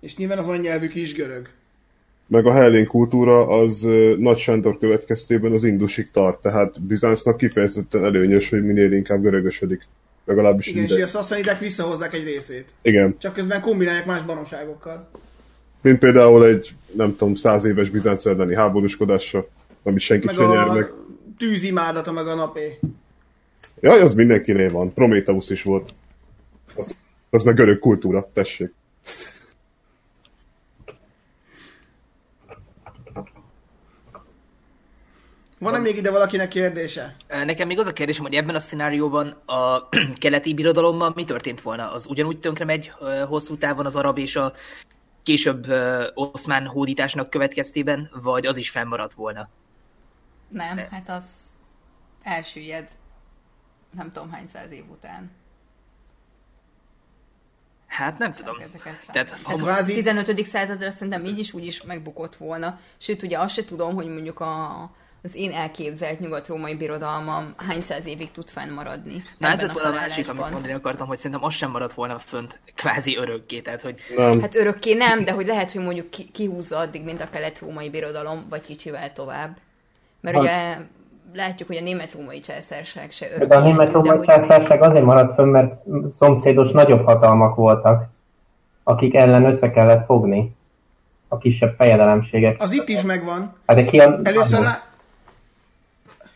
És 0.00 0.16
nyilván 0.16 0.38
az 0.38 0.48
anyanyelvük 0.48 0.94
is 0.94 1.14
görög 1.14 1.48
meg 2.26 2.46
a 2.46 2.52
hellén 2.52 2.86
kultúra 2.86 3.46
az 3.46 3.88
Nagy 4.18 4.38
Sándor 4.38 4.78
következtében 4.78 5.52
az 5.52 5.64
indusig 5.64 6.10
tart, 6.10 6.42
tehát 6.42 6.82
Bizáncnak 6.82 7.36
kifejezetten 7.36 8.04
előnyös, 8.04 8.50
hogy 8.50 8.64
minél 8.64 8.92
inkább 8.92 9.22
görögösödik. 9.22 9.86
Legalábbis 10.24 10.66
Igen, 10.66 10.84
ide. 10.84 10.94
és 10.94 11.02
a 11.02 11.06
szaszanidek 11.06 11.58
visszahozzák 11.58 12.14
egy 12.14 12.24
részét. 12.24 12.64
Igen. 12.82 13.16
Csak 13.18 13.34
közben 13.34 13.60
kombinálják 13.60 14.06
más 14.06 14.22
baromságokkal. 14.22 15.08
Mint 15.80 15.98
például 15.98 16.46
egy, 16.46 16.74
nem 16.92 17.16
tudom, 17.16 17.34
száz 17.34 17.64
éves 17.64 17.90
Bizánc 17.90 18.26
elleni 18.26 18.54
háborúskodása, 18.54 19.48
amit 19.84 20.00
senki 20.00 20.26
meg 20.26 20.38
a 20.38 20.72
meg. 20.72 20.92
tűzimádata, 21.38 22.12
meg 22.12 22.26
a 22.26 22.34
napé. 22.34 22.78
Jaj, 23.80 24.00
az 24.00 24.14
mindenkinél 24.14 24.70
van. 24.70 24.92
Prometheus 24.92 25.50
is 25.50 25.62
volt. 25.62 25.94
Az, 26.76 26.96
az 27.30 27.42
meg 27.42 27.54
görög 27.54 27.78
kultúra, 27.78 28.30
tessék. 28.32 28.72
Van-e 35.58 35.78
még 35.78 35.96
ide 35.96 36.10
valakinek 36.10 36.48
kérdése? 36.48 37.16
Nekem 37.28 37.66
még 37.66 37.78
az 37.78 37.86
a 37.86 37.92
kérdésem, 37.92 38.22
hogy 38.22 38.34
ebben 38.34 38.54
a 38.54 38.58
szenárióban 38.58 39.28
a 39.46 39.88
keleti 40.20 40.54
birodalommal 40.54 41.12
mi 41.14 41.24
történt 41.24 41.60
volna? 41.60 41.92
Az 41.92 42.06
ugyanúgy 42.06 42.38
tönkre 42.38 42.64
megy 42.64 42.92
hosszú 43.28 43.56
távon 43.56 43.86
az 43.86 43.96
arab 43.96 44.18
és 44.18 44.36
a 44.36 44.52
később 45.22 45.66
oszmán 46.14 46.66
hódításnak 46.66 47.30
következtében, 47.30 48.10
vagy 48.22 48.46
az 48.46 48.56
is 48.56 48.70
fennmaradt 48.70 49.12
volna? 49.12 49.48
Nem, 50.54 50.78
hát 50.90 51.08
az 51.08 51.24
elsüllyed 52.22 52.90
nem 53.90 54.12
tudom 54.12 54.30
hány 54.30 54.46
száz 54.46 54.70
év 54.70 54.90
után. 54.90 55.30
Hát 57.86 58.18
nem 58.18 58.32
tudom. 58.32 58.56
Tehát, 58.82 59.06
Tehát 59.12 59.80
a 59.80 59.84
15. 59.84 60.44
századra 60.44 60.90
szerintem 60.90 61.24
így 61.24 61.38
is 61.38 61.52
úgy 61.52 61.66
is 61.66 61.82
megbukott 61.82 62.36
volna. 62.36 62.80
Sőt, 62.96 63.22
ugye 63.22 63.38
azt 63.38 63.54
se 63.54 63.64
tudom, 63.64 63.94
hogy 63.94 64.06
mondjuk 64.06 64.40
a 64.40 64.90
az 65.24 65.34
én 65.34 65.52
elképzelt 65.52 66.20
nyugat-római 66.20 66.74
birodalmam 66.74 67.54
hány 67.56 67.82
száz 67.82 68.06
évig 68.06 68.30
tud 68.30 68.50
fennmaradni. 68.50 69.22
Na 69.38 69.48
ez 69.48 69.60
lett 69.60 69.76
a 69.76 69.90
másik, 69.90 70.28
amit 70.28 70.50
mondani 70.50 70.72
akartam, 70.72 71.06
hogy 71.06 71.16
szerintem 71.16 71.44
az 71.44 71.54
sem 71.54 71.70
maradt 71.70 71.92
volna 71.92 72.18
fönt 72.18 72.60
kvázi 72.74 73.16
örökké. 73.16 73.60
Tehát, 73.60 73.82
hogy... 73.82 74.00
Nem. 74.16 74.40
Hát 74.40 74.54
örökké 74.54 74.94
nem, 74.94 75.24
de 75.24 75.32
hogy 75.32 75.46
lehet, 75.46 75.72
hogy 75.72 75.82
mondjuk 75.82 76.10
ki, 76.10 76.30
kihúzza 76.30 76.78
addig, 76.78 77.04
mint 77.04 77.20
a 77.20 77.30
kelet-római 77.30 77.90
birodalom, 77.90 78.46
vagy 78.48 78.60
kicsivel 78.60 79.12
tovább. 79.12 79.58
Mert 80.24 80.36
hát. 80.36 80.44
ugye 80.44 80.76
látjuk, 81.34 81.68
hogy 81.68 81.76
a 81.76 81.82
német-római 81.82 82.40
császárság 82.40 83.10
se 83.10 83.26
örökké. 83.26 83.46
De 83.46 83.56
a 83.56 83.62
német-római 83.62 84.26
császárság 84.26 84.82
azért 84.82 85.04
maradt 85.04 85.34
fönn, 85.34 85.48
mert 85.48 85.74
szomszédos 86.18 86.70
nagyobb 86.70 87.04
hatalmak 87.04 87.54
voltak, 87.54 88.08
akik 88.82 89.14
ellen 89.14 89.44
össze 89.44 89.70
kellett 89.70 90.04
fogni 90.04 90.56
a 91.28 91.38
kisebb 91.38 91.74
fejedelemségek. 91.76 92.62
Az 92.62 92.72
itt 92.72 92.88
is 92.88 93.02
megvan. 93.02 93.52
Hát 93.66 93.76
de 93.76 93.84
ki 93.84 93.98
a... 93.98 94.20
Először, 94.22 94.60
lá... 94.60 94.82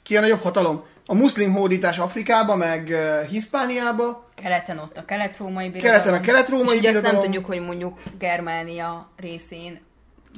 Ki 0.02 0.16
a 0.16 0.20
nagyobb 0.20 0.40
hatalom? 0.40 0.82
A 1.06 1.14
muszlim 1.14 1.52
hódítás 1.52 1.98
Afrikába, 1.98 2.56
meg 2.56 2.88
uh, 2.90 3.28
Hiszpániába. 3.28 4.24
Keleten 4.34 4.78
ott 4.78 4.96
a 4.96 5.04
kelet-római 5.04 5.70
birodalom. 5.70 6.00
Keleten 6.00 6.20
a 6.20 6.20
kelet-római 6.20 6.74
és 6.74 6.80
birodalom. 6.80 7.04
azt 7.04 7.12
nem 7.12 7.22
tudjuk, 7.22 7.46
hogy 7.46 7.60
mondjuk 7.66 7.98
Germánia 8.18 9.08
részén 9.16 9.78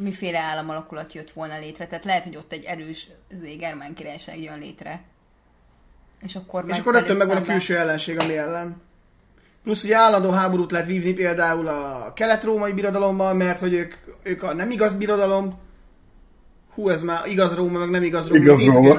miféle 0.01 0.39
államalakulat 0.39 1.13
jött 1.13 1.31
volna 1.31 1.59
létre. 1.59 1.87
Tehát 1.87 2.05
lehet, 2.05 2.25
hogy 2.25 2.37
ott 2.37 2.53
egy 2.53 2.65
erős 2.65 3.09
germán 3.59 3.95
királyság 3.95 4.43
jön 4.43 4.59
létre. 4.59 5.03
És 6.23 6.37
akkor, 6.37 6.65
és 6.69 6.79
akkor 6.79 6.95
rögtön 6.95 7.17
megvan 7.17 7.37
a 7.37 7.43
külső 7.43 7.77
ellenség, 7.77 8.19
ami 8.19 8.37
ellen. 8.37 8.83
Plusz 9.63 9.85
ugye 9.85 9.97
állandó 9.97 10.31
háborút 10.31 10.71
lehet 10.71 10.87
vívni 10.87 11.13
például 11.13 11.69
a 11.69 12.13
kelet-római 12.13 12.73
birodalommal, 12.73 13.35
mert 13.35 13.59
hogy 13.59 13.73
ők, 13.73 13.95
ők 14.23 14.43
a 14.43 14.55
nem 14.55 14.71
igaz 14.71 14.95
birodalom, 14.95 15.59
hú, 16.75 16.89
ez 16.89 17.03
már 17.03 17.27
igaz 17.27 17.55
Róma, 17.55 17.79
meg 17.79 17.91
nem 17.91 18.03
igaz 18.03 18.29
Róma. 18.29 18.43
Igaz 18.43 18.65
Róma. 18.65 18.95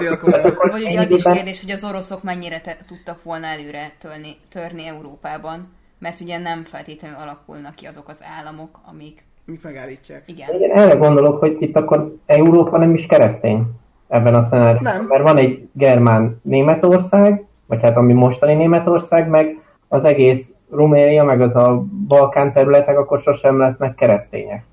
Vagy 0.71 0.83
ugye 0.83 0.99
az 0.99 1.11
is 1.11 1.23
kérdés, 1.23 1.61
hogy 1.61 1.71
az 1.71 1.83
oroszok 1.83 2.23
mennyire 2.23 2.61
te, 2.61 2.77
tudtak 2.87 3.23
volna 3.23 3.45
előre 3.45 3.91
törni, 3.99 4.37
törni 4.49 4.85
Európában. 4.85 5.73
mert 5.99 6.19
ugye 6.19 6.37
nem 6.37 6.63
feltétlenül 6.63 7.17
alakulnak 7.17 7.75
ki 7.75 7.85
azok 7.85 8.07
az 8.07 8.17
államok, 8.37 8.79
amik, 8.85 9.23
Mik 9.51 9.63
megállítják. 9.63 10.23
igen, 10.25 10.55
Igen, 10.55 10.71
erre 10.71 10.95
gondolok, 10.95 11.39
hogy 11.39 11.57
itt 11.59 11.75
akkor 11.75 12.15
Európa 12.25 12.77
nem 12.77 12.93
is 12.93 13.05
keresztény 13.05 13.63
ebben 14.07 14.35
a 14.35 14.43
szenárióban. 14.43 14.93
Nem. 14.93 15.05
Mert 15.05 15.23
van 15.23 15.37
egy 15.37 15.67
germán 15.73 16.39
Németország, 16.43 17.45
vagy 17.65 17.81
hát 17.81 17.97
ami 17.97 18.13
mostani 18.13 18.53
Németország, 18.53 19.27
meg 19.27 19.59
az 19.87 20.03
egész 20.03 20.49
Románia, 20.69 21.23
meg 21.23 21.41
az 21.41 21.55
a 21.55 21.83
Balkán 22.07 22.53
területek, 22.53 22.97
akkor 22.97 23.19
sosem 23.19 23.57
lesznek 23.57 23.95
keresztények. 23.95 24.63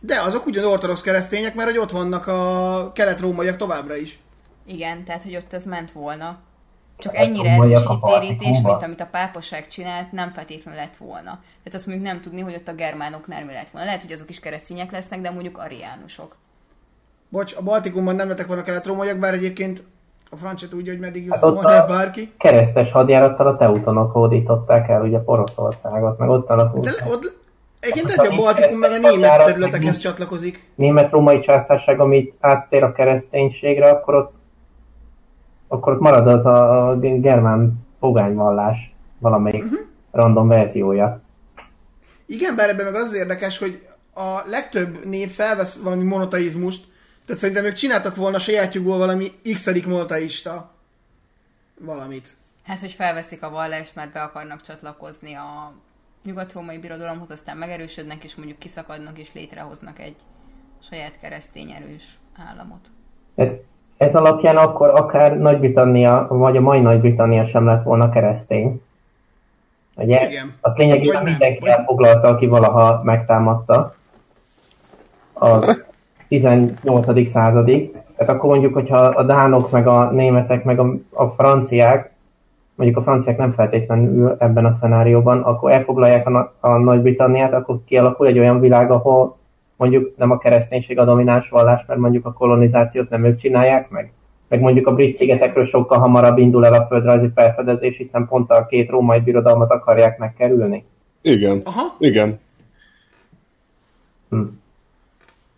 De 0.00 0.20
azok 0.26 0.46
ugyan 0.46 0.64
ortodox 0.64 1.00
keresztények, 1.00 1.54
mert 1.54 1.68
hogy 1.68 1.78
ott 1.78 1.90
vannak 1.90 2.26
a 2.26 2.90
kelet-rómaiak 2.94 3.56
továbbra 3.56 3.96
is. 3.96 4.18
igen, 4.66 5.04
tehát 5.04 5.22
hogy 5.22 5.36
ott 5.36 5.52
ez 5.52 5.64
ment 5.64 5.92
volna. 5.92 6.38
Csak 6.98 7.14
Hát, 7.14 7.24
ennyire 7.26 7.50
erős 7.50 7.82
térítés, 8.02 8.60
mint 8.62 8.82
amit 8.82 9.00
a 9.00 9.08
pápaság 9.10 9.68
csinált, 9.68 10.12
nem 10.12 10.30
feltétlenül 10.30 10.80
lett 10.80 10.96
volna. 10.96 11.22
Tehát 11.62 11.74
azt 11.74 11.86
mondjuk 11.86 12.06
nem 12.06 12.20
tudni, 12.20 12.40
hogy 12.40 12.54
ott 12.54 12.68
a 12.68 12.74
germánoknál 12.74 13.44
mi 13.44 13.52
lett 13.52 13.68
volna. 13.68 13.86
Lehet, 13.86 14.02
hogy 14.02 14.12
azok 14.12 14.30
is 14.30 14.40
keresztények 14.40 14.90
lesznek, 14.90 15.20
de 15.20 15.30
mondjuk 15.30 15.58
ariánusok. 15.58 16.36
Bocs, 17.28 17.54
a 17.56 17.62
Baltikumban 17.62 18.14
nem 18.14 18.28
lettek 18.28 18.46
volna 18.46 18.62
kelet-rómaiak, 18.62 19.18
bár 19.18 19.32
egyébként 19.34 19.82
a 20.30 20.36
franc 20.36 20.60
se 20.60 20.68
tudja, 20.68 20.92
hogy 20.92 21.00
meddig 21.00 21.30
Hát 21.30 21.40
jutott 21.42 21.56
ott 21.56 21.62
volna 21.62 21.82
a- 21.82 21.86
bárki. 21.86 22.32
Keresztes 22.38 22.92
hadjárattal 22.92 23.46
a 23.46 23.56
teutonok 23.56 24.12
hódították 24.12 24.88
el 24.88 25.02
ugye 25.02 25.18
Poroszországot, 25.18 26.18
meg 26.18 26.28
ott 26.28 26.48
alakult. 26.50 26.84
De 26.84 26.90
ott, 27.10 27.40
egyébként 27.80 28.14
lehet, 28.16 28.30
hogy 28.30 28.38
a 28.38 28.42
Baltikum 28.42 28.78
meg 28.78 28.90
a 28.90 28.96
német 29.08 29.44
területekhez 29.44 29.96
csatlakozik. 29.98 30.68
német-római 30.74 31.38
császárság, 31.40 32.00
amit 32.00 32.34
áttér 32.40 32.82
a 32.82 32.92
kereszténységre, 32.92 33.90
akkor 33.90 34.14
ott, 34.14 34.32
akkor 35.68 35.92
ott 35.92 36.00
marad 36.00 36.26
az 36.26 36.46
a 36.46 36.96
germán 37.00 37.86
pogányvallás 37.98 38.94
valamelyik 39.18 39.64
Mhm. 39.64 39.74
random 40.10 40.48
verziója. 40.48 41.20
Igen, 42.26 42.56
bár 42.56 42.68
ebben 42.68 42.84
meg 42.84 42.94
az 42.94 43.14
érdekes, 43.14 43.58
hogy 43.58 43.86
a 44.14 44.42
legtöbb 44.46 45.04
név 45.04 45.30
felvesz 45.30 45.80
valami 45.82 46.04
monoteizmust, 46.04 46.84
tehát 47.24 47.40
szerintem 47.40 47.64
ők 47.64 47.72
csináltak 47.72 48.16
volna 48.16 48.38
sajátjukból 48.38 48.98
valami 48.98 49.26
x 49.52 49.84
monoteista 49.86 50.70
valamit. 51.80 52.36
Hát, 52.64 52.80
hogy 52.80 52.92
felveszik 52.92 53.42
a 53.42 53.50
vallást, 53.50 53.94
mert 53.94 54.12
be 54.12 54.22
akarnak 54.22 54.60
csatlakozni 54.60 55.34
a 55.34 55.72
nyugat-római 56.24 56.78
birodalomhoz, 56.78 57.30
aztán 57.30 57.56
megerősödnek, 57.56 58.24
és 58.24 58.34
mondjuk 58.34 58.58
kiszakadnak, 58.58 59.18
és 59.18 59.34
létrehoznak 59.34 59.98
egy 59.98 60.16
saját 60.82 61.18
keresztény 61.18 61.70
erős 61.70 62.18
államot. 62.48 62.90
Tehát 63.34 63.60
ez 63.98 64.14
alapján 64.14 64.56
akkor 64.56 64.88
akár 64.88 65.38
Nagy-Britannia, 65.38 66.26
vagy 66.28 66.56
a 66.56 66.60
mai 66.60 66.80
Nagy-Britannia 66.80 67.46
sem 67.46 67.66
lett 67.66 67.82
volna 67.82 68.10
keresztény. 68.10 68.82
Ugye? 69.96 70.26
Igen. 70.28 70.54
Azt 70.60 70.78
lényegében 70.78 71.14
Vagy 71.14 71.22
nem, 71.22 71.30
mindenki 71.30 71.60
vagy- 71.60 71.68
elfoglalta, 71.70 72.28
aki 72.28 72.46
valaha 72.46 73.00
megtámadta. 73.04 73.94
A 75.32 75.76
18. 76.28 77.28
századig. 77.30 77.92
Tehát 78.16 78.34
akkor 78.34 78.50
mondjuk, 78.50 78.74
hogyha 78.74 78.96
a 78.96 79.22
dánok, 79.22 79.70
meg 79.70 79.86
a 79.86 80.10
németek, 80.10 80.64
meg 80.64 80.78
a, 80.78 80.94
a 81.12 81.26
franciák, 81.26 82.12
mondjuk 82.74 82.98
a 82.98 83.02
franciák 83.02 83.36
nem 83.36 83.52
feltétlenül 83.52 84.36
ebben 84.38 84.64
a 84.64 84.72
szenárióban, 84.72 85.42
akkor 85.42 85.70
elfoglalják 85.70 86.28
a, 86.28 86.52
a 86.60 86.76
Nagy-Britanniát, 86.76 87.52
akkor 87.52 87.78
kialakul 87.84 88.26
egy 88.26 88.38
olyan 88.38 88.60
világ, 88.60 88.90
ahol 88.90 89.37
mondjuk 89.78 90.16
nem 90.16 90.30
a 90.30 90.38
kereszténység 90.38 90.98
a 90.98 91.04
domináns 91.04 91.48
vallás, 91.48 91.84
mert 91.86 92.00
mondjuk 92.00 92.26
a 92.26 92.32
kolonizációt 92.32 93.08
nem 93.08 93.24
ők 93.24 93.38
csinálják 93.38 93.90
meg. 93.90 94.12
Meg 94.48 94.60
mondjuk 94.60 94.86
a 94.86 94.94
brit 94.94 95.16
szigetekről 95.16 95.64
sokkal 95.64 95.98
hamarabb 95.98 96.38
indul 96.38 96.66
el 96.66 96.74
a 96.74 96.86
földrajzi 96.86 97.30
felfedezés, 97.34 97.96
hiszen 97.96 98.26
pont 98.26 98.50
a 98.50 98.66
két 98.66 98.90
római 98.90 99.20
birodalmat 99.20 99.70
akarják 99.70 100.18
megkerülni. 100.18 100.84
Igen. 101.22 101.60
Aha. 101.64 101.96
Igen. 101.98 102.40
Hm. 104.28 104.42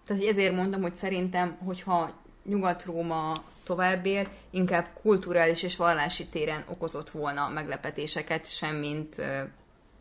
Tehát 0.06 0.22
ezért 0.22 0.56
mondom, 0.56 0.82
hogy 0.82 0.94
szerintem, 0.94 1.56
hogyha 1.64 2.10
Nyugat-Róma 2.44 3.32
tovább 3.64 4.06
ér, 4.06 4.28
inkább 4.50 4.86
kulturális 5.02 5.62
és 5.62 5.76
vallási 5.76 6.26
téren 6.26 6.64
okozott 6.70 7.10
volna 7.10 7.48
meglepetéseket, 7.54 8.46
semmint, 8.46 9.16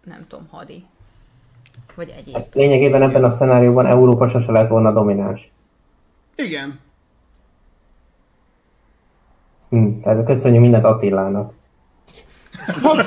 nem 0.04 0.26
tudom, 0.28 0.48
hadi. 0.52 0.84
Vagy 1.96 2.14
egyéb. 2.18 2.36
Lényegében 2.54 3.02
ebben 3.02 3.24
a 3.24 3.38
szenárióban 3.38 3.86
Európa 3.86 4.30
sose 4.30 4.52
lett 4.52 4.70
volna 4.70 4.94
domináns. 4.94 5.52
Igen. 6.36 6.80
Hm. 9.70 10.02
Tehát 10.04 10.26
köszönjük 10.26 10.62
mindent 10.62 10.86
Attilának. 10.86 11.54
Hát 12.84 13.06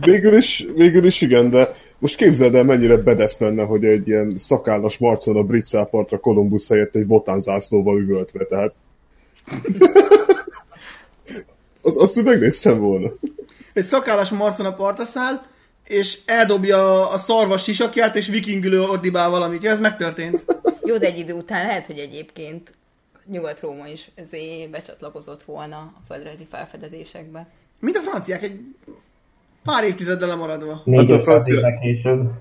végül 0.00 0.36
is, 0.36 0.66
végül 0.74 1.04
is 1.04 1.20
igen, 1.20 1.50
de 1.50 1.68
most 1.98 2.16
képzeld 2.16 2.54
el, 2.54 2.64
mennyire 2.64 2.96
bedesz 2.96 3.40
lenne, 3.40 3.64
hogy 3.64 3.84
egy 3.84 4.08
ilyen 4.08 4.34
szakállas 4.36 4.98
marcon 4.98 5.36
a 5.36 5.42
brit 5.42 5.66
szápartra 5.66 6.18
Kolumbusz 6.18 6.68
helyett 6.68 6.94
egy 6.94 7.06
botánzászlóval 7.06 8.00
üvöltve, 8.00 8.44
tehát... 8.44 8.72
Az, 11.82 12.02
azt 12.02 12.22
megnéztem 12.22 12.78
volna. 12.78 13.08
Egy 13.72 13.84
szakállas 13.84 14.30
marcon 14.30 14.66
a 14.66 14.74
partra 14.74 15.04
száll, 15.04 15.42
és 15.88 16.18
eldobja 16.26 17.10
a 17.10 17.18
szarvas 17.18 17.62
sisakját, 17.62 18.16
és 18.16 18.26
vikingülő 18.26 18.82
ordibál 18.82 19.30
valamit. 19.30 19.62
Ja, 19.62 19.70
ez 19.70 19.78
megtörtént. 19.78 20.44
Jó, 20.84 20.98
de 20.98 21.06
egy 21.06 21.18
idő 21.18 21.32
után 21.32 21.66
lehet, 21.66 21.86
hogy 21.86 21.98
egyébként 21.98 22.72
Nyugat-Róma 23.26 23.86
is 23.86 24.10
ezért 24.14 24.70
becsatlakozott 24.70 25.42
volna 25.42 25.76
a 25.76 25.92
földrajzi 26.08 26.46
felfedezésekbe. 26.50 27.48
Mint 27.80 27.96
a 27.96 28.00
franciák, 28.00 28.42
egy 28.42 28.60
pár 29.64 29.84
évtizeddel 29.84 30.28
lemaradva. 30.28 30.82
Négy 30.84 31.10
Hát 31.10 31.20
a 31.20 31.22
francia- 31.22 31.78
később. 31.80 32.30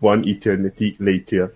One 0.00 0.22
eternity 0.30 0.94
later. 0.98 1.50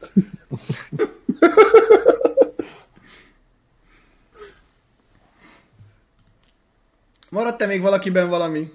Maradt-e 7.30 7.66
még 7.66 7.80
valakiben 7.80 8.28
valami? 8.28 8.72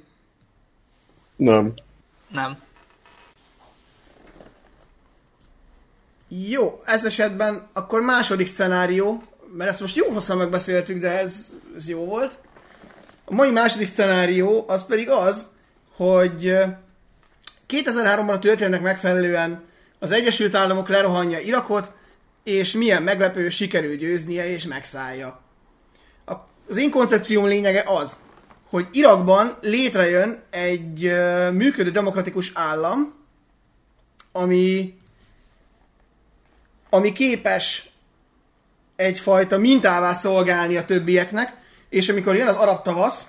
Nem. 1.38 1.74
Nem. 2.30 2.58
Jó, 6.28 6.82
ez 6.86 7.06
esetben 7.06 7.68
akkor 7.74 8.02
második 8.02 8.48
szenárió, 8.48 9.24
mert 9.54 9.70
ezt 9.70 9.80
most 9.80 9.96
jó 9.96 10.10
hosszan 10.10 10.38
megbeszéltük, 10.38 11.00
de 11.02 11.20
ez, 11.20 11.54
ez 11.76 11.90
jó 11.90 12.06
volt. 12.06 12.38
A 13.26 13.34
mai 13.34 13.52
második 13.52 13.88
szenárió 13.88 14.66
az 14.68 14.86
pedig 14.86 15.10
az, 15.10 15.48
hogy 15.96 16.48
ö, 16.48 16.64
2003-ban 17.68 18.34
a 18.34 18.40
történetnek 18.40 18.82
megfelelően 18.82 19.64
az 20.00 20.12
Egyesült 20.12 20.56
Államok 20.56 20.90
lerohanja 20.90 21.40
Irakot, 21.40 21.92
és 22.44 22.72
milyen 22.72 23.04
meglepő 23.04 23.50
sikerül 23.50 23.96
győznie 23.96 24.50
és 24.50 24.66
megszállja. 24.66 25.42
Az 26.68 26.78
én 26.78 26.92
koncepcióm 26.92 27.46
lényege 27.46 27.84
az, 27.86 28.18
hogy 28.70 28.88
Irakban 28.92 29.58
létrejön 29.62 30.44
egy 30.50 31.06
ö, 31.06 31.52
működő 31.52 31.90
demokratikus 31.90 32.52
állam, 32.54 33.14
ami 34.32 34.96
ami 36.90 37.12
képes 37.12 37.90
egyfajta 38.96 39.58
mintává 39.58 40.14
szolgálni 40.14 40.78
a 40.78 40.86
többieknek, 40.86 41.58
és 41.90 42.10
amikor 42.10 42.36
jön 42.36 42.48
az 42.48 42.56
arab 42.56 42.82
tavasz, 42.82 43.28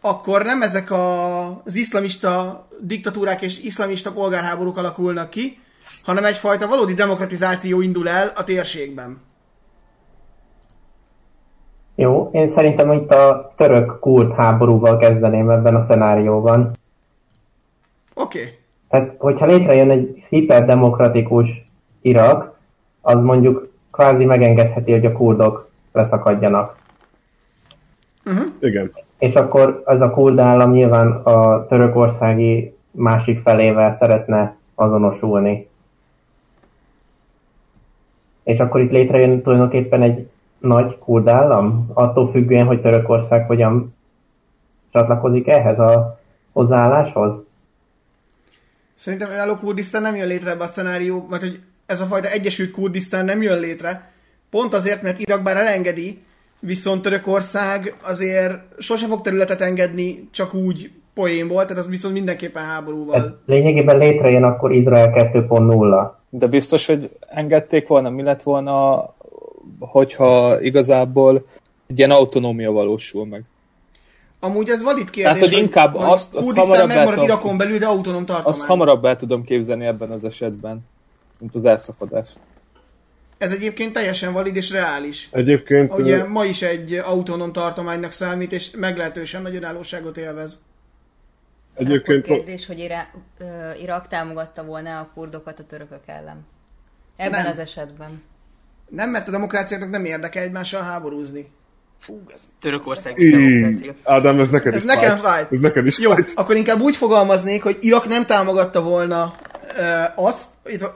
akkor 0.00 0.44
nem 0.44 0.62
ezek 0.62 0.90
a, 0.90 1.46
az 1.64 1.74
iszlamista 1.74 2.68
diktatúrák 2.80 3.42
és 3.42 3.58
iszlamista 3.58 4.12
polgárháborúk 4.12 4.76
alakulnak 4.76 5.30
ki, 5.30 5.60
hanem 6.02 6.24
egyfajta 6.24 6.66
valódi 6.66 6.94
demokratizáció 6.94 7.80
indul 7.80 8.08
el 8.08 8.32
a 8.34 8.44
térségben. 8.44 9.27
Jó, 12.00 12.28
én 12.32 12.50
szerintem 12.50 12.92
itt 12.92 13.12
a 13.12 13.52
török-kurd 13.56 14.34
háborúval 14.34 14.96
kezdeném 14.96 15.50
ebben 15.50 15.74
a 15.74 15.84
szenárióban. 15.84 16.70
Oké. 18.14 18.38
Okay. 18.38 18.52
Tehát, 18.88 19.14
hogyha 19.18 19.46
létrejön 19.46 19.90
egy 19.90 20.24
hiperdemokratikus 20.28 21.64
Irak, 22.00 22.58
az 23.00 23.22
mondjuk 23.22 23.72
kvázi 23.90 24.24
megengedheti, 24.24 24.92
hogy 24.92 25.06
a 25.06 25.12
kurdok 25.12 25.70
leszakadjanak. 25.92 26.76
Igen. 28.60 28.90
És 29.18 29.34
akkor 29.34 29.82
ez 29.86 30.00
a 30.00 30.10
kurd 30.10 30.38
állam 30.38 30.72
nyilván 30.72 31.10
a 31.10 31.66
törökországi 31.66 32.74
másik 32.90 33.40
felével 33.40 33.96
szeretne 33.96 34.56
azonosulni. 34.74 35.68
És 38.42 38.58
akkor 38.58 38.80
itt 38.80 38.90
létrejön 38.90 39.42
tulajdonképpen 39.42 40.02
egy 40.02 40.28
nagy 40.58 40.98
kurd 40.98 41.28
állam, 41.28 41.90
attól 41.94 42.30
függően, 42.30 42.66
hogy 42.66 42.80
Törökország 42.80 43.46
hogyan 43.46 43.94
csatlakozik 44.92 45.48
ehhez 45.48 45.78
a 45.78 46.20
hozzáálláshoz. 46.52 47.34
Szerintem 48.94 49.30
önálló 49.30 49.54
Kurdisztán 49.54 50.02
nem 50.02 50.16
jön 50.16 50.26
létre 50.26 50.50
ebbe 50.50 50.62
a 50.62 50.66
szenárió, 50.66 51.26
mert 51.30 51.42
hogy 51.42 51.60
ez 51.86 52.00
a 52.00 52.04
fajta 52.04 52.28
Egyesült 52.28 52.70
Kurdisztán 52.70 53.24
nem 53.24 53.42
jön 53.42 53.60
létre. 53.60 54.10
Pont 54.50 54.74
azért, 54.74 55.02
mert 55.02 55.18
Irak 55.18 55.42
bár 55.42 55.56
elengedi, 55.56 56.22
viszont 56.60 57.02
Törökország 57.02 57.96
azért 58.02 58.58
sose 58.78 59.06
fog 59.06 59.20
területet 59.20 59.60
engedni 59.60 60.28
csak 60.30 60.54
úgy 60.54 60.90
poénból, 61.14 61.64
tehát 61.64 61.82
az 61.82 61.88
viszont 61.88 62.14
mindenképpen 62.14 62.64
háborúval. 62.64 63.16
Ez 63.16 63.24
lényegében 63.46 63.98
létrejön 63.98 64.44
akkor 64.44 64.72
Izrael 64.72 65.10
2.0. 65.14 66.10
De 66.30 66.46
biztos, 66.46 66.86
hogy 66.86 67.10
engedték 67.28 67.88
volna, 67.88 68.10
mi 68.10 68.22
lett 68.22 68.42
volna, 68.42 69.04
hogyha 69.78 70.60
igazából 70.60 71.46
egy 71.86 71.98
ilyen 71.98 72.10
autonómia 72.10 72.70
valósul 72.70 73.26
meg. 73.26 73.42
Amúgy 74.40 74.68
ez 74.68 74.82
valid 74.82 75.10
kérdés, 75.10 75.32
Tehát, 75.40 75.48
hogy 75.54 75.62
inkább 75.62 75.94
hogy 75.96 76.10
azt- 76.10 76.34
azt 76.34 76.56
hamarabb 76.56 76.86
megmarad 76.86 77.10
tudom- 77.12 77.28
Irakon 77.28 77.56
belül, 77.56 77.78
de 77.78 77.86
autonóm 77.86 78.24
tartomány. 78.24 78.52
Azt 78.52 78.64
hamarabb 78.66 79.04
el 79.04 79.16
tudom 79.16 79.44
képzelni 79.44 79.86
ebben 79.86 80.10
az 80.10 80.24
esetben, 80.24 80.80
mint 81.38 81.54
az 81.54 81.64
elszakadás. 81.64 82.28
Ez 83.38 83.52
egyébként 83.52 83.92
teljesen 83.92 84.32
valid 84.32 84.56
és 84.56 84.70
reális. 84.70 85.28
Egyébként 85.32 85.98
Ugye 85.98 86.24
ma 86.24 86.44
is 86.44 86.62
egy 86.62 86.92
autonóm 86.94 87.52
tartománynak 87.52 88.10
számít, 88.10 88.52
és 88.52 88.70
meglehetősen 88.70 89.42
nagy 89.42 89.54
önállóságot 89.54 90.16
élvez. 90.16 90.60
Egyébként 91.74 92.24
Akkor 92.24 92.36
kérdés, 92.36 92.66
hogy 92.66 92.92
ö, 93.38 93.44
Irak 93.82 94.06
támogatta 94.06 94.64
volna 94.64 94.98
a 94.98 95.10
kurdokat 95.14 95.58
a 95.58 95.64
törökök 95.64 96.02
ellen. 96.06 96.46
Ebben 97.16 97.42
Nem. 97.42 97.50
az 97.50 97.58
esetben. 97.58 98.22
Nem, 98.88 99.10
mert 99.10 99.28
a 99.28 99.30
demokráciáknak 99.30 99.90
nem 99.90 100.04
érdeke 100.04 100.40
egymással 100.40 100.82
háborúzni. 100.82 101.50
Fú, 102.00 102.22
ez... 102.34 102.40
Törökország 102.60 103.14
demokrácia. 103.14 103.94
Ádám, 104.04 104.40
ez 104.40 104.48
neked 104.50 104.74
Ez 104.74 104.80
is 104.80 104.86
nekem 104.86 105.08
fájt. 105.10 105.22
fájt. 105.22 105.52
Ez 105.52 105.58
neked 105.58 105.86
is 105.86 105.98
Jó, 105.98 106.10
fájt. 106.10 106.32
akkor 106.34 106.56
inkább 106.56 106.80
úgy 106.80 106.96
fogalmaznék, 106.96 107.62
hogy 107.62 107.76
Irak 107.80 108.08
nem 108.08 108.26
támogatta 108.26 108.82
volna 108.82 109.34
ö, 109.78 110.02
azt, 110.14 110.44
itt, 110.64 110.90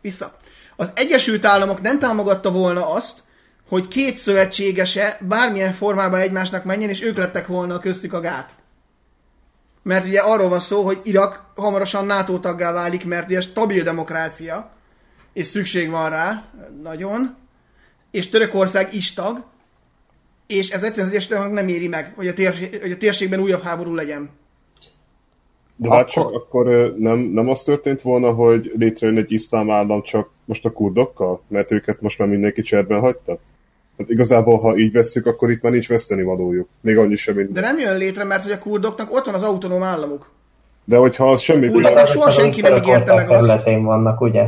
vissza. 0.00 0.36
Az 0.76 0.90
Egyesült 0.94 1.44
Államok 1.44 1.80
nem 1.80 1.98
támogatta 1.98 2.50
volna 2.50 2.92
azt, 2.92 3.22
hogy 3.68 3.88
két 3.88 4.16
szövetségese 4.16 5.18
bármilyen 5.20 5.72
formában 5.72 6.20
egymásnak 6.20 6.64
menjen, 6.64 6.88
és 6.88 7.02
ők 7.02 7.16
lettek 7.16 7.46
volna 7.46 7.78
köztük 7.78 8.12
a 8.12 8.20
gát. 8.20 8.52
Mert 9.82 10.04
ugye 10.04 10.20
arról 10.20 10.48
van 10.48 10.60
szó, 10.60 10.82
hogy 10.82 11.00
Irak 11.02 11.42
hamarosan 11.56 12.06
NATO 12.06 12.38
taggá 12.38 12.72
válik, 12.72 13.04
mert 13.04 13.28
ugye 13.28 13.40
stabil 13.40 13.82
demokrácia, 13.82 14.70
és 15.34 15.46
szükség 15.46 15.90
van 15.90 16.10
rá, 16.10 16.44
nagyon, 16.82 17.36
és 18.10 18.28
Törökország 18.28 18.94
is 18.94 19.14
tag, 19.14 19.44
és 20.46 20.70
ez 20.70 20.82
egyszerűen 20.82 21.08
az 21.08 21.14
Egyesült 21.14 21.52
nem 21.52 21.68
éri 21.68 21.88
meg, 21.88 22.12
hogy 22.16 22.28
a, 22.28 22.32
térség, 22.32 22.78
hogy 22.80 22.90
a 22.90 22.96
térségben 22.96 23.40
újabb 23.40 23.62
háború 23.62 23.94
legyen. 23.94 24.30
De 25.76 25.90
hát 25.90 26.10
csak 26.10 26.32
akkor 26.32 26.94
nem, 26.98 27.18
nem 27.18 27.48
az 27.48 27.62
történt 27.62 28.02
volna, 28.02 28.32
hogy 28.32 28.72
létrejön 28.76 29.16
egy 29.16 29.32
iszlám 29.32 29.70
állam 29.70 30.02
csak 30.02 30.30
most 30.44 30.64
a 30.64 30.70
kurdokkal? 30.72 31.42
Mert 31.48 31.72
őket 31.72 32.00
most 32.00 32.18
már 32.18 32.28
mindenki 32.28 32.62
cserben 32.62 33.00
hagyta? 33.00 33.38
Hát 33.98 34.10
igazából, 34.10 34.58
ha 34.58 34.76
így 34.76 34.92
vesszük, 34.92 35.26
akkor 35.26 35.50
itt 35.50 35.62
már 35.62 35.72
nincs 35.72 35.88
veszteni 35.88 36.22
valójuk. 36.22 36.68
Még 36.80 36.98
annyi 36.98 37.16
sem. 37.16 37.52
De 37.52 37.60
nem 37.60 37.78
jön 37.78 37.96
létre, 37.96 38.24
mert 38.24 38.42
hogy 38.42 38.52
a 38.52 38.58
kurdoknak 38.58 39.12
ott 39.12 39.24
van 39.24 39.34
az 39.34 39.42
autonóm 39.42 39.82
államuk. 39.82 40.30
De 40.84 40.96
hogyha 40.96 41.30
az 41.30 41.40
semmi... 41.40 41.68
Kurd- 41.68 41.82
baj- 41.82 41.94
De 41.94 42.06
soha 42.06 42.30
senki 42.30 42.60
nem 42.60 42.76
ígérte 42.76 43.14
meg 43.14 43.30
azt. 43.30 43.64
vannak, 43.64 44.20
ugye? 44.20 44.42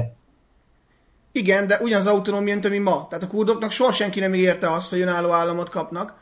Igen, 1.37 1.67
de 1.67 1.79
ugyanaz 1.81 2.07
autonómia, 2.07 2.53
mint 2.53 2.65
ami 2.65 2.79
ma. 2.79 3.07
Tehát 3.09 3.25
a 3.25 3.29
kurdoknak 3.29 3.71
soha 3.71 3.93
senki 3.93 4.21
nem 4.21 4.35
ígérte 4.35 4.71
azt, 4.71 4.91
hogy 4.91 5.01
önálló 5.01 5.33
államot 5.33 5.69
kapnak. 5.69 6.15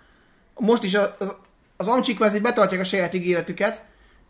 Most 0.58 0.84
is 0.84 0.94
az, 0.94 1.10
az, 1.18 1.36
az 1.76 1.88
amcsikvázi 1.88 2.40
betartják 2.40 2.80
a 2.80 2.84
saját 2.84 3.14
ígéretüket, 3.14 3.82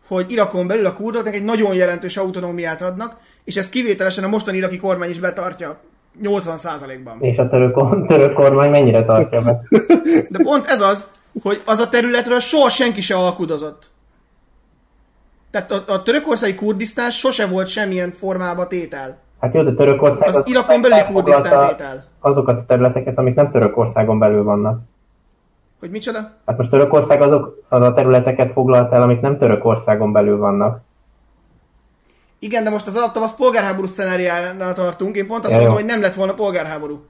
hogy 0.09 0.31
Irakon 0.31 0.67
belül 0.67 0.87
a 0.87 0.93
kurdoknak 0.93 1.35
egy 1.35 1.45
nagyon 1.45 1.75
jelentős 1.75 2.17
autonómiát 2.17 2.83
adnak, 2.83 3.17
és 3.45 3.57
ezt 3.57 3.71
kivételesen 3.71 4.25
a 4.25 4.29
mostani 4.29 4.57
iraki 4.57 4.77
kormány 4.77 5.11
is 5.11 5.19
betartja 5.19 5.81
80%-ban. 6.23 7.21
És 7.21 7.37
a 7.37 7.49
török, 7.49 8.07
török 8.07 8.33
kormány 8.33 8.71
mennyire 8.71 9.05
tartja 9.05 9.41
be? 9.41 9.61
De 10.35 10.43
pont 10.43 10.67
ez 10.67 10.81
az, 10.81 11.07
hogy 11.43 11.63
az 11.65 11.79
a 11.79 11.89
területről 11.89 12.41
soha 12.41 12.71
senki 12.71 13.01
se 13.01 13.15
alkudozott. 13.15 13.91
Tehát 15.51 15.71
a, 15.71 15.85
a 15.87 16.03
törökországi 16.03 16.55
Kurdisztán 16.55 17.11
sose 17.11 17.47
volt 17.47 17.69
semmilyen 17.69 18.13
formába 18.13 18.67
tétel. 18.67 19.24
Hát 19.45 19.55
jó, 19.55 19.63
de 19.63 19.73
Törökország... 19.73 20.29
Az 20.29 20.43
Irakon 20.45 20.81
belüli 20.81 21.03
Kurdisztán 21.13 21.69
tétel. 21.69 22.05
Azokat 22.21 22.61
a 22.61 22.65
területeket, 22.67 23.19
amik 23.19 23.35
nem 23.35 23.51
Törökországon 23.51 24.19
belül 24.19 24.43
vannak. 24.43 24.81
Hogy 25.81 25.91
micsoda? 25.91 26.19
Hát 26.47 26.57
most 26.57 26.71
Törökország 26.71 27.23
azok 27.23 27.65
az 27.69 27.83
a 27.83 27.95
területeket 27.95 28.53
foglalt 28.53 28.93
el, 28.93 29.03
amik 29.03 29.21
nem 29.21 29.39
Törökországon 29.39 30.13
belül 30.13 30.39
vannak. 30.39 30.81
Igen, 32.39 32.65
de 32.65 32.71
most 32.71 32.87
az 32.87 32.97
alaptavasz 32.97 33.35
polgárháború 33.35 33.87
szenáriánál 33.87 34.73
tartunk. 34.75 35.17
Én 35.17 35.27
pont 35.27 35.45
azt 35.45 35.53
Ja, 35.53 35.59
mondom, 35.59 35.77
hogy 35.77 35.87
nem 35.87 36.01
lett 36.01 36.15
volna 36.15 36.35
polgárháború. 36.35 37.05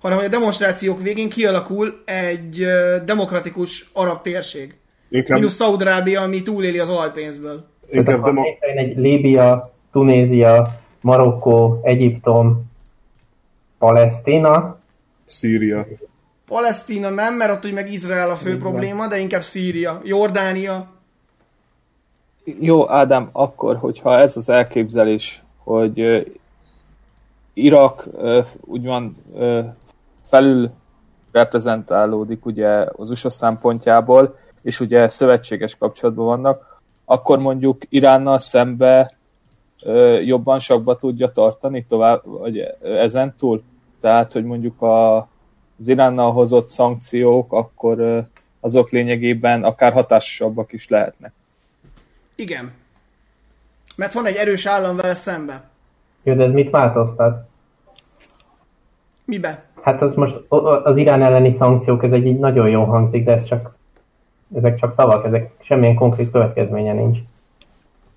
Hanem, 0.00 0.16
hogy 0.16 0.26
a 0.26 0.30
demonstrációk 0.30 1.02
végén 1.02 1.28
kialakul 1.28 2.02
egy 2.04 2.66
demokratikus 3.04 3.90
arab 3.92 4.20
térség. 4.20 4.74
Inkább, 5.08 5.38
Minusz 5.38 5.54
Szaudarábia, 5.54 6.20
ami 6.20 6.42
túléli 6.42 6.78
az 6.78 6.90
olajpénzből. 6.90 7.64
Tehát 7.80 7.94
inkább 7.94 8.18
akkor 8.18 8.34
demo... 8.34 8.42
létrejön 8.42 8.78
egy 8.78 8.96
Líbia, 8.96 9.70
Tunézia, 9.92 10.66
Marokkó, 11.00 11.80
Egyiptom, 11.82 12.70
Palesztina, 13.78 14.78
Szíria. 15.24 15.86
Palesztina 16.46 17.10
nem, 17.10 17.34
mert 17.34 17.52
ott 17.52 17.66
úgy 17.66 17.72
meg 17.72 17.92
Izrael 17.92 18.30
a 18.30 18.36
fő 18.36 18.58
probléma, 18.58 19.06
de 19.06 19.18
inkább 19.18 19.42
Szíria, 19.42 20.00
Jordánia. 20.04 20.86
Jó, 22.44 22.90
Ádám, 22.90 23.28
akkor, 23.32 23.76
hogyha 23.76 24.18
ez 24.18 24.36
az 24.36 24.48
elképzelés, 24.48 25.42
hogy 25.64 26.26
Irak 27.52 28.08
úgymond 28.60 29.14
felül 30.28 30.70
reprezentálódik 31.32 32.46
ugye 32.46 32.86
az 32.96 33.10
USA 33.10 33.30
szempontjából, 33.30 34.38
és 34.62 34.80
ugye 34.80 35.08
szövetséges 35.08 35.76
kapcsolatban 35.76 36.26
vannak, 36.26 36.80
akkor 37.04 37.38
mondjuk 37.38 37.82
Iránnal 37.88 38.38
szembe 38.38 39.18
jobban 40.24 40.58
sakba 40.58 40.96
tudja 40.96 41.28
tartani 41.32 41.84
tovább, 41.88 42.22
vagy 42.24 42.58
ezen 42.82 43.34
túl? 43.38 43.62
Tehát, 44.00 44.32
hogy 44.32 44.44
mondjuk 44.44 44.82
a, 44.82 45.16
az 45.78 45.88
Iránnal 45.88 46.32
hozott 46.32 46.68
szankciók, 46.68 47.52
akkor 47.52 48.24
azok 48.60 48.90
lényegében 48.90 49.64
akár 49.64 49.92
hatásosabbak 49.92 50.72
is 50.72 50.88
lehetnek. 50.88 51.32
Igen. 52.34 52.72
Mert 53.96 54.12
van 54.12 54.26
egy 54.26 54.36
erős 54.36 54.66
állam 54.66 54.96
vele 54.96 55.14
szembe. 55.14 55.70
jó, 56.22 56.34
de 56.34 56.44
ez 56.44 56.52
mit 56.52 56.70
változtat? 56.70 57.48
Mibe? 59.24 59.64
Hát 59.82 60.02
az 60.02 60.14
most 60.14 60.34
az 60.84 60.96
Irán 60.96 61.22
elleni 61.22 61.50
szankciók, 61.50 62.04
ez 62.04 62.12
egy 62.12 62.26
így 62.26 62.38
nagyon 62.38 62.68
jó 62.68 62.84
hangzik, 62.84 63.24
de 63.24 63.32
ez 63.32 63.44
csak, 63.44 63.74
ezek 64.54 64.78
csak 64.78 64.92
szavak, 64.92 65.26
ezek 65.26 65.50
semmilyen 65.60 65.94
konkrét 65.94 66.30
következménye 66.30 66.92
nincs. 66.92 67.18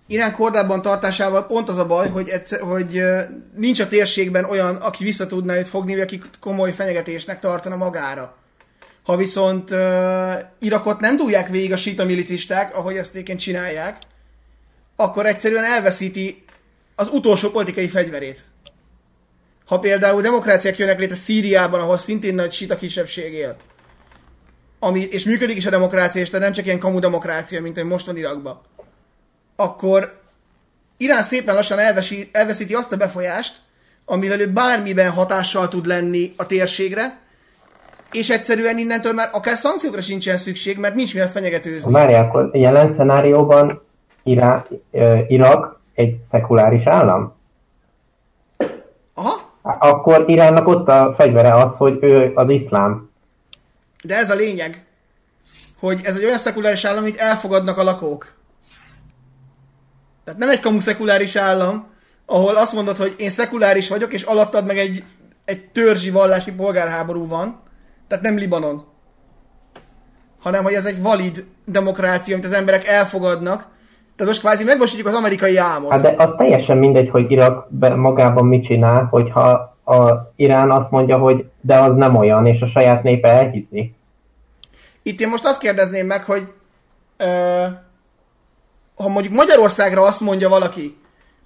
Irán 0.07 0.33
kordában 0.33 0.81
tartásával 0.81 1.45
pont 1.45 1.69
az 1.69 1.77
a 1.77 1.85
baj, 1.85 2.09
hogy, 2.09 2.29
egyszer, 2.29 2.59
hogy 2.59 3.03
nincs 3.55 3.79
a 3.79 3.87
térségben 3.87 4.45
olyan, 4.45 4.75
aki 4.75 5.03
vissza 5.03 5.27
tudná 5.27 5.57
őt 5.57 5.67
fogni, 5.67 5.91
vagy 5.91 6.01
aki 6.01 6.21
komoly 6.39 6.71
fenyegetésnek 6.71 7.39
tartana 7.39 7.75
magára. 7.75 8.35
Ha 9.03 9.17
viszont 9.17 9.71
uh, 9.71 10.33
Irakot 10.59 10.99
nem 10.99 11.17
dúlják 11.17 11.49
végig 11.49 11.71
a 11.71 11.77
sita 11.77 12.05
milicisták, 12.05 12.75
ahogy 12.75 12.97
ezt 12.97 13.15
éken 13.15 13.37
csinálják, 13.37 13.97
akkor 14.95 15.25
egyszerűen 15.25 15.63
elveszíti 15.63 16.43
az 16.95 17.09
utolsó 17.11 17.49
politikai 17.49 17.87
fegyverét. 17.87 18.43
Ha 19.65 19.79
például 19.79 20.21
demokráciák 20.21 20.77
jönnek 20.77 20.99
létre 20.99 21.15
Szíriában, 21.15 21.79
ahol 21.79 21.97
szintén 21.97 22.35
nagy 22.35 22.51
sita 22.51 22.75
kisebbség 22.75 23.33
él, 23.33 23.55
ami, 24.79 24.99
és 24.99 25.23
működik 25.23 25.57
is 25.57 25.65
a 25.65 25.69
demokrácia, 25.69 26.21
és 26.21 26.29
tehát 26.29 26.45
nem 26.45 26.53
csak 26.53 26.65
ilyen 26.65 26.79
kamu 26.79 26.99
demokrácia, 26.99 27.61
mint 27.61 27.75
hogy 27.75 27.85
most 27.85 28.05
van 28.05 28.17
Irakban, 28.17 28.61
akkor 29.55 30.21
Irán 30.97 31.23
szépen 31.23 31.55
lassan 31.55 31.79
elvesi, 31.79 32.29
elveszíti 32.31 32.73
azt 32.73 32.91
a 32.91 32.97
befolyást, 32.97 33.55
amivel 34.05 34.39
ő 34.39 34.51
bármiben 34.51 35.09
hatással 35.09 35.67
tud 35.67 35.85
lenni 35.85 36.33
a 36.37 36.45
térségre, 36.45 37.21
és 38.11 38.29
egyszerűen 38.29 38.77
innentől 38.77 39.13
már 39.13 39.29
akár 39.31 39.57
szankciókra 39.57 40.01
sincsen 40.01 40.37
szükség, 40.37 40.77
mert 40.77 40.95
nincs 40.95 41.13
miért 41.13 41.31
fenyegetőzni. 41.31 41.91
Várjál, 41.91 42.23
akkor 42.23 42.49
jelen 42.53 42.91
szenárióban 42.91 43.81
Irá, 44.23 44.63
Irak 45.27 45.79
egy 45.93 46.17
szekuláris 46.23 46.85
állam? 46.85 47.35
Aha, 49.13 49.51
Akkor 49.61 50.23
Iránnak 50.27 50.67
ott 50.67 50.87
a 50.87 51.13
fegyvere 51.17 51.53
az, 51.53 51.75
hogy 51.77 51.97
ő 52.01 52.31
az 52.35 52.49
iszlám. 52.49 53.09
de 54.03 54.15
ez 54.15 54.29
a 54.29 54.35
lényeg, 54.35 54.85
hogy 55.79 56.01
ez 56.03 56.15
egy 56.15 56.23
olyan 56.23 56.37
szekuláris 56.37 56.83
állam, 56.85 57.03
amit 57.03 57.17
elfogadnak 57.17 57.77
a 57.77 57.83
lakók. 57.83 58.33
Tehát 60.23 60.39
nem 60.39 60.49
egy 60.49 60.59
kamu 60.59 60.79
szekuláris 60.79 61.35
állam, 61.35 61.85
ahol 62.25 62.55
azt 62.55 62.73
mondod, 62.73 62.97
hogy 62.97 63.15
én 63.17 63.29
szekuláris 63.29 63.89
vagyok, 63.89 64.13
és 64.13 64.23
alattad 64.23 64.65
meg 64.65 64.77
egy, 64.77 65.03
egy 65.45 65.65
törzsi 65.65 66.09
vallási 66.09 66.51
polgárháború 66.51 67.27
van, 67.27 67.59
tehát 68.07 68.23
nem 68.23 68.37
Libanon. 68.37 68.83
Hanem, 70.39 70.63
hogy 70.63 70.73
ez 70.73 70.85
egy 70.85 71.01
valid 71.01 71.45
demokrácia, 71.65 72.33
amit 72.33 72.45
az 72.45 72.53
emberek 72.53 72.87
elfogadnak. 72.87 73.57
Tehát 74.15 74.33
most 74.33 74.39
kvázi 74.39 74.63
megvalósítjuk 74.63 75.07
az 75.07 75.15
amerikai 75.15 75.57
álmot. 75.57 75.91
Hát 75.91 76.01
de 76.01 76.13
az 76.17 76.33
teljesen 76.37 76.77
mindegy, 76.77 77.09
hogy 77.09 77.31
Irak 77.31 77.67
magában 77.95 78.45
mit 78.45 78.63
csinál, 78.63 79.03
hogyha 79.03 79.77
a 79.85 80.31
Irán 80.35 80.71
azt 80.71 80.91
mondja, 80.91 81.17
hogy 81.17 81.45
de 81.61 81.77
az 81.79 81.95
nem 81.95 82.15
olyan, 82.15 82.45
és 82.45 82.61
a 82.61 82.67
saját 82.67 83.03
népe 83.03 83.27
elhiszi. 83.27 83.93
Itt 85.01 85.19
én 85.19 85.29
most 85.29 85.45
azt 85.45 85.59
kérdezném 85.59 86.05
meg, 86.05 86.23
hogy 86.23 86.47
Ö, 87.17 87.65
ha 88.95 89.07
mondjuk 89.07 89.33
Magyarországra 89.33 90.01
azt 90.01 90.21
mondja 90.21 90.49
valaki, 90.49 90.97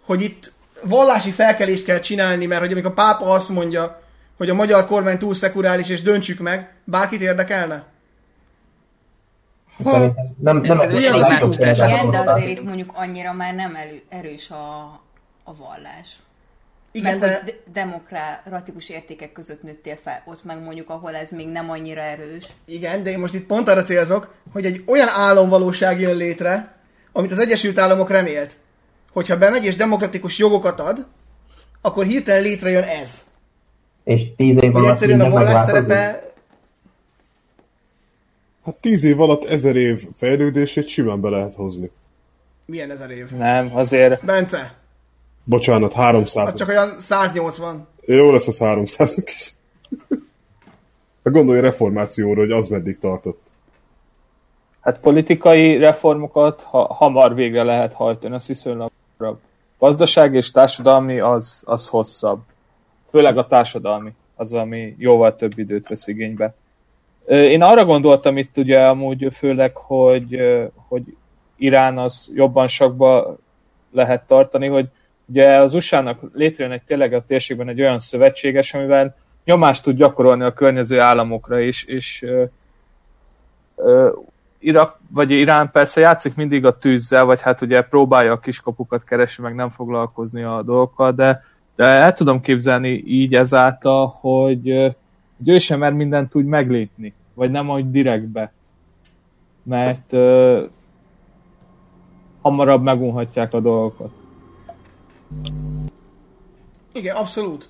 hogy 0.06 0.22
itt 0.22 0.52
vallási 0.82 1.32
felkelést 1.32 1.86
kell 1.86 2.00
csinálni, 2.00 2.46
mert 2.46 2.62
hogy 2.62 2.72
amikor 2.72 2.92
a 2.92 2.94
pápa 2.94 3.26
azt 3.26 3.50
mondja, 3.50 4.02
hogy 4.38 4.50
a 4.50 4.54
magyar 4.54 4.86
kormány 4.86 5.18
túl 5.18 5.34
szekurális, 5.34 5.90
és 5.90 6.02
döntsük 6.02 6.40
meg, 6.40 6.74
bárkit 6.84 7.22
érdekelne? 7.22 7.86
Szerintem 9.84 10.14
Nem, 10.42 10.58
nem, 10.58 10.78
nem, 10.78 10.80
az 10.80 11.30
nem, 11.30 11.50
nem, 11.50 11.72
Igen, 11.74 12.10
de 12.12 12.24
azért 12.26 12.50
itt 12.50 12.64
mondjuk 12.64 12.92
annyira 12.94 13.34
már 13.34 13.56
nem 13.56 13.76
elő, 13.76 14.02
erős 14.10 14.50
a, 14.50 14.84
a 15.44 15.56
vallás. 15.58 16.16
Igen, 16.92 17.18
Mert 17.18 17.32
de 17.32 17.42
hogy 17.44 17.46
de- 17.46 17.82
demokratikus 17.82 18.90
értékek 18.90 19.32
között 19.32 19.64
nőttél 19.64 19.96
fel, 20.04 20.22
ott 20.26 20.44
meg 20.44 20.64
mondjuk, 20.64 20.90
ahol 20.90 21.16
ez 21.16 21.30
még 21.30 21.48
nem 21.48 21.70
annyira 21.70 22.02
erős. 22.02 22.46
Igen, 22.66 23.04
de 23.04 23.10
én 23.10 23.20
most 23.20 23.34
itt 23.34 23.46
pont 23.46 23.68
arra 23.68 23.84
célzok, 23.84 24.34
hogy 24.54 24.66
egy 24.66 24.84
olyan 24.86 25.08
álomvalóság 25.08 26.00
jön 26.00 26.16
létre, 26.16 26.77
amit 27.18 27.32
az 27.32 27.40
Egyesült 27.40 27.80
Államok 27.80 28.10
remélt, 28.10 28.58
hogyha 29.12 29.38
bemegy 29.38 29.66
és 29.66 29.76
demokratikus 29.76 30.38
jogokat 30.38 30.80
ad, 30.80 31.06
akkor 31.82 32.06
hirtelen 32.06 32.42
létrejön 32.42 32.84
ez. 32.84 33.10
És 34.04 34.24
tíz 34.36 34.58
év 34.64 34.76
alatt 34.76 34.92
egyszerűen 34.92 35.22
a 35.22 35.30
vallás 35.30 35.66
megváltozik. 35.66 35.88
szerepe... 35.88 36.32
Hát 38.66 38.76
tíz 38.76 39.04
év 39.04 39.22
alatt 39.22 39.46
ezer 39.46 39.76
év 39.76 40.08
fejlődését 40.18 40.88
simán 40.88 41.22
be 41.22 41.30
lehet 41.30 41.56
hozni. 41.56 41.92
Milyen 42.66 42.92
ezer 42.92 43.10
év? 43.10 43.30
Nem, 43.30 43.76
azért 43.76 44.26
Bence, 44.26 44.76
Bocsánat, 45.44 45.94
300. 45.94 46.48
az 46.48 46.56
csak 46.56 46.68
olyan 46.68 47.00
180. 47.00 47.88
Jó 48.06 48.32
lesz 48.32 48.48
az 48.48 48.58
300 48.58 49.18
is. 49.26 49.54
Hát 51.24 51.34
gondolj 51.36 51.60
a 51.60 51.62
reformációra, 51.62 52.40
hogy 52.40 52.52
az 52.52 52.68
meddig 52.68 53.00
tartott. 53.00 53.47
Hát 54.82 55.00
politikai 55.00 55.78
reformokat 55.78 56.62
ha, 56.62 56.94
hamar 56.94 57.36
végre 57.36 57.64
lehet 57.64 57.94
hajtani, 57.94 58.36
az 58.36 58.48
viszonylag. 58.48 58.92
Gazdaság 59.80 60.34
és 60.34 60.52
társadalmi 60.52 61.20
az, 61.20 61.64
az 61.66 61.88
hosszabb. 61.88 62.40
Főleg 63.10 63.38
a 63.38 63.48
társadalmi, 63.48 64.14
az, 64.36 64.54
ami 64.54 64.96
jóval 64.98 65.36
több 65.36 65.58
időt 65.58 65.88
vesz 65.88 66.08
igénybe. 66.08 66.54
Én 67.28 67.62
arra 67.62 67.86
gondoltam 67.86 68.38
itt 68.38 68.58
ugye 68.58 68.88
amúgy 68.88 69.28
főleg, 69.32 69.76
hogy, 69.76 70.38
hogy 70.88 71.04
Irán 71.56 71.98
az 71.98 72.32
jobban 72.36 72.68
sakba 72.68 73.38
lehet 73.92 74.28
tartani, 74.28 74.68
hogy 74.68 74.88
ugye 75.26 75.56
az 75.56 75.74
USA-nak 75.74 76.20
létrejön 76.34 76.74
egy 76.74 76.84
tényleg 76.84 77.14
a 77.14 77.26
térségben 77.26 77.70
egy 77.70 77.82
olyan 77.82 78.00
szövetséges, 78.00 78.74
amivel 78.74 79.16
nyomást 79.46 79.84
tud 79.84 79.98
gyakorolni 79.98 80.44
a 80.44 80.54
környező 80.54 81.00
államokra 81.00 81.60
is, 81.60 81.84
és 81.84 82.26
ö, 83.76 84.10
Irak, 84.60 85.00
vagy 85.10 85.32
Irán 85.32 85.72
persze 85.72 86.02
játszik 86.02 86.36
mindig 86.36 86.66
a 86.66 86.78
tűzzel, 86.78 87.26
vagy 87.26 87.42
hát 87.42 87.62
ugye 87.62 87.82
próbálja 87.82 88.32
a 88.32 88.40
kiskapukat 88.40 89.04
keresni, 89.04 89.44
meg 89.44 89.56
nem 89.56 89.70
foglalkozni 89.70 90.44
a 90.44 90.62
dolgokkal, 90.62 91.12
de, 91.12 91.44
de 91.76 91.86
el 91.86 92.14
tudom 92.14 92.42
képzelni 92.42 93.04
így 93.06 93.36
ezáltal, 93.36 94.18
hogy, 94.20 94.96
hogy 95.38 95.50
ő 95.50 95.58
sem 95.58 95.80
mer 95.80 95.94
mindent 95.94 96.36
úgy 96.36 96.46
meglépni, 96.46 97.14
vagy 97.34 97.52
nem 97.52 97.70
úgy 97.70 97.92
direktbe. 97.92 98.52
Mert 99.64 100.14
ö, 100.14 100.64
hamarabb 102.42 102.82
megunhatják 102.82 103.54
a 103.54 103.60
dolgokat. 103.60 104.12
Igen, 106.94 107.16
abszolút. 107.16 107.70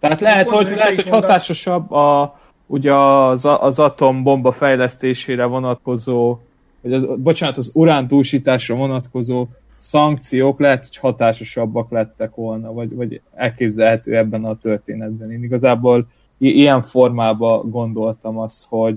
Tehát 0.00 0.20
lehet, 0.20 0.48
hogy, 0.48 0.68
lehet, 0.68 0.94
hogy 0.94 1.08
hatásosabb 1.08 1.92
a, 1.92 2.39
ugye 2.70 2.94
az, 2.94 3.44
az 3.60 3.78
atombomba 3.78 4.52
fejlesztésére 4.52 5.44
vonatkozó, 5.44 6.38
vagy 6.80 6.92
az, 6.92 7.06
bocsánat, 7.18 7.56
az 7.56 7.70
urán 7.74 8.06
túlsításra 8.06 8.74
vonatkozó 8.74 9.46
szankciók 9.76 10.60
lehet, 10.60 10.86
hogy 10.86 10.96
hatásosabbak 10.96 11.90
lettek 11.90 12.34
volna, 12.34 12.72
vagy, 12.72 12.94
vagy 12.94 13.20
elképzelhető 13.34 14.16
ebben 14.16 14.44
a 14.44 14.56
történetben. 14.56 15.32
Én 15.32 15.42
igazából 15.42 16.06
ilyen 16.38 16.82
formában 16.82 17.70
gondoltam 17.70 18.38
azt, 18.38 18.66
hogy, 18.68 18.96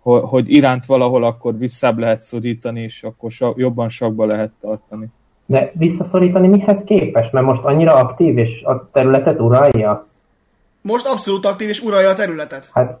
hogy, 0.00 0.22
hogy 0.24 0.50
Iránt 0.50 0.86
valahol 0.86 1.24
akkor 1.24 1.58
visszább 1.58 1.98
lehet 1.98 2.22
szorítani, 2.22 2.82
és 2.82 3.02
akkor 3.02 3.30
sa, 3.30 3.54
jobban 3.56 3.88
sakba 3.88 4.24
lehet 4.24 4.50
tartani. 4.60 5.06
De 5.46 5.72
visszaszorítani 5.74 6.48
mihez 6.48 6.82
képes? 6.84 7.30
Mert 7.30 7.46
most 7.46 7.62
annyira 7.62 7.94
aktív, 7.94 8.38
és 8.38 8.62
a 8.62 8.88
területet 8.92 9.40
uralja? 9.40 10.06
Most 10.86 11.06
abszolút 11.06 11.46
aktív 11.46 11.68
és 11.68 11.80
uralja 11.80 12.08
a 12.08 12.14
területet. 12.14 12.70
Hát 12.72 13.00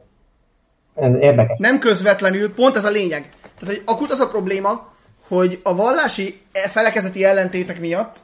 ez 0.94 1.12
érdekes. 1.20 1.58
Nem 1.58 1.78
közvetlenül, 1.78 2.54
pont 2.54 2.76
ez 2.76 2.84
a 2.84 2.90
lényeg. 2.90 3.28
Tehát, 3.58 3.74
hogy 3.74 3.82
akut 3.84 4.10
az 4.10 4.20
a 4.20 4.28
probléma, 4.28 4.92
hogy 5.28 5.60
a 5.62 5.74
vallási 5.74 6.40
felekezeti 6.52 7.24
ellentétek 7.24 7.80
miatt 7.80 8.22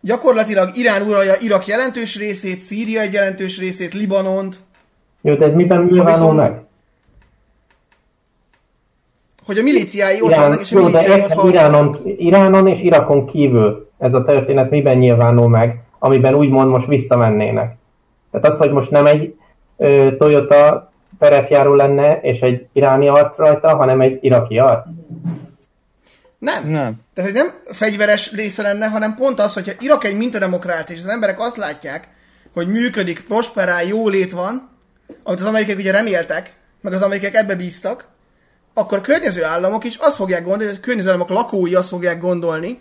gyakorlatilag 0.00 0.76
Irán 0.76 1.02
uralja 1.02 1.34
Irak 1.40 1.66
jelentős 1.66 2.16
részét, 2.16 2.60
Szíria 2.60 3.00
egy 3.00 3.12
jelentős 3.12 3.58
részét, 3.58 3.94
Libanont, 3.94 4.60
Jó, 5.20 5.34
de 5.34 5.44
ez 5.44 5.54
miben 5.54 5.88
nyilvánul 5.90 6.32
meg? 6.32 6.62
hogy 9.46 9.58
a 9.58 9.62
milíciái 9.62 10.20
ott 10.20 10.30
Irán, 10.30 10.40
vannak, 10.40 10.60
és 10.60 10.72
a 10.72 10.78
jó, 10.78 10.84
milíciái 10.84 11.10
ott 11.10 11.16
értem, 11.16 11.38
harcolnak. 11.38 11.54
Iránon, 11.54 12.00
Iránon 12.04 12.66
és 12.66 12.80
Irakon 12.80 13.26
kívül 13.26 13.90
ez 13.98 14.14
a 14.14 14.24
történet 14.24 14.70
miben 14.70 14.98
nyilvánul 14.98 15.48
meg, 15.48 15.82
amiben 15.98 16.34
úgymond 16.34 16.70
most 16.70 16.86
visszamennének. 16.86 17.76
Tehát 18.30 18.46
az, 18.46 18.58
hogy 18.58 18.70
most 18.70 18.90
nem 18.90 19.06
egy 19.06 19.34
ö, 19.76 20.08
Toyota 20.18 20.92
terepjáró 21.18 21.74
lenne, 21.74 22.20
és 22.20 22.40
egy 22.40 22.66
iráni 22.72 23.08
arc 23.08 23.36
rajta, 23.36 23.76
hanem 23.76 24.00
egy 24.00 24.18
iraki 24.20 24.58
arc. 24.58 24.88
Nem. 26.38 26.68
Nem. 26.68 27.00
Tehát, 27.14 27.30
hogy 27.30 27.40
nem 27.40 27.54
fegyveres 27.64 28.32
része 28.32 28.62
lenne, 28.62 28.86
hanem 28.86 29.14
pont 29.14 29.40
az, 29.40 29.54
hogyha 29.54 29.72
Irak 29.80 30.04
egy 30.04 30.16
mintademokrácia, 30.16 30.96
és 30.96 31.02
az 31.02 31.08
emberek 31.08 31.40
azt 31.40 31.56
látják, 31.56 32.08
hogy 32.52 32.68
működik, 32.68 33.24
prosperál, 33.24 33.84
jólét 33.84 34.32
van, 34.32 34.70
amit 35.22 35.40
az 35.40 35.46
amerikaiak 35.46 35.78
ugye 35.80 35.92
reméltek, 35.92 36.56
meg 36.80 36.92
az 36.92 37.02
amerikaiak 37.02 37.34
ebbe 37.34 37.54
bíztak, 37.54 38.08
akkor 38.74 38.98
a 38.98 39.00
környező 39.00 39.44
államok 39.44 39.84
is 39.84 39.96
azt 39.96 40.16
fogják 40.16 40.42
gondolni, 40.42 40.64
hogy 40.64 40.78
a 40.82 40.84
környező 40.84 41.08
államok 41.08 41.28
lakói 41.28 41.74
azt 41.74 41.88
fogják 41.88 42.20
gondolni, 42.20 42.78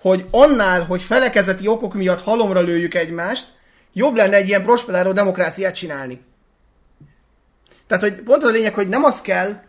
hogy 0.00 0.24
annál, 0.30 0.84
hogy 0.84 1.02
felekezeti 1.02 1.68
okok 1.68 1.94
miatt 1.94 2.22
halomra 2.22 2.60
lőjük 2.60 2.94
egymást, 2.94 3.46
jobb 3.92 4.16
lenne 4.16 4.36
egy 4.36 4.48
ilyen 4.48 4.62
prosperáló 4.62 5.12
demokráciát 5.12 5.74
csinálni. 5.74 6.20
Tehát, 7.86 8.02
hogy 8.02 8.22
pont 8.22 8.42
az 8.42 8.48
a 8.48 8.52
lényeg, 8.52 8.74
hogy 8.74 8.88
nem 8.88 9.04
az 9.04 9.20
kell, 9.20 9.62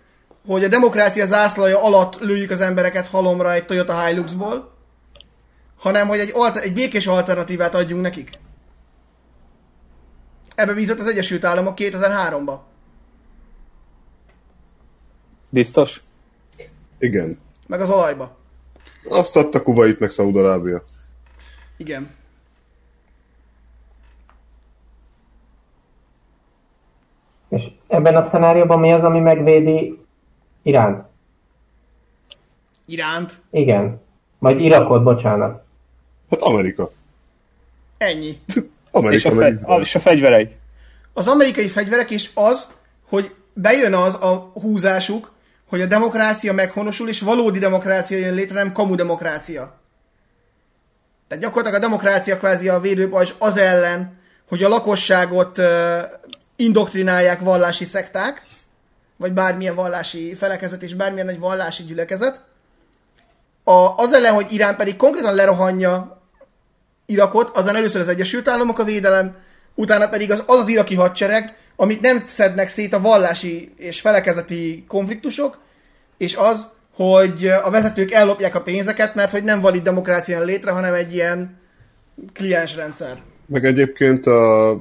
hogy 0.45 0.63
a 0.63 0.67
demokrácia 0.67 1.25
zászlaja 1.25 1.83
alatt 1.83 2.19
lőjük 2.19 2.49
az 2.49 2.61
embereket 2.61 3.07
halomra 3.07 3.53
egy 3.53 3.65
Toyota 3.65 4.05
Hiluxból, 4.05 4.73
hanem 5.77 6.07
hogy 6.07 6.19
egy, 6.19 6.31
alter- 6.33 6.63
egy 6.63 6.73
békés 6.73 7.07
alternatívát 7.07 7.75
adjunk 7.75 8.01
nekik. 8.01 8.29
Ebbe 10.55 10.73
bízott 10.73 10.99
az 10.99 11.07
Egyesült 11.07 11.45
Államok 11.45 11.73
2003-ba. 11.77 12.57
Biztos? 15.49 16.01
Igen. 16.99 17.39
Meg 17.67 17.81
az 17.81 17.89
olajba. 17.89 18.37
Azt 19.03 19.35
adta 19.35 19.63
Kuwait 19.63 19.99
meg 19.99 20.09
Szaudarábia. 20.09 20.83
Igen. 21.77 22.17
És 27.49 27.67
ebben 27.87 28.15
a 28.15 28.23
szenárióban 28.23 28.79
mi 28.79 28.91
az, 28.91 29.03
ami 29.03 29.19
megvédi 29.19 29.99
Iránt? 30.63 31.05
Iránt. 32.85 33.41
Igen. 33.51 34.01
Vagy 34.39 34.61
Irakot, 34.61 35.03
bocsánat. 35.03 35.63
Hát 36.29 36.41
Amerika. 36.41 36.91
Ennyi. 37.97 38.39
És 38.47 38.61
Amerika 38.91 39.29
a, 39.29 39.33
meg 39.33 39.43
fe, 39.43 39.51
Izrael. 39.51 39.81
és 39.81 39.95
a 39.95 39.99
fegyverei. 39.99 40.49
Az 41.13 41.27
amerikai 41.27 41.67
fegyverek 41.67 42.11
és 42.11 42.29
az, 42.33 42.73
hogy 43.09 43.33
bejön 43.53 43.93
az 43.93 44.23
a 44.23 44.51
húzásuk, 44.53 45.31
hogy 45.67 45.81
a 45.81 45.85
demokrácia 45.85 46.53
meghonosul, 46.53 47.09
és 47.09 47.21
valódi 47.21 47.59
demokrácia 47.59 48.17
jön 48.17 48.33
létre, 48.33 48.55
nem 48.55 48.71
kamu 48.71 48.95
demokrácia. 48.95 49.79
Tehát 51.27 51.43
gyakorlatilag 51.43 51.83
a 51.83 51.85
demokrácia 51.85 52.37
kvázi 52.37 52.69
a 52.69 52.79
védőpajzs 52.79 53.33
az 53.39 53.57
ellen, 53.57 54.17
hogy 54.47 54.63
a 54.63 54.69
lakosságot 54.69 55.57
uh, 55.57 55.65
indoktrinálják 56.59 57.39
vallási 57.39 57.85
szekták, 57.85 58.41
vagy 59.17 59.33
bármilyen 59.33 59.75
vallási 59.75 60.33
felekezet 60.35 60.83
és 60.83 60.93
bármilyen 60.93 61.29
egy 61.29 61.39
vallási 61.39 61.83
gyülekezet. 61.83 62.43
A, 63.63 63.95
az 63.95 64.13
ellen, 64.13 64.33
hogy 64.33 64.51
Irán 64.51 64.75
pedig 64.75 64.95
konkrétan 64.95 65.35
lerohanja 65.35 66.21
Irakot, 67.05 67.57
azon 67.57 67.75
először 67.75 68.01
az 68.01 68.07
Egyesült 68.07 68.47
Államok 68.47 68.79
a 68.79 68.83
védelem, 68.83 69.35
utána 69.75 70.09
pedig 70.09 70.31
az 70.31 70.43
az, 70.47 70.59
az 70.59 70.67
iraki 70.67 70.95
hadsereg, 70.95 71.57
amit 71.75 72.01
nem 72.01 72.23
szednek 72.25 72.67
szét 72.67 72.93
a 72.93 73.01
vallási 73.01 73.73
és 73.77 74.01
felekezeti 74.01 74.85
konfliktusok, 74.87 75.57
és 76.17 76.35
az, 76.35 76.67
hogy 76.95 77.47
a 77.47 77.69
vezetők 77.69 78.11
ellopják 78.11 78.55
a 78.55 78.61
pénzeket, 78.61 79.15
mert 79.15 79.31
hogy 79.31 79.43
nem 79.43 79.61
valid 79.61 79.83
demokrácia 79.83 80.37
jön 80.37 80.45
létre, 80.45 80.71
hanem 80.71 80.93
egy 80.93 81.13
ilyen 81.13 81.59
kliensrendszer. 82.33 83.17
Meg 83.45 83.65
egyébként 83.65 84.25
a... 84.27 84.71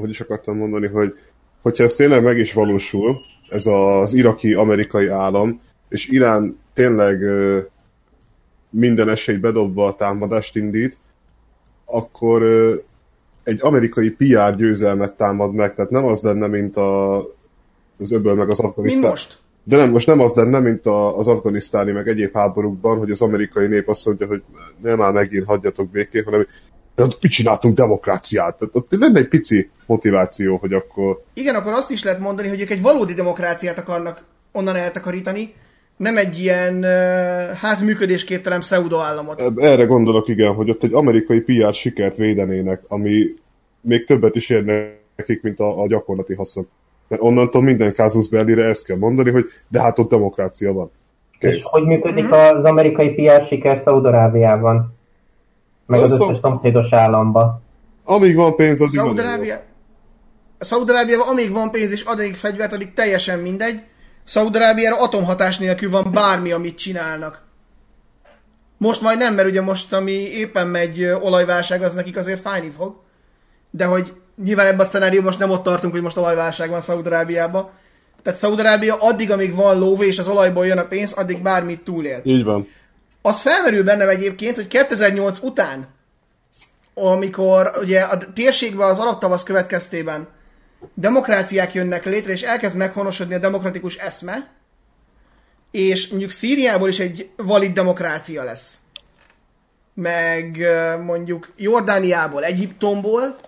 Hogy 0.00 0.10
is 0.10 0.20
akartam 0.20 0.56
mondani, 0.56 0.86
hogy 0.86 1.14
hogyha 1.62 1.84
ez 1.84 1.94
tényleg 1.94 2.22
meg 2.22 2.38
is 2.38 2.52
valósul, 2.52 3.16
ez 3.48 3.66
az 3.66 4.14
iraki-amerikai 4.14 5.06
állam, 5.06 5.60
és 5.88 6.08
Irán 6.08 6.58
tényleg 6.74 7.22
minden 8.70 9.08
esélyt 9.08 9.40
bedobva 9.40 9.86
a 9.86 9.94
támadást 9.94 10.56
indít, 10.56 10.96
akkor 11.84 12.42
egy 13.42 13.58
amerikai 13.62 14.10
PR 14.10 14.56
győzelmet 14.56 15.16
támad 15.16 15.52
meg, 15.52 15.74
tehát 15.74 15.90
nem 15.90 16.04
az 16.04 16.20
lenne, 16.20 16.46
mint 16.46 16.76
a, 16.76 17.16
az 17.98 18.12
öböl 18.12 18.34
meg 18.34 18.50
az 18.50 18.58
Mint 18.58 18.70
Afganisztán. 18.70 19.10
most. 19.10 19.38
De 19.64 19.76
nem, 19.76 19.90
most 19.90 20.06
nem 20.06 20.20
az 20.20 20.32
lenne, 20.32 20.58
mint 20.58 20.86
a, 20.86 21.18
az 21.18 21.28
afganisztáni 21.28 21.92
meg 21.92 22.08
egyéb 22.08 22.34
háborúkban, 22.34 22.98
hogy 22.98 23.10
az 23.10 23.20
amerikai 23.20 23.66
nép 23.66 23.88
azt 23.88 24.06
mondja, 24.06 24.26
hogy 24.26 24.42
nem 24.82 24.98
már 24.98 25.12
megint 25.12 25.44
hagyjatok 25.44 25.90
békén, 25.90 26.24
hanem 26.24 26.46
de 26.94 27.02
ott 27.02 27.18
mit 27.22 27.32
csináltunk 27.32 27.74
demokráciát? 27.74 28.58
Tehát 28.58 28.74
ott 28.76 28.86
lenne 28.90 29.18
egy 29.18 29.28
pici 29.28 29.70
motiváció, 29.86 30.56
hogy 30.56 30.72
akkor 30.72 31.22
Igen, 31.34 31.54
akkor 31.54 31.72
azt 31.72 31.90
is 31.90 32.02
lehet 32.02 32.20
mondani, 32.20 32.48
hogy 32.48 32.60
ők 32.60 32.70
egy 32.70 32.82
valódi 32.82 33.14
demokráciát 33.14 33.78
akarnak 33.78 34.24
onnan 34.52 34.76
eltakarítani, 34.76 35.54
nem 35.96 36.16
egy 36.16 36.38
ilyen, 36.38 36.82
hát 37.54 37.80
működésképtelen 37.80 38.60
pseudoállamot. 38.60 39.52
erre 39.56 39.84
gondolok, 39.84 40.28
igen, 40.28 40.54
hogy 40.54 40.70
ott 40.70 40.82
egy 40.82 40.92
amerikai 40.92 41.40
PR 41.40 41.74
sikert 41.74 42.16
védenének, 42.16 42.82
ami 42.88 43.24
még 43.80 44.04
többet 44.04 44.36
is 44.36 44.50
érne 44.50 45.02
nekik, 45.16 45.42
mint 45.42 45.60
a, 45.60 45.82
a 45.82 45.86
gyakorlati 45.86 46.34
haszon. 46.34 46.68
Mert 47.08 47.22
onnantól 47.22 47.62
minden 47.62 47.92
kázusz 47.92 48.28
bellire 48.28 48.64
ezt 48.64 48.86
kell 48.86 48.96
mondani, 48.96 49.30
hogy 49.30 49.44
de 49.68 49.80
hát 49.80 49.98
ott 49.98 50.10
demokrácia 50.10 50.72
van. 50.72 50.90
És 51.38 51.54
Kész. 51.54 51.64
hogy 51.70 51.82
működik 51.82 52.32
az 52.32 52.64
amerikai 52.64 53.14
PR 53.14 53.46
siker 53.48 53.78
Szaudarábiában? 53.78 54.94
Meg 55.86 56.00
az 56.00 56.12
Az 56.12 56.20
összes 56.20 56.38
szomszédos 56.40 56.92
államba. 56.92 57.60
Amíg 58.04 58.36
van 58.36 58.56
pénz, 58.56 58.78
van 58.78 58.88
Szaudarábia... 58.88 59.62
Szaudarábiában 60.58 61.28
amíg 61.28 61.52
van 61.52 61.70
pénz 61.70 61.90
és 61.90 62.02
addig 62.02 62.36
fegyvert, 62.36 62.72
addig 62.72 62.92
teljesen 62.92 63.38
mindegy. 63.38 63.82
Szaudarábiára 64.24 65.02
atomhatás 65.02 65.58
nélkül 65.58 65.90
van 65.90 66.10
bármi, 66.12 66.52
amit 66.52 66.78
csinálnak. 66.78 67.42
Most 68.78 69.00
majd 69.00 69.18
nem, 69.18 69.34
mert 69.34 69.48
ugye 69.48 69.60
most, 69.60 69.92
ami 69.92 70.12
éppen 70.12 70.66
megy 70.66 71.04
olajválság, 71.04 71.82
az 71.82 71.94
nekik 71.94 72.16
azért 72.16 72.40
fájni 72.40 72.70
fog. 72.76 72.94
De 73.70 73.84
hogy 73.84 74.14
nyilván 74.44 74.66
ebben 74.66 74.86
a 74.86 74.88
szenárióban 74.88 75.26
most 75.26 75.38
nem 75.38 75.50
ott 75.50 75.62
tartunk, 75.62 75.92
hogy 75.92 76.02
most 76.02 76.16
olajválság 76.16 76.70
van 76.70 76.80
Szaudarábiában. 76.80 77.68
Tehát 78.22 78.38
Szaudarábia 78.38 78.94
addig, 78.94 79.30
amíg 79.30 79.54
van 79.54 79.78
lóvé 79.78 80.06
és 80.06 80.18
az 80.18 80.28
olajból 80.28 80.66
jön 80.66 80.78
a 80.78 80.86
pénz, 80.86 81.12
addig 81.12 81.42
bármit 81.42 81.80
túlél. 81.80 82.20
Így 82.24 82.44
van. 82.44 82.68
Az 83.26 83.40
felmerül 83.40 83.84
bennem 83.84 84.08
egyébként, 84.08 84.54
hogy 84.54 84.66
2008 84.66 85.38
után, 85.38 85.88
amikor 86.94 87.70
ugye 87.80 88.00
a 88.00 88.32
térségben 88.32 88.90
az 88.90 88.98
arab 88.98 89.18
tavasz 89.18 89.42
következtében 89.42 90.28
demokráciák 90.94 91.74
jönnek 91.74 92.04
létre, 92.04 92.32
és 92.32 92.42
elkezd 92.42 92.76
meghonosodni 92.76 93.34
a 93.34 93.38
demokratikus 93.38 93.96
eszme, 93.96 94.50
és 95.70 96.08
mondjuk 96.08 96.30
Szíriából 96.30 96.88
is 96.88 96.98
egy 96.98 97.30
valid 97.36 97.72
demokrácia 97.72 98.44
lesz. 98.44 98.74
Meg 99.94 100.58
mondjuk 101.04 101.52
Jordániából, 101.56 102.44
Egyiptomból, 102.44 103.38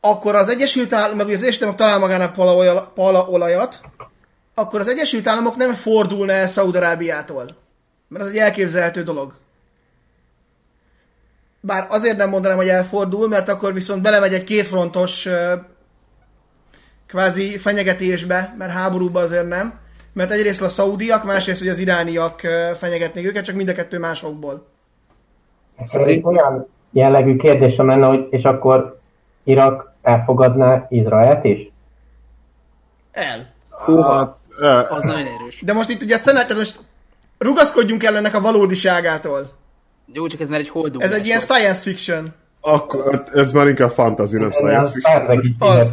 akkor 0.00 0.34
az 0.34 0.48
Egyesült 0.48 0.92
Államok, 0.92 1.16
meg 1.16 1.26
az 1.26 1.42
Egyesült 1.42 1.62
Államok 1.62 1.80
talál 1.80 1.98
magának 1.98 2.32
palaolaj- 2.32 2.92
palaolajat, 2.94 3.80
akkor 4.54 4.80
az 4.80 4.88
Egyesült 4.88 5.26
Államok 5.26 5.56
nem 5.56 5.74
fordulna 5.74 6.32
el 6.32 6.46
Szaudarábiától. 6.46 7.64
Mert 8.08 8.24
az 8.24 8.30
egy 8.30 8.36
elképzelhető 8.36 9.02
dolog. 9.02 9.34
Bár 11.60 11.86
azért 11.88 12.16
nem 12.16 12.28
mondanám, 12.28 12.56
hogy 12.56 12.68
elfordul, 12.68 13.28
mert 13.28 13.48
akkor 13.48 13.72
viszont 13.72 14.02
belemegy 14.02 14.34
egy 14.34 14.44
kétfrontos 14.44 15.28
kvázi 17.06 17.58
fenyegetésbe, 17.58 18.54
mert 18.58 18.72
háborúba 18.72 19.20
azért 19.20 19.48
nem. 19.48 19.78
Mert 20.12 20.30
egyrészt 20.30 20.62
a 20.62 20.68
szaudiak, 20.68 21.24
másrészt, 21.24 21.60
hogy 21.60 21.68
az 21.68 21.78
irániak 21.78 22.40
fenyegetnék 22.74 23.26
őket, 23.26 23.44
csak 23.44 23.56
mind 23.56 23.68
a 23.68 23.72
kettő 23.72 23.98
másokból. 23.98 24.66
Egy 25.92 26.24
olyan 26.24 26.66
jellegű 26.90 27.36
kérdésem 27.36 27.86
lenne, 27.86 28.06
hogy 28.06 28.26
és 28.30 28.42
akkor 28.42 29.00
Irak 29.44 29.92
elfogadná 30.02 30.86
Izraelt 30.90 31.44
is? 31.44 31.70
El. 33.12 33.52
Hát, 33.70 34.90
Az 34.90 35.02
nagyon 35.02 35.26
erős. 35.40 35.62
De 35.64 35.72
most 35.72 35.88
itt 35.88 36.02
ugye 36.02 36.14
a 36.14 36.18
szenát, 36.18 36.42
tehát 36.42 36.62
most 36.62 36.80
rugaszkodjunk 37.38 38.04
el 38.04 38.16
ennek 38.16 38.34
a 38.34 38.40
valódiságától. 38.40 39.52
Jó, 40.12 40.26
csak 40.26 40.40
ez 40.40 40.48
már 40.48 40.60
egy 40.60 40.68
holdú. 40.68 41.00
Ez 41.00 41.12
egy 41.12 41.26
ilyen 41.26 41.40
science 41.40 41.80
fiction. 41.80 42.34
akkor, 42.60 43.24
ez 43.32 43.52
már 43.52 43.68
inkább 43.68 43.90
fantasy, 43.90 44.36
nem 44.36 44.50
science 44.50 44.92
fiction. 44.92 45.54
Az. 45.70 45.92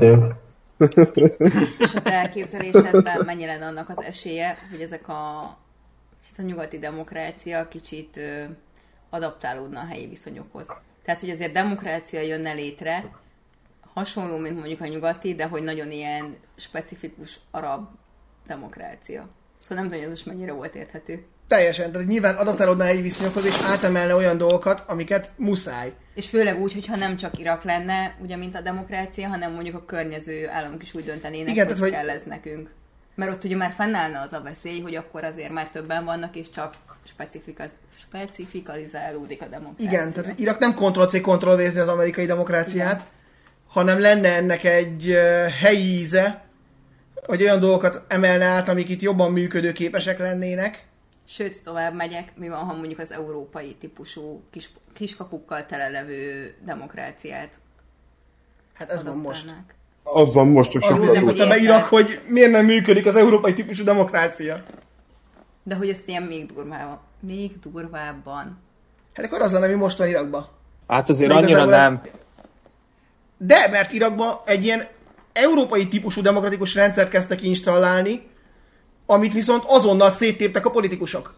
És 1.79 1.95
a 1.95 2.01
te 2.01 2.11
elképzelésedben 2.11 3.21
mennyi 3.25 3.45
lenne 3.45 3.65
annak 3.65 3.89
az 3.89 4.03
esélye, 4.03 4.57
hogy 4.69 4.81
ezek 4.81 5.07
a, 5.07 5.39
a 6.37 6.41
nyugati 6.41 6.79
demokrácia 6.79 7.67
kicsit 7.67 8.17
ö, 8.17 8.43
adaptálódna 9.09 9.79
a 9.79 9.85
helyi 9.85 10.07
viszonyokhoz. 10.07 10.67
Tehát, 11.05 11.19
hogy 11.19 11.29
azért 11.29 11.53
demokrácia 11.53 12.21
jönne 12.21 12.53
létre, 12.53 13.11
hasonló, 13.93 14.37
mint 14.37 14.57
mondjuk 14.57 14.81
a 14.81 14.87
nyugati, 14.87 15.35
de 15.35 15.47
hogy 15.47 15.63
nagyon 15.63 15.91
ilyen 15.91 16.37
specifikus 16.55 17.39
arab 17.51 17.87
demokrácia. 18.47 19.29
Szóval 19.57 19.77
nem 19.77 19.85
tudom, 19.85 19.91
hogy 19.91 20.01
ez 20.01 20.09
most 20.09 20.25
mennyire 20.25 20.51
volt 20.51 20.75
érthető. 20.75 21.25
Teljesen, 21.47 21.91
tehát 21.91 22.07
nyilván 22.07 22.35
adaptálódna 22.35 22.83
helyi 22.83 23.01
viszonyokhoz, 23.01 23.45
és 23.45 23.55
átemelne 23.65 24.15
olyan 24.15 24.37
dolgokat, 24.37 24.83
amiket 24.87 25.31
muszáj. 25.35 25.93
És 26.15 26.29
főleg 26.29 26.61
úgy, 26.61 26.73
hogyha 26.73 26.95
nem 26.95 27.17
csak 27.17 27.39
Irak 27.39 27.63
lenne, 27.63 28.15
ugye, 28.21 28.35
mint 28.35 28.55
a 28.55 28.61
demokrácia, 28.61 29.27
hanem 29.27 29.53
mondjuk 29.53 29.75
a 29.75 29.85
környező 29.85 30.49
államok 30.49 30.83
is 30.83 30.93
úgy 30.93 31.03
döntenének, 31.03 31.53
Igen, 31.53 31.67
hogy, 31.67 31.75
tehát, 31.75 31.91
kell 31.91 32.09
ez 32.09 32.21
nekünk. 32.25 32.69
Mert 33.15 33.31
ott 33.31 33.43
ugye 33.43 33.55
már 33.55 33.73
fennállna 33.77 34.21
az 34.21 34.33
a 34.33 34.41
veszély, 34.41 34.81
hogy 34.81 34.95
akkor 34.95 35.23
azért 35.23 35.51
már 35.51 35.69
többen 35.69 36.05
vannak, 36.05 36.35
és 36.35 36.49
csak 36.49 36.73
specifika, 37.07 37.63
specifikalizálódik 37.99 39.41
a 39.41 39.45
demokrácia. 39.45 39.89
Igen, 39.91 40.13
tehát 40.13 40.39
Irak 40.39 40.59
nem 40.59 40.73
Ctrl-C, 40.73 41.21
Ctrl-V-zni 41.21 41.79
az 41.79 41.87
amerikai 41.87 42.25
demokráciát, 42.25 42.95
Igen. 42.95 43.07
hanem 43.67 43.99
lenne 43.99 44.35
ennek 44.35 44.63
egy 44.63 45.13
helyi 45.61 45.99
íze, 45.99 46.41
hogy 47.25 47.41
olyan 47.41 47.59
dolgokat 47.59 48.03
emelne 48.07 48.45
át, 48.45 48.69
amik 48.69 48.89
itt 48.89 49.01
jobban 49.01 49.31
működőképesek 49.31 50.19
lennének. 50.19 50.85
Sőt, 51.25 51.63
tovább 51.63 51.93
megyek, 51.95 52.31
mi 52.37 52.49
van, 52.49 52.59
ha 52.59 52.73
mondjuk 52.73 52.99
az 52.99 53.11
európai 53.11 53.75
típusú 53.79 54.43
kis, 54.51 54.69
kiskapukkal 54.93 55.65
telelevő 55.65 56.53
demokráciát 56.65 57.59
Hát 58.73 58.89
ez 58.89 59.03
van 59.03 59.17
most. 59.17 59.53
Az 60.03 60.33
van 60.33 60.47
most, 60.47 60.71
csak 60.71 60.81
Az 60.83 60.89
Jó, 60.89 60.95
sok 61.05 61.31
de 61.31 61.45
nem 61.45 61.81
hogy 61.81 62.21
miért 62.27 62.51
nem 62.51 62.65
működik 62.65 63.05
az 63.05 63.15
európai 63.15 63.53
típusú 63.53 63.83
demokrácia. 63.83 64.63
De 65.63 65.75
hogy 65.75 65.89
ezt 65.89 66.07
ilyen 66.07 66.23
még 66.23 66.45
durvábban, 66.45 66.99
még 67.19 67.59
durvábban. 67.59 68.57
Hát 69.13 69.25
akkor 69.25 69.41
az 69.41 69.51
lenne, 69.51 69.65
ami 69.65 69.75
most 69.75 69.97
van 69.97 70.07
Irakban. 70.07 70.47
Hát 70.87 71.09
azért 71.09 71.29
Még 71.31 71.37
annyira 71.43 71.61
ez- 71.61 71.67
nem. 71.69 72.01
De, 73.37 73.67
mert 73.67 73.91
Irakban 73.91 74.35
egy 74.45 74.63
ilyen 74.63 74.87
európai 75.33 75.87
típusú 75.87 76.21
demokratikus 76.21 76.75
rendszert 76.75 77.09
kezdtek 77.09 77.41
installálni, 77.41 78.27
amit 79.05 79.33
viszont 79.33 79.63
azonnal 79.67 80.09
széttéptek 80.09 80.65
a 80.65 80.71
politikusok. 80.71 81.33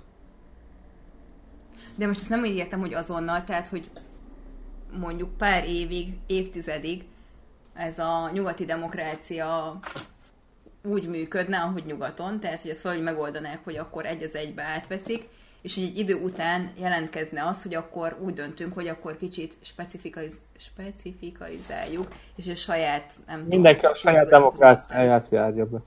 De 1.95 2.07
most 2.07 2.19
ezt 2.19 2.29
nem 2.29 2.39
úgy 2.39 2.55
értem, 2.55 2.79
hogy 2.79 2.93
azonnal, 2.93 3.43
tehát, 3.43 3.67
hogy 3.67 3.89
mondjuk 4.99 5.37
pár 5.37 5.67
évig, 5.67 6.17
évtizedig 6.27 7.03
ez 7.73 7.99
a 7.99 8.29
nyugati 8.33 8.65
demokrácia 8.65 9.79
úgy 10.83 11.07
működne, 11.07 11.57
ahogy 11.57 11.83
nyugaton, 11.85 12.39
tehát, 12.39 12.61
hogy 12.61 12.71
ezt 12.71 12.81
valahogy 12.81 13.03
megoldanák, 13.03 13.59
hogy 13.63 13.77
akkor 13.77 14.05
egy 14.05 14.23
az 14.23 14.35
egybe 14.35 14.63
átveszik, 14.63 15.27
és 15.61 15.75
hogy 15.75 15.83
egy 15.83 15.97
idő 15.97 16.15
után 16.15 16.71
jelentkezne 16.79 17.47
az, 17.47 17.63
hogy 17.63 17.75
akkor 17.75 18.17
úgy 18.19 18.33
döntünk, 18.33 18.73
hogy 18.73 18.87
akkor 18.87 19.17
kicsit 19.17 19.57
specifikaliz- 19.61 20.41
specifikalizáljuk, 20.57 22.07
és 22.35 22.47
a 22.47 22.55
saját, 22.55 23.13
nem 23.27 23.35
tudom, 23.35 23.49
Mindenki 23.49 23.85
a 23.85 23.95
saját 23.95 24.29
demokráciáját 24.29 25.27
járja 25.29 25.65
be. 25.65 25.81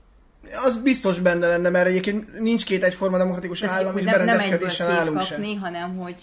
Az 0.63 0.77
biztos 0.77 1.19
benne 1.19 1.47
lenne, 1.47 1.69
mert 1.69 1.87
egyébként 1.87 2.39
nincs 2.39 2.65
két 2.65 2.83
egyforma 2.83 3.17
demokratikus 3.17 3.59
Tehát, 3.59 3.77
állam, 3.77 3.91
hogy 3.91 4.01
és 4.01 4.07
nem, 4.07 4.17
berendezkedésen 4.17 4.89
állunk 4.89 5.21
sem. 5.21 5.43
hanem 5.61 5.97
hogy 5.97 6.15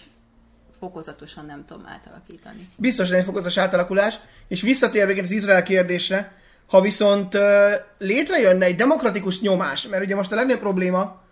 fokozatosan 0.79 1.47
nem 1.47 1.65
tudom 1.67 1.87
átalakítani. 1.87 2.69
Biztos 2.77 3.11
egy 3.11 3.25
fokozatos 3.25 3.57
átalakulás, 3.57 4.19
és 4.49 4.61
visszatérve 4.61 5.21
az 5.21 5.31
Izrael 5.31 5.63
kérdésre, 5.63 6.33
ha 6.67 6.81
viszont 6.81 7.35
ö, 7.35 7.73
létrejönne 7.99 8.65
egy 8.65 8.75
demokratikus 8.75 9.41
nyomás, 9.41 9.87
mert 9.87 10.05
ugye 10.05 10.15
most 10.15 10.33
a 10.33 10.35
legnagyobb 10.35 10.61
probléma, 10.61 11.23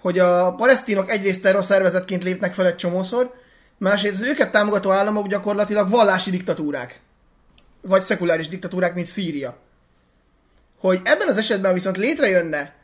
hogy 0.00 0.18
a 0.18 0.54
palesztinok 0.54 1.10
egyrészt 1.10 1.42
terrorszervezetként 1.42 2.24
lépnek 2.24 2.54
fel 2.54 2.66
egy 2.66 2.76
csomószor, 2.76 3.34
másrészt 3.78 4.20
az 4.20 4.28
őket 4.28 4.50
támogató 4.50 4.90
államok 4.90 5.26
gyakorlatilag 5.26 5.90
vallási 5.90 6.30
diktatúrák. 6.30 7.00
Vagy 7.80 8.02
szekuláris 8.02 8.48
diktatúrák, 8.48 8.94
mint 8.94 9.06
Szíria. 9.06 9.56
Hogy 10.84 11.00
ebben 11.04 11.28
az 11.28 11.38
esetben 11.38 11.72
viszont 11.72 11.96
létrejönne 11.96 12.74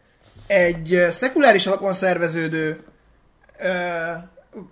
egy 0.46 1.06
szekuláris 1.10 1.66
alapon 1.66 1.92
szerveződő 1.92 2.84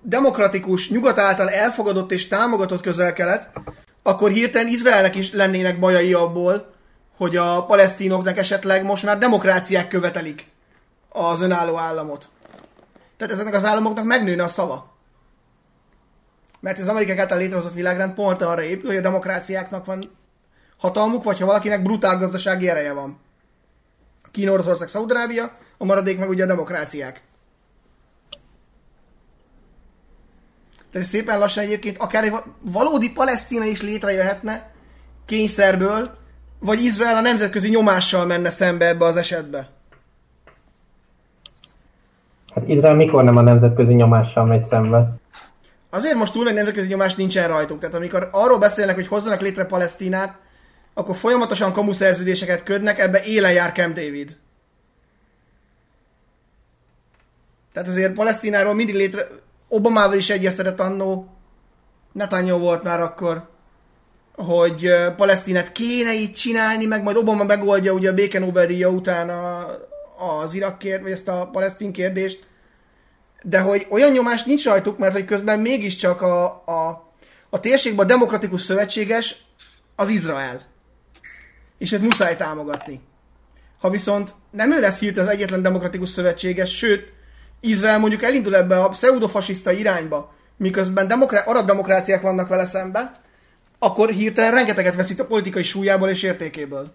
demokratikus, 0.02 0.90
nyugat 0.90 1.18
által 1.18 1.50
elfogadott 1.50 2.12
és 2.12 2.28
támogatott 2.28 2.80
közel-kelet, 2.80 3.50
akkor 4.02 4.30
hirtelen 4.30 4.68
Izraelnek 4.68 5.16
is 5.16 5.32
lennének 5.32 5.78
bajai 5.78 6.12
abból, 6.12 6.74
hogy 7.16 7.36
a 7.36 7.64
palesztinoknak 7.64 8.38
esetleg 8.38 8.84
most 8.84 9.04
már 9.04 9.18
demokráciák 9.18 9.88
követelik 9.88 10.46
az 11.08 11.40
önálló 11.40 11.76
államot. 11.76 12.28
Tehát 13.16 13.32
ezeknek 13.32 13.54
az 13.54 13.64
államoknak 13.64 14.04
megnőne 14.04 14.42
a 14.42 14.48
szava. 14.48 14.96
Mert 16.60 16.78
az 16.78 16.88
amerikák 16.88 17.18
által 17.18 17.38
létrehozott 17.38 17.74
világrend 17.74 18.14
pont 18.14 18.42
arra 18.42 18.62
épül, 18.62 18.86
hogy 18.86 18.98
a 18.98 19.00
demokráciáknak 19.00 19.84
van 19.84 20.17
hatalmuk, 20.78 21.22
vagy 21.22 21.38
ha 21.38 21.46
valakinek 21.46 21.82
brutál 21.82 22.18
gazdasági 22.18 22.68
ereje 22.68 22.92
van. 22.92 23.20
Kína, 24.30 24.52
Oroszország, 24.52 24.88
Szaudarábia, 24.88 25.44
a 25.78 25.84
maradék 25.84 26.18
meg 26.18 26.28
ugye 26.28 26.44
a 26.44 26.46
demokráciák. 26.46 27.22
Tehát 30.92 31.06
szépen 31.06 31.38
lassan 31.38 31.64
egyébként 31.64 31.98
akár 31.98 32.24
egy 32.24 32.32
valódi 32.60 33.12
Palesztina 33.12 33.64
is 33.64 33.82
létrejöhetne 33.82 34.70
kényszerből, 35.26 36.16
vagy 36.58 36.80
Izrael 36.80 37.16
a 37.16 37.20
nemzetközi 37.20 37.68
nyomással 37.68 38.26
menne 38.26 38.50
szembe 38.50 38.86
ebbe 38.86 39.04
az 39.04 39.16
esetbe. 39.16 39.68
Hát 42.54 42.68
Izrael 42.68 42.94
mikor 42.94 43.24
nem 43.24 43.36
a 43.36 43.40
nemzetközi 43.40 43.94
nyomással 43.94 44.44
megy 44.44 44.66
szembe? 44.68 45.18
Azért 45.90 46.14
most 46.14 46.32
túl 46.32 46.44
nagy 46.44 46.54
nemzetközi 46.54 46.88
nyomás 46.88 47.14
nincsen 47.14 47.48
rajtuk. 47.48 47.78
Tehát 47.78 47.94
amikor 47.94 48.28
arról 48.32 48.58
beszélnek, 48.58 48.94
hogy 48.94 49.08
hozzanak 49.08 49.40
létre 49.40 49.64
Palesztinát, 49.64 50.38
akkor 50.98 51.16
folyamatosan 51.16 51.72
kamuszerződéseket 51.72 52.62
ködnek, 52.62 52.98
ebbe 52.98 53.22
élen 53.24 53.52
jár 53.52 53.72
Camp 53.72 53.94
David. 53.94 54.36
Tehát 57.72 57.88
azért 57.88 58.12
Palesztináról 58.12 58.74
mindig 58.74 58.94
létre... 58.94 59.26
Obamával 59.68 60.16
is 60.16 60.30
egyeztetett 60.30 60.80
annó, 60.80 61.28
Netanyahu 62.12 62.58
volt 62.60 62.82
már 62.82 63.00
akkor, 63.00 63.48
hogy 64.34 64.90
Palesztinát 65.16 65.72
kéne 65.72 66.14
itt 66.14 66.34
csinálni, 66.34 66.86
meg 66.86 67.02
majd 67.02 67.16
Obama 67.16 67.44
megoldja 67.44 67.92
ugye 67.92 68.10
a 68.10 68.14
béke 68.14 68.38
Nobel-díja 68.38 68.88
után 68.88 69.30
a, 69.30 69.66
az 70.40 70.54
Irak 70.54 70.78
kérd, 70.78 71.02
vagy 71.02 71.12
ezt 71.12 71.28
a 71.28 71.48
palesztin 71.52 71.92
kérdést, 71.92 72.46
de 73.42 73.60
hogy 73.60 73.86
olyan 73.90 74.10
nyomás 74.12 74.44
nincs 74.44 74.64
rajtuk, 74.64 74.98
mert 74.98 75.12
hogy 75.12 75.24
közben 75.24 75.60
mégiscsak 75.60 76.22
a, 76.22 76.44
a, 76.66 77.12
a 77.50 77.60
térségben 77.60 78.04
a 78.04 78.08
demokratikus 78.08 78.60
szövetséges 78.60 79.44
az 79.96 80.08
Izrael. 80.08 80.76
És 81.78 81.92
ezt 81.92 82.02
muszáj 82.02 82.36
támogatni. 82.36 83.00
Ha 83.80 83.90
viszont 83.90 84.34
nem 84.50 84.72
ő 84.72 84.80
lesz 84.80 85.00
hírt 85.00 85.18
az 85.18 85.28
egyetlen 85.28 85.62
demokratikus 85.62 86.08
szövetséges, 86.08 86.76
sőt, 86.76 87.12
Izrael 87.60 87.98
mondjuk 87.98 88.22
elindul 88.22 88.56
ebbe 88.56 88.80
a 88.80 88.88
pseudofasiszta 88.88 89.72
irányba, 89.72 90.32
miközben 90.56 91.08
demokra- 91.08 91.46
arab 91.46 91.66
demokráciák 91.66 92.22
vannak 92.22 92.48
vele 92.48 92.64
szembe, 92.64 93.12
akkor 93.78 94.10
hirtelen 94.10 94.52
rengeteget 94.52 94.94
veszít 94.94 95.20
a 95.20 95.26
politikai 95.26 95.62
súlyából 95.62 96.08
és 96.08 96.22
értékéből. 96.22 96.92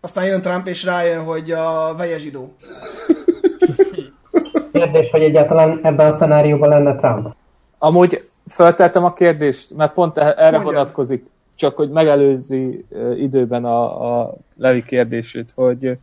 Aztán 0.00 0.24
jön 0.24 0.40
Trump 0.40 0.66
és 0.66 0.84
rájön, 0.84 1.24
hogy 1.24 1.50
a 1.50 1.94
veje 1.96 2.18
zsidó. 2.18 2.54
Kérdés, 4.72 5.10
hogy 5.10 5.22
egyáltalán 5.22 5.80
ebben 5.82 6.12
a 6.12 6.16
szenárióban 6.16 6.68
lenne 6.68 6.96
Trump? 6.96 7.34
Amúgy 7.78 8.29
felteltem 8.46 9.04
a 9.04 9.12
kérdést, 9.12 9.70
mert 9.76 9.92
pont 9.92 10.18
e- 10.18 10.22
erre 10.36 10.50
Mondjad. 10.50 10.64
vonatkozik, 10.64 11.26
csak 11.54 11.76
hogy 11.76 11.90
megelőzi 11.90 12.84
időben 13.16 13.64
a, 13.64 14.20
a 14.20 14.34
Levi 14.56 14.82
kérdését, 14.82 15.52
hogy 15.54 15.98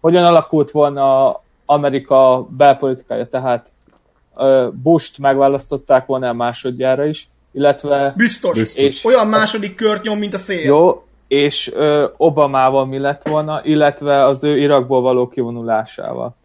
hogyan 0.00 0.24
alakult 0.24 0.70
volna 0.70 1.40
Amerika 1.66 2.46
belpolitikája, 2.56 3.28
tehát 3.28 3.72
Bush-t 4.72 5.18
megválasztották 5.18 6.06
volna 6.06 6.32
másodjára 6.32 7.04
is, 7.04 7.28
illetve 7.52 8.12
Biztos. 8.16 8.52
Biztos. 8.58 8.82
és 8.84 9.04
Olyan 9.04 9.26
második 9.26 9.74
kört 9.74 10.02
nyom, 10.02 10.18
mint 10.18 10.34
a 10.34 10.38
szél. 10.38 10.64
jó, 10.64 11.02
és 11.28 11.72
ö, 11.74 12.06
Obamával 12.16 12.86
mi 12.86 12.98
lett 12.98 13.28
volna, 13.28 13.60
illetve 13.64 14.24
az 14.24 14.44
ő 14.44 14.58
Irakból 14.58 15.00
való 15.00 15.28
kivonulásával. 15.28 16.36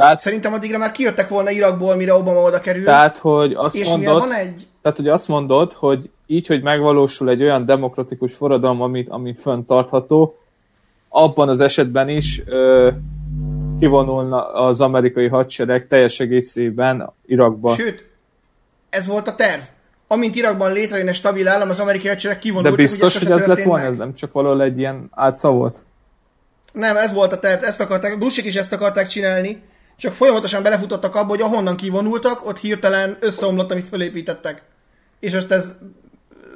Tehát, 0.00 0.18
Szerintem 0.18 0.52
addigra 0.52 0.78
már 0.78 0.92
kijöttek 0.92 1.28
volna 1.28 1.50
Irakból, 1.50 1.94
mire 1.94 2.14
Obama 2.14 2.40
oda 2.40 2.60
kerül. 2.60 2.84
tehát 2.84 3.16
hogy 3.16 3.52
azt 3.52 3.76
és 3.76 3.88
mondod, 3.88 4.18
van 4.18 4.32
egy... 4.32 4.66
Tehát, 4.82 4.96
hogy 4.96 5.08
azt 5.08 5.28
mondod, 5.28 5.72
hogy 5.72 6.10
így, 6.26 6.46
hogy 6.46 6.62
megvalósul 6.62 7.30
egy 7.30 7.42
olyan 7.42 7.66
demokratikus 7.66 8.34
forradalom, 8.34 8.82
amit, 8.82 9.08
ami 9.08 9.34
föntartható, 9.34 10.38
abban 11.08 11.48
az 11.48 11.60
esetben 11.60 12.08
is 12.08 12.42
ö, 12.46 12.90
kivonulna 13.78 14.52
az 14.52 14.80
amerikai 14.80 15.28
hadsereg 15.28 15.86
teljes 15.86 16.20
egészében 16.20 17.12
Irakba. 17.26 17.74
Sőt, 17.74 18.08
ez 18.90 19.06
volt 19.06 19.28
a 19.28 19.34
terv. 19.34 19.60
Amint 20.06 20.34
Irakban 20.34 20.72
létrejön 20.72 21.08
egy 21.08 21.14
stabil 21.14 21.48
állam, 21.48 21.68
az 21.68 21.80
amerikai 21.80 22.08
hadsereg 22.08 22.38
kivonult. 22.38 22.76
De 22.76 22.82
biztos, 22.82 23.18
hogy 23.18 23.30
ez 23.30 23.46
lett 23.46 23.62
volna, 23.62 23.84
ez 23.84 23.96
nem 23.96 24.14
csak 24.14 24.32
valahol 24.32 24.62
egy 24.62 24.78
ilyen 24.78 25.10
volt? 25.40 25.78
Nem, 26.72 26.96
ez 26.96 27.12
volt 27.12 27.32
a 27.32 27.38
terv, 27.38 27.62
ezt 27.62 27.80
akarták, 27.80 28.18
Bussék 28.18 28.44
is 28.44 28.54
ezt 28.54 28.72
akarták 28.72 29.06
csinálni, 29.06 29.62
csak 30.00 30.12
folyamatosan 30.12 30.62
belefutottak 30.62 31.14
abba, 31.14 31.28
hogy 31.28 31.40
ahonnan 31.40 31.76
kivonultak, 31.76 32.46
ott 32.46 32.58
hirtelen 32.58 33.16
összeomlott, 33.20 33.70
amit 33.70 33.88
felépítettek. 33.88 34.62
És 35.20 35.32
most 35.32 35.50
ez 35.50 35.76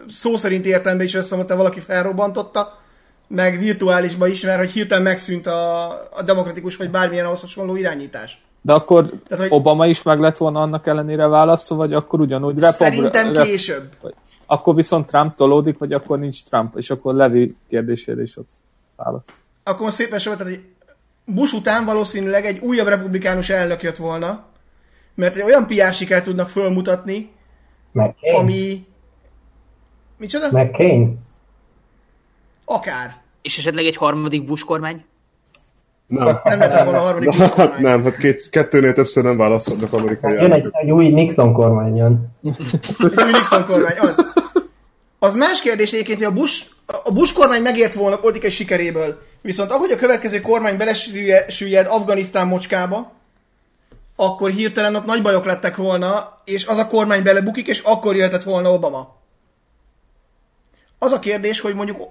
szó 0.09 0.36
szerint 0.36 0.66
értelemben 0.66 1.07
is 1.07 1.14
összeomlott, 1.14 1.53
valaki 1.57 1.80
felrobbantotta, 1.80 2.78
meg 3.28 3.59
virtuálisban 3.59 4.30
is, 4.30 4.42
mert 4.42 4.59
hogy 4.59 4.70
hirtelen 4.70 5.03
megszűnt 5.03 5.47
a, 5.47 5.88
a 6.11 6.22
demokratikus 6.24 6.76
vagy 6.76 6.90
bármilyen 6.90 7.24
ahhoz 7.24 7.40
hasonló 7.40 7.76
irányítás. 7.76 8.42
De 8.62 8.72
akkor 8.72 9.11
Tehát, 9.28 9.45
hogy- 9.45 9.59
Obama 9.59 9.86
is 9.86 10.03
meg 10.03 10.18
lett 10.18 10.36
volna 10.36 10.61
annak 10.61 10.86
ellenére 10.86 11.26
válaszol, 11.26 11.76
vagy 11.76 11.92
akkor 11.92 12.20
ugyanúgy 12.20 12.59
repog, 12.59 12.74
Szerintem 12.74 13.32
később. 13.32 13.88
Akkor 14.47 14.74
viszont 14.74 15.07
Trump 15.07 15.34
tolódik, 15.34 15.78
vagy 15.78 15.92
akkor 15.92 16.18
nincs 16.18 16.45
Trump, 16.45 16.76
és 16.76 16.90
akkor 16.90 17.14
Levi 17.14 17.57
kérdésére 17.68 18.22
is 18.22 18.36
ott 18.36 18.49
válasz. 18.97 19.26
Akkor 19.62 19.82
most 19.82 19.97
szépen 19.97 20.18
soroltad, 20.18 20.47
hogy 20.47 20.64
Bush 21.25 21.55
után 21.55 21.85
valószínűleg 21.85 22.45
egy 22.45 22.59
újabb 22.59 22.87
republikánus 22.87 23.51
elnök 23.51 23.83
jött 23.83 23.97
volna, 23.97 24.45
mert 25.14 25.37
egy 25.37 25.43
olyan 25.43 25.66
PR 25.66 25.93
sikert 25.93 26.25
tudnak 26.25 26.49
fölmutatni, 26.49 27.31
McCain? 27.93 28.35
ami... 28.35 28.87
Micsoda? 30.18 30.49
McCain? 30.62 31.18
Akár. 32.64 33.16
És 33.43 33.59
esetleg 33.59 33.85
egy 33.85 33.97
harmadik 33.97 34.45
Bush 34.45 34.64
kormány? 34.64 35.05
Nem. 36.07 36.41
Nem 36.45 36.59
lett 36.59 36.83
volna 36.83 36.99
a 36.99 37.03
harmadik 37.03 37.29
Bush 37.29 37.39
Hát 37.41 37.55
kormány. 37.57 37.83
nem, 37.83 38.03
hát 38.05 38.16
két, 38.16 38.49
kettőnél 38.51 38.93
többször 38.93 39.25
nem 39.25 39.37
válaszolnak 39.37 39.93
amerikai 39.93 40.33
Jön 40.33 40.53
egy, 40.53 40.68
egy 40.72 40.91
új 40.91 41.09
Nixon 41.09 41.53
kormány 41.53 41.97
jön. 41.97 42.29
Egy 42.43 43.22
új 43.25 43.31
Nixon 43.33 43.64
kormány, 43.66 43.99
az. 44.01 44.33
Az 45.18 45.35
más 45.35 45.61
kérdés 45.61 45.93
egyébként, 45.93 46.18
hogy 46.18 46.27
a 46.27 46.33
Bush, 46.33 46.66
a 47.05 47.12
Bush 47.12 47.35
kormány 47.35 47.62
megért 47.62 47.95
volna 47.95 48.16
a 48.16 48.20
politikai 48.20 48.51
sikeréből. 48.51 49.22
Viszont 49.45 49.71
ahogy 49.71 49.91
a 49.91 49.96
következő 49.96 50.41
kormány 50.41 50.76
belesüllyed 50.76 51.87
Afganisztán 51.87 52.46
mocskába, 52.46 53.12
akkor 54.16 54.50
hirtelen 54.50 54.95
ott 54.95 55.04
nagy 55.04 55.22
bajok 55.22 55.45
lettek 55.45 55.76
volna, 55.76 56.41
és 56.45 56.66
az 56.66 56.79
a 56.79 56.87
kormány 56.87 57.22
belebukik, 57.22 57.66
és 57.66 57.79
akkor 57.79 58.16
jöhetett 58.16 58.42
volna 58.42 58.72
Obama. 58.72 59.16
Az 60.99 61.12
a 61.12 61.18
kérdés, 61.18 61.61
hogy 61.61 61.75
mondjuk 61.75 62.08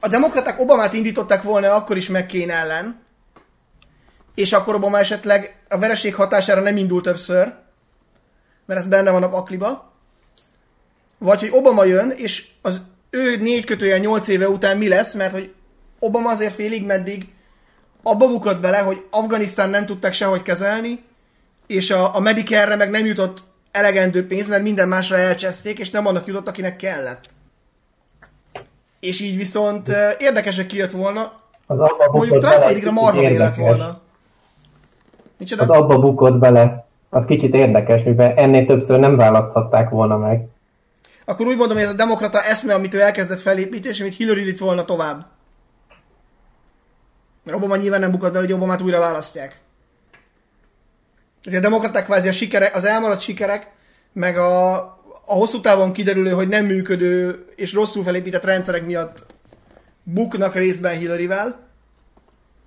a 0.00 0.08
demokraták 0.08 0.60
Obamát 0.60 0.92
indították 0.92 1.42
volna 1.42 1.74
akkor 1.74 1.96
is 1.96 2.08
McCain 2.08 2.50
ellen, 2.50 3.00
és 4.34 4.52
akkor 4.52 4.74
Obama 4.74 4.98
esetleg 4.98 5.62
a 5.68 5.78
vereség 5.78 6.14
hatására 6.14 6.60
nem 6.60 6.76
indult 6.76 7.04
többször, 7.04 7.54
mert 8.66 8.80
ez 8.80 8.86
benne 8.86 9.10
van 9.10 9.22
a 9.22 9.28
pakliba, 9.28 9.92
vagy 11.18 11.40
hogy 11.40 11.50
Obama 11.52 11.84
jön, 11.84 12.10
és 12.10 12.48
az 12.62 12.80
ő 13.10 13.36
négy 13.36 13.64
kötője 13.64 13.98
nyolc 13.98 14.28
éve 14.28 14.48
után 14.48 14.76
mi 14.76 14.88
lesz, 14.88 15.14
mert 15.14 15.32
hogy 15.32 15.54
Obama 16.04 16.30
azért 16.30 16.54
félig 16.54 16.86
meddig 16.86 17.28
abba 18.02 18.26
bukott 18.28 18.60
bele, 18.60 18.78
hogy 18.78 19.04
Afganisztán 19.10 19.70
nem 19.70 19.86
tudták 19.86 20.12
sehogy 20.12 20.42
kezelni, 20.42 21.04
és 21.66 21.90
a, 21.90 22.16
a 22.16 22.20
Medicare-re 22.20 22.76
meg 22.76 22.90
nem 22.90 23.06
jutott 23.06 23.42
elegendő 23.70 24.26
pénz, 24.26 24.48
mert 24.48 24.62
minden 24.62 24.88
másra 24.88 25.18
elcseszték, 25.18 25.78
és 25.78 25.90
nem 25.90 26.06
annak 26.06 26.26
jutott, 26.26 26.48
akinek 26.48 26.76
kellett. 26.76 27.24
És 29.00 29.20
így 29.20 29.36
viszont 29.36 29.88
eh, 29.88 30.14
érdekesek 30.18 30.66
kijött 30.66 30.90
volna, 30.90 31.32
Az 31.66 31.80
abba 31.80 32.08
mondjuk 32.12 32.38
Trump 32.38 32.64
addigra 32.64 32.90
marha 32.90 33.20
élet 33.20 33.32
érdekes. 33.32 33.56
volna. 33.56 34.00
Micsoda? 35.36 35.62
Az 35.62 35.68
abba 35.68 35.98
bukott 35.98 36.38
bele. 36.38 36.86
Az 37.10 37.24
kicsit 37.24 37.54
érdekes, 37.54 38.02
mivel 38.02 38.34
ennél 38.36 38.66
többször 38.66 38.98
nem 38.98 39.16
választhatták 39.16 39.88
volna 39.88 40.16
meg. 40.16 40.46
Akkor 41.24 41.46
úgy 41.46 41.56
mondom, 41.56 41.76
hogy 41.76 41.86
ez 41.86 41.92
a 41.92 41.96
demokrata 41.96 42.42
eszme, 42.42 42.74
amit 42.74 42.94
ő 42.94 43.00
elkezdett 43.00 43.40
felépíteni, 43.40 43.94
és 43.94 44.00
amit 44.00 44.16
Hillary 44.16 44.42
vitt 44.42 44.58
volna 44.58 44.84
tovább. 44.84 45.26
Mert 47.44 47.56
Obama 47.56 47.76
nyilván 47.76 48.00
nem 48.00 48.10
bukott 48.10 48.32
be, 48.32 48.38
hogy 48.38 48.52
Obamát 48.52 48.80
újra 48.80 48.98
választják. 48.98 49.60
Tehát 51.42 51.58
a 51.58 51.62
demokraták 51.62 52.04
kvázi 52.04 52.28
a 52.28 52.32
sikerek, 52.32 52.74
az 52.74 52.84
elmaradt 52.84 53.20
sikerek, 53.20 53.70
meg 54.12 54.36
a, 54.36 54.74
a 55.26 55.34
hosszú 55.34 55.60
távon 55.60 55.92
kiderülő, 55.92 56.30
hogy 56.30 56.48
nem 56.48 56.64
működő 56.64 57.44
és 57.56 57.72
rosszul 57.72 58.02
felépített 58.02 58.44
rendszerek 58.44 58.86
miatt 58.86 59.26
buknak 60.02 60.54
részben 60.54 60.98
Hillary-vel. 60.98 61.70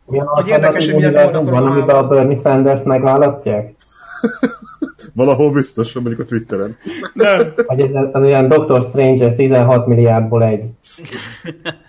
Mi 0.05 0.19
a 0.19 0.25
Hogy 0.25 0.47
érdekes, 0.47 0.85
hogy 0.85 0.95
mi 0.95 1.01
lett 1.01 1.31
volna 1.31 1.43
van, 1.43 1.67
amiben 1.67 1.95
a. 1.95 2.07
Bernie 2.07 2.41
Sanders 2.41 2.83
megválasztják? 2.83 3.73
Valahol 5.13 5.51
biztos, 5.51 5.93
mondjuk 5.93 6.19
a 6.19 6.25
Twitteren. 6.25 6.77
Nem. 7.13 7.53
Vagy 7.67 7.79
ez 7.79 7.89
az 8.11 8.21
olyan 8.21 8.47
Doctor 8.47 8.85
Strange, 8.89 9.25
ez 9.25 9.33
16 9.35 9.87
milliárdból 9.87 10.43
egy. 10.43 10.63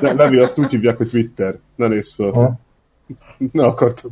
Ne, 0.00 0.12
Levi, 0.12 0.38
azt 0.38 0.58
úgy 0.58 0.70
hívják, 0.70 0.96
hogy 0.96 1.08
Twitter. 1.08 1.54
Ne 1.76 1.86
nézd 1.88 2.14
föl. 2.14 2.32
Ha? 2.32 2.52
Ne 3.52 3.64
akartad. 3.64 4.10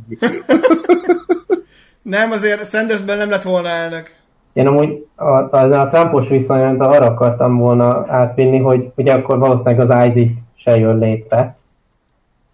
Nem, 2.01 2.31
azért 2.31 2.65
Sandersben 2.65 3.17
nem 3.17 3.29
lett 3.29 3.41
volna 3.41 3.67
elnök. 3.67 4.15
Én 4.53 4.67
amúgy 4.67 5.05
a, 5.15 5.25
a, 5.25 5.81
a 5.81 5.89
Trumpos 5.89 6.27
viszonyat 6.27 6.79
arra 6.79 7.05
akartam 7.05 7.57
volna 7.57 8.05
átvinni, 8.07 8.57
hogy 8.57 8.91
ugye 8.95 9.13
akkor 9.13 9.37
valószínűleg 9.37 9.89
az 9.89 10.07
ISIS 10.07 10.31
se 10.55 10.77
jön 10.77 10.97
létre. 10.97 11.57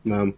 Nem. 0.02 0.36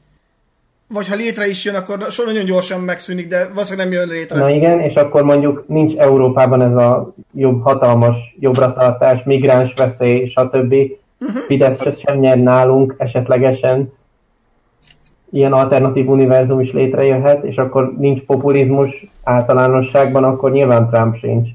Vagy 0.88 1.08
ha 1.08 1.16
létre 1.16 1.48
is 1.48 1.66
jön, 1.66 1.76
akkor 1.76 2.06
so 2.10 2.24
nagyon 2.24 2.46
gyorsan 2.46 2.82
megszűnik, 2.82 3.28
de 3.28 3.48
valószínűleg 3.54 3.90
nem 3.90 4.00
jön 4.00 4.08
létre. 4.08 4.38
Na 4.38 4.50
igen, 4.50 4.80
és 4.80 4.96
akkor 4.96 5.24
mondjuk 5.24 5.68
nincs 5.68 5.96
Európában 5.96 6.62
ez 6.62 6.76
a 6.76 7.14
jobb, 7.34 7.64
hatalmas 7.64 8.36
jobbratartás, 8.40 9.24
migráns 9.24 9.74
veszély, 9.74 10.26
stb. 10.26 10.76
Fidesz 11.48 11.82
se 11.82 11.92
sem 11.92 12.18
nyer 12.18 12.38
nálunk 12.38 12.96
esetlegesen. 12.98 13.94
Ilyen 15.32 15.54
alternatív 15.54 16.10
univerzum 16.10 16.60
is 16.60 16.72
létrejöhet, 16.72 17.44
és 17.44 17.58
akkor 17.58 17.94
nincs 17.98 18.22
populizmus 18.22 19.06
általánosságban, 19.24 20.24
akkor 20.24 20.52
nyilván 20.52 20.90
Trump 20.90 21.16
sincs. 21.16 21.50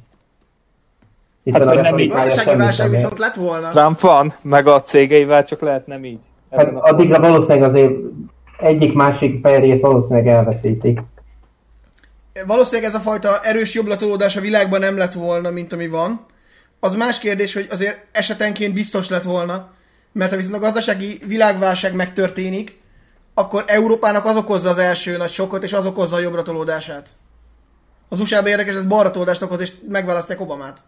Hiszen 1.43 1.67
Hát, 1.67 1.75
hogy 1.75 1.83
nem 1.83 1.99
így. 1.99 2.11
Gazdasági 2.11 2.57
válság 2.57 2.91
viszont 2.91 3.19
lett 3.19 3.35
volna. 3.35 3.69
Trump 3.69 4.01
van, 4.01 4.33
meg 4.43 4.67
a 4.67 4.83
cégeivel 4.83 5.45
csak 5.45 5.61
lehet 5.61 5.87
nem 5.87 6.05
így. 6.05 6.19
Hát 6.51 6.73
addigra 6.75 7.21
valószínűleg 7.21 7.69
azért 7.69 7.93
egyik-másik 8.59 9.41
perjét 9.41 9.81
valószínűleg 9.81 10.29
elveszítik. 10.29 11.01
Valószínűleg 12.47 12.91
ez 12.91 12.97
a 12.97 13.01
fajta 13.01 13.39
erős 13.43 13.75
jobblatolódás 13.75 14.37
a 14.37 14.41
világban 14.41 14.81
nem 14.81 14.97
lett 14.97 15.13
volna, 15.13 15.51
mint 15.51 15.73
ami 15.73 15.89
van. 15.89 16.27
Az 16.81 16.95
más 16.95 17.19
kérdés, 17.19 17.55
hogy 17.55 17.67
azért 17.71 18.07
esetenként 18.13 18.75
biztos 18.75 19.09
lett 19.09 19.23
volna, 19.23 19.73
mert 20.13 20.31
ha 20.31 20.37
viszont 20.37 20.55
a 20.55 20.59
gazdasági 20.59 21.21
világválság 21.27 21.95
megtörténik, 21.95 22.81
akkor 23.35 23.65
Európának 23.67 24.25
az 24.25 24.37
okozza 24.37 24.69
az 24.69 24.79
első 24.79 25.17
nagy 25.17 25.31
sokkot, 25.31 25.63
és 25.63 25.73
az 25.73 25.87
okozza 25.87 26.17
a 26.17 26.21
jobbratolódását. 26.21 27.13
Az 28.09 28.21
USA-ban 28.21 28.51
érdekes, 28.51 28.75
ez 28.75 28.87
balratolódást 28.87 29.43
okoz, 29.43 29.61
és 29.61 29.73
megválasztják 29.89 30.41
Obamát. 30.41 30.85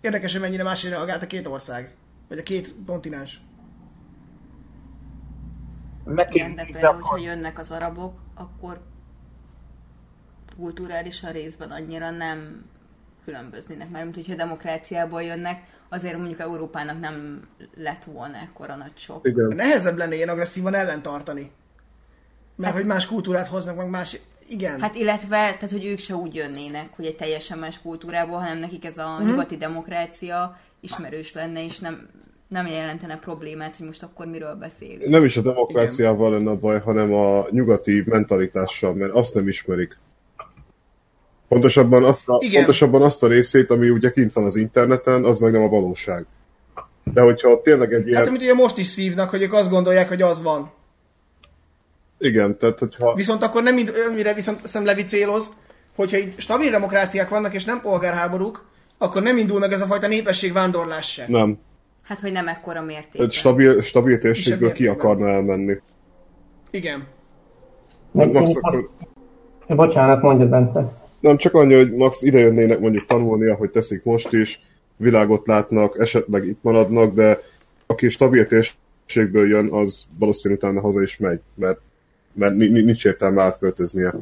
Érdekes, 0.00 0.32
hogy 0.32 0.40
mennyire 0.40 0.62
másra 0.62 0.90
reagált 0.90 1.22
a 1.22 1.26
két 1.26 1.46
ország. 1.46 1.94
Vagy 2.28 2.38
a 2.38 2.42
két 2.42 2.74
kontinens. 2.86 3.40
Igen, 6.30 6.54
de 6.54 6.64
például, 6.64 7.00
hogyha 7.00 7.30
jönnek 7.30 7.58
az 7.58 7.70
arabok, 7.70 8.18
akkor 8.34 8.80
kulturálisan 10.56 11.32
részben 11.32 11.70
annyira 11.70 12.10
nem 12.10 12.64
különböznének. 13.30 13.90
Mert 13.90 14.14
hogyha 14.14 14.34
demokráciából 14.34 15.22
jönnek, 15.22 15.62
azért 15.88 16.16
mondjuk 16.16 16.40
Európának 16.40 17.00
nem 17.00 17.40
lett 17.76 18.04
volna 18.04 18.36
ekkora 18.36 18.74
nagy 18.76 18.92
sok. 18.94 19.26
Igen. 19.26 19.52
Nehezebb 19.54 19.96
lenne 19.96 20.14
ilyen 20.14 20.28
agresszívan 20.28 20.74
ellentartani. 20.74 21.50
Mert 22.56 22.74
hogy 22.74 22.86
más 22.86 23.06
kultúrát 23.06 23.48
hoznak, 23.48 23.76
meg 23.76 23.88
más... 23.88 24.20
Igen. 24.48 24.80
Hát 24.80 24.94
illetve, 24.94 25.36
tehát 25.36 25.70
hogy 25.70 25.84
ők 25.84 25.98
se 25.98 26.14
úgy 26.14 26.34
jönnének, 26.34 26.88
hogy 26.96 27.04
egy 27.04 27.16
teljesen 27.16 27.58
más 27.58 27.80
kultúrából, 27.80 28.38
hanem 28.38 28.58
nekik 28.58 28.84
ez 28.84 28.98
a 28.98 29.22
nyugati 29.22 29.56
demokrácia 29.56 30.58
ismerős 30.80 31.32
lenne, 31.32 31.64
és 31.64 31.78
nem, 31.78 32.08
nem 32.48 32.66
jelentene 32.66 33.16
problémát, 33.16 33.76
hogy 33.76 33.86
most 33.86 34.02
akkor 34.02 34.26
miről 34.26 34.54
beszélünk. 34.54 35.10
Nem 35.10 35.24
is 35.24 35.36
a 35.36 35.40
demokráciával 35.42 36.30
lenne 36.30 36.50
a 36.50 36.58
baj, 36.58 36.80
hanem 36.80 37.12
a 37.12 37.46
nyugati 37.50 38.02
mentalitással, 38.06 38.94
mert 38.94 39.12
azt 39.12 39.34
nem 39.34 39.48
ismerik. 39.48 39.98
Pontosabban 41.50 42.04
azt, 42.04 42.28
a, 42.28 42.38
Igen. 42.40 42.54
pontosabban 42.54 43.02
azt 43.02 43.22
a 43.22 43.26
részét, 43.26 43.70
ami 43.70 43.88
ugye 43.88 44.10
kint 44.10 44.32
van 44.32 44.44
az 44.44 44.56
interneten, 44.56 45.24
az 45.24 45.38
meg 45.38 45.52
nem 45.52 45.62
a 45.62 45.68
valóság. 45.68 46.26
De 47.04 47.20
hogyha 47.20 47.62
tényleg 47.62 47.92
egy 47.92 48.06
ilyen... 48.06 48.18
Hát 48.18 48.26
amit 48.26 48.40
ugye 48.40 48.54
most 48.54 48.78
is 48.78 48.86
szívnak, 48.86 49.30
hogy 49.30 49.42
ők 49.42 49.52
azt 49.52 49.70
gondolják, 49.70 50.08
hogy 50.08 50.22
az 50.22 50.42
van. 50.42 50.70
Igen, 52.18 52.58
tehát 52.58 52.78
hogyha... 52.78 53.14
Viszont 53.14 53.42
akkor 53.42 53.62
nem, 53.62 53.74
mind- 53.74 53.92
amire 54.10 54.34
viszont 54.34 54.66
szem 54.66 54.84
Levi 54.84 55.04
céloz, 55.04 55.50
hogyha 55.96 56.16
itt 56.16 56.38
stabil 56.38 56.70
demokráciák 56.70 57.28
vannak 57.28 57.54
és 57.54 57.64
nem 57.64 57.80
polgárháborúk, 57.80 58.64
akkor 58.98 59.22
nem 59.22 59.36
indul 59.36 59.58
meg 59.58 59.72
ez 59.72 59.80
a 59.80 59.86
fajta 59.86 60.06
népességvándorlás 60.06 61.12
se. 61.12 61.24
Nem. 61.28 61.58
Hát, 62.02 62.20
hogy 62.20 62.32
nem 62.32 62.48
ekkora 62.48 62.82
mértékben. 62.82 63.26
Egy 63.26 63.32
stabil, 63.32 63.82
stabil 63.82 64.18
térségből 64.18 64.72
ki 64.72 64.86
akarna 64.86 65.28
elmenni. 65.28 65.80
Igen. 66.70 67.04
Meg 68.12 68.32
max 68.32 68.54
akkor... 68.54 68.90
Bocsánat, 69.66 70.22
mondja 70.22 70.46
Bence. 70.46 70.99
Nem, 71.20 71.36
csak 71.36 71.54
annyi, 71.54 71.74
hogy 71.74 71.90
max 71.90 72.22
ide 72.22 72.38
jönnének 72.38 72.80
mondjuk 72.80 73.06
tanulni, 73.06 73.46
ahogy 73.48 73.70
teszik 73.70 74.04
most 74.04 74.32
is, 74.32 74.60
világot 74.96 75.46
látnak, 75.46 75.98
esetleg 75.98 76.46
itt 76.46 76.58
maradnak, 76.62 77.14
de 77.14 77.40
aki 77.86 78.08
stabil 78.08 78.46
térségből 78.46 79.48
jön, 79.48 79.72
az 79.72 80.06
valószínű 80.18 80.54
utána 80.54 80.80
haza 80.80 81.02
is 81.02 81.16
megy, 81.16 81.40
mert, 81.54 81.80
mert 82.32 82.56
ni- 82.56 82.68
ni- 82.68 82.82
nincs 82.82 83.04
értelme 83.04 83.42
átköltöznie. 83.42 84.14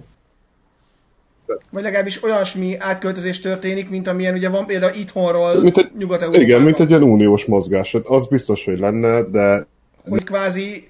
Vagy 1.71 1.83
legalábbis 1.83 2.23
olyasmi 2.23 2.77
átköltözés 2.79 3.41
történik, 3.41 3.91
mint 3.91 4.07
amilyen 4.07 4.35
ugye 4.35 4.49
van 4.49 4.67
például 4.67 4.95
itthonról 4.95 5.61
Mint 5.61 5.79
egy, 5.79 5.91
nyugat 5.99 6.35
igen, 6.35 6.63
mint 6.63 6.81
egy 6.81 6.89
ilyen 6.89 7.03
uniós 7.03 7.45
mozgás. 7.45 7.93
Hát 7.93 8.07
Az 8.07 8.29
biztos, 8.29 8.65
hogy 8.65 8.79
lenne, 8.79 9.23
de 9.23 9.67
Hogy 10.09 10.25
kvázi 10.25 10.89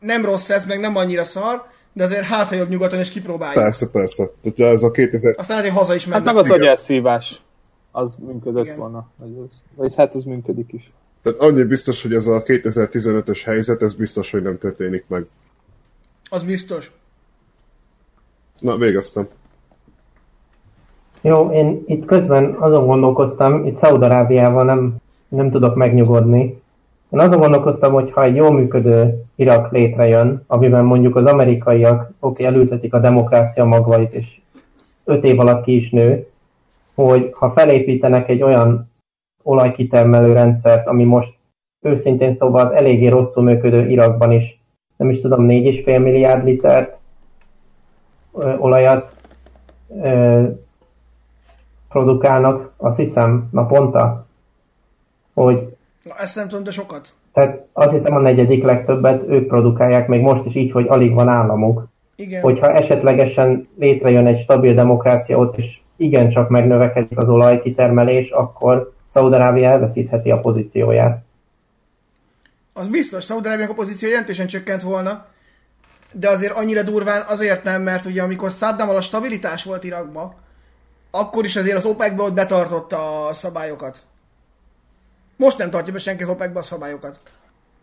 nem 0.00 0.24
rossz 0.24 0.50
ez, 0.50 0.66
meg 0.66 0.80
nem 0.80 0.96
annyira 0.96 1.24
szar, 1.24 1.64
de 1.92 2.04
azért 2.04 2.22
hát, 2.22 2.48
ha 2.48 2.54
jobb 2.54 2.68
nyugaton 2.68 2.98
és 2.98 3.08
kipróbáljuk. 3.08 3.62
persze, 3.62 3.88
persze. 3.90 4.30
Tehát 4.42 4.72
ez 4.74 4.82
a 4.82 4.90
2000... 4.90 5.34
Aztán 5.38 5.60
hogy 5.60 5.70
haza 5.70 5.94
is 5.94 6.02
Hát 6.04 6.10
mennek. 6.12 6.24
meg 6.26 6.36
az 6.36 6.46
Igen. 6.46 6.60
agyelszívás. 6.60 7.40
Az 7.92 8.16
működött 8.26 8.64
Igen. 8.64 8.76
volna. 8.76 9.08
Vagy, 9.16 9.36
az, 9.48 9.62
vagy 9.74 9.94
hát 9.94 10.14
az 10.14 10.24
működik 10.24 10.72
is. 10.72 10.92
Tehát 11.22 11.38
annyi 11.38 11.62
biztos, 11.64 12.02
hogy 12.02 12.14
ez 12.14 12.26
a 12.26 12.42
2015-ös 12.42 13.40
helyzet, 13.44 13.82
ez 13.82 13.94
biztos, 13.94 14.30
hogy 14.30 14.42
nem 14.42 14.58
történik 14.58 15.04
meg. 15.08 15.26
Az 16.30 16.44
biztos. 16.44 16.92
Na, 18.58 18.76
végeztem. 18.76 19.28
Jó, 21.20 21.50
én 21.50 21.82
itt 21.86 22.04
közben 22.04 22.56
azon 22.58 22.86
gondolkoztam, 22.86 23.66
itt 23.66 23.76
Szaudarábiával 23.76 24.64
nem, 24.64 24.96
nem 25.28 25.50
tudok 25.50 25.74
megnyugodni. 25.74 26.62
Én 27.10 27.18
azon 27.18 27.38
gondolkoztam, 27.38 27.92
hogy 27.92 28.10
ha 28.10 28.22
egy 28.22 28.34
jól 28.34 28.52
működő 28.52 29.24
Irak 29.34 29.72
létrejön, 29.72 30.44
amiben 30.46 30.84
mondjuk 30.84 31.16
az 31.16 31.26
amerikaiak 31.26 32.10
oké, 32.20 32.44
elültetik 32.44 32.94
a 32.94 32.98
demokrácia 32.98 33.64
magvait, 33.64 34.12
és 34.12 34.40
öt 35.04 35.24
év 35.24 35.40
alatt 35.40 35.62
ki 35.62 35.74
is 35.76 35.90
nő, 35.90 36.26
hogy 36.94 37.30
ha 37.32 37.50
felépítenek 37.50 38.28
egy 38.28 38.42
olyan 38.42 38.90
olajkitermelő 39.42 40.32
rendszert, 40.32 40.86
ami 40.86 41.04
most 41.04 41.34
őszintén 41.80 42.32
szóval 42.32 42.66
az 42.66 42.72
eléggé 42.72 43.08
rosszul 43.08 43.42
működő 43.42 43.88
Irakban 43.88 44.32
is, 44.32 44.60
nem 44.96 45.10
is 45.10 45.20
tudom, 45.20 45.46
4,5 45.48 45.84
milliárd 45.84 46.44
litert 46.44 46.98
olajat 48.58 49.14
ö, 50.02 50.42
produkálnak, 51.88 52.72
azt 52.76 52.96
hiszem, 52.96 53.48
naponta, 53.52 54.26
hogy 55.34 55.76
Na, 56.02 56.14
ezt 56.18 56.36
nem 56.36 56.48
tudom, 56.48 56.64
de 56.64 56.70
sokat. 56.70 57.08
tehát 57.32 57.66
azt 57.72 57.92
hiszem 57.92 58.14
a 58.14 58.20
negyedik 58.20 58.64
legtöbbet 58.64 59.22
ők 59.28 59.46
produkálják 59.46 60.08
még 60.08 60.20
most 60.20 60.44
is 60.44 60.54
így, 60.54 60.70
hogy 60.70 60.86
alig 60.88 61.14
van 61.14 61.28
államuk. 61.28 61.88
Igen. 62.16 62.42
Hogyha 62.42 62.72
esetlegesen 62.72 63.68
létrejön 63.78 64.26
egy 64.26 64.40
stabil 64.40 64.74
demokrácia 64.74 65.38
ott, 65.38 65.56
és 65.56 65.78
igencsak 65.96 66.48
megnövekedik 66.48 67.18
az 67.18 67.28
olajkitermelés, 67.28 68.30
akkor 68.30 68.92
Szaudarábia 69.12 69.68
elveszítheti 69.68 70.30
a 70.30 70.40
pozícióját. 70.40 71.24
Az 72.72 72.88
biztos, 72.88 73.24
Szaudarábiának 73.24 73.72
a 73.72 73.76
pozíció 73.76 74.08
jelentősen 74.08 74.46
csökkent 74.46 74.82
volna, 74.82 75.26
de 76.12 76.28
azért 76.28 76.56
annyira 76.56 76.82
durván 76.82 77.22
azért 77.28 77.64
nem, 77.64 77.82
mert 77.82 78.04
ugye 78.04 78.22
amikor 78.22 78.50
Saddammal 78.50 78.96
a 78.96 79.00
stabilitás 79.00 79.64
volt 79.64 79.84
Irakba, 79.84 80.34
akkor 81.10 81.44
is 81.44 81.56
azért 81.56 81.76
az 81.76 81.86
OPEC-be 81.86 82.22
ott 82.22 82.32
betartotta 82.32 83.26
a 83.26 83.34
szabályokat. 83.34 84.02
Most 85.40 85.58
nem 85.58 85.70
tartja 85.70 85.92
be 85.92 85.98
senki 85.98 86.22
az 86.22 86.28
OPEC-be 86.28 86.58
a 86.58 86.62
szabályokat. 86.62 87.20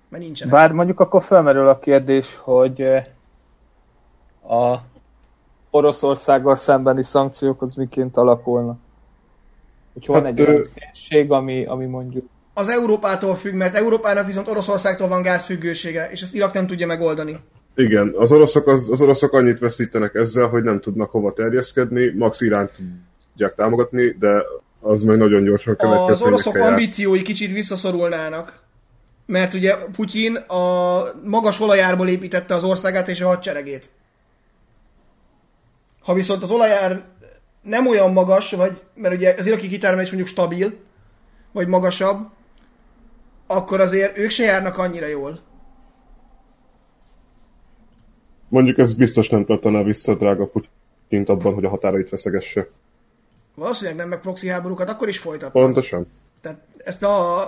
Mert 0.10 0.24
nincsenek. 0.24 0.54
Bár 0.54 0.72
mondjuk 0.72 1.00
akkor 1.00 1.24
felmerül 1.24 1.68
a 1.68 1.80
kérdés, 1.80 2.40
hogy 2.42 2.82
eh, 2.82 3.06
a 4.62 4.82
Oroszországgal 5.70 6.56
szembeni 6.56 7.04
szankciók 7.04 7.62
az 7.62 7.74
miként 7.74 8.18
alakulnak. 8.18 8.78
Hogy 9.94 10.06
van 10.06 10.16
Hát, 10.16 10.26
egy 10.26 10.40
ö- 10.40 10.48
olyan 10.48 10.68
térség, 10.74 11.32
ami, 11.32 11.66
ami 11.66 11.86
mondjuk 11.86 12.26
Az 12.54 12.70
Európától 12.70 13.36
függ, 13.36 13.54
mert 13.54 13.76
Európának 13.76 14.26
viszont 14.26 14.48
Oroszországtól 14.48 15.08
van 15.08 15.22
gázfüggősége, 15.22 16.10
és 16.12 16.22
ezt 16.22 16.36
Irak 16.36 16.54
nem 16.54 16.68
tudja 16.68 16.88
megoldani. 16.88 17.38
Igen, 17.76 18.14
az 18.18 18.32
oroszok, 18.32 18.68
az, 18.68 18.90
az 18.92 19.02
oroszok 19.02 19.34
annyit 19.34 19.60
veszítenek 19.60 20.16
ezzel, 20.16 20.48
hogy 20.48 20.64
nem 20.64 20.80
tudnak 20.80 21.12
hova 21.12 21.34
terjeszkedni, 21.34 22.14
max 22.16 22.42
Iránt 22.42 22.72
tudják 23.32 23.56
támogatni, 23.56 24.16
de 24.20 24.44
az 24.82 25.04
meg 25.04 25.18
nagyon 25.18 25.44
gyorsan 25.44 25.74
Az 25.74 25.80
következményekkel 25.80 26.28
oroszok 26.28 26.56
jár. 26.56 26.70
ambíciói 26.70 27.22
kicsit 27.22 27.52
visszaszorulnának. 27.52 28.66
Mert 29.26 29.54
ugye 29.54 29.76
Putyin 29.76 30.36
a 30.36 31.04
magas 31.24 31.60
olajárból 31.60 32.08
építette 32.08 32.54
az 32.54 32.64
országát 32.64 33.08
és 33.08 33.22
a 33.22 33.28
hadseregét. 33.28 33.90
Ha 36.02 36.14
viszont 36.14 36.44
az 36.44 36.52
olajár 36.52 37.04
nem 37.62 37.88
olyan 37.88 38.12
magas, 38.12 38.52
vagy, 38.52 38.84
mert 38.96 39.16
ugye 39.16 39.36
az 39.38 39.46
iraki 39.46 39.68
kitermelés 39.68 40.08
mondjuk 40.08 40.30
stabil, 40.30 40.78
vagy 41.52 41.68
magasabb, 41.68 42.28
akkor 43.48 43.80
azért 43.80 44.18
ők 44.18 44.30
se 44.30 44.44
járnak 44.44 44.78
annyira 44.78 45.08
jól. 45.08 45.40
Mondjuk 48.50 48.78
ez 48.78 48.94
biztos 48.94 49.30
nem 49.30 49.46
tartaná 49.46 49.84
vissza 49.84 50.12
a 50.12 50.16
drága 50.16 50.48
Putyint 50.48 51.30
abban, 51.30 51.54
hogy 51.54 51.66
a 51.66 51.70
határait 51.70 52.10
veszegesse. 52.10 52.68
Valószínűleg 53.58 53.98
nem 54.00 54.08
meg 54.08 54.20
proxy 54.20 54.48
háborúkat 54.48 54.90
akkor 54.90 55.08
is 55.08 55.18
folytat. 55.18 55.52
Pontosan. 55.52 56.08
Tehát 56.42 56.60
ezt 56.78 57.04
a, 57.04 57.40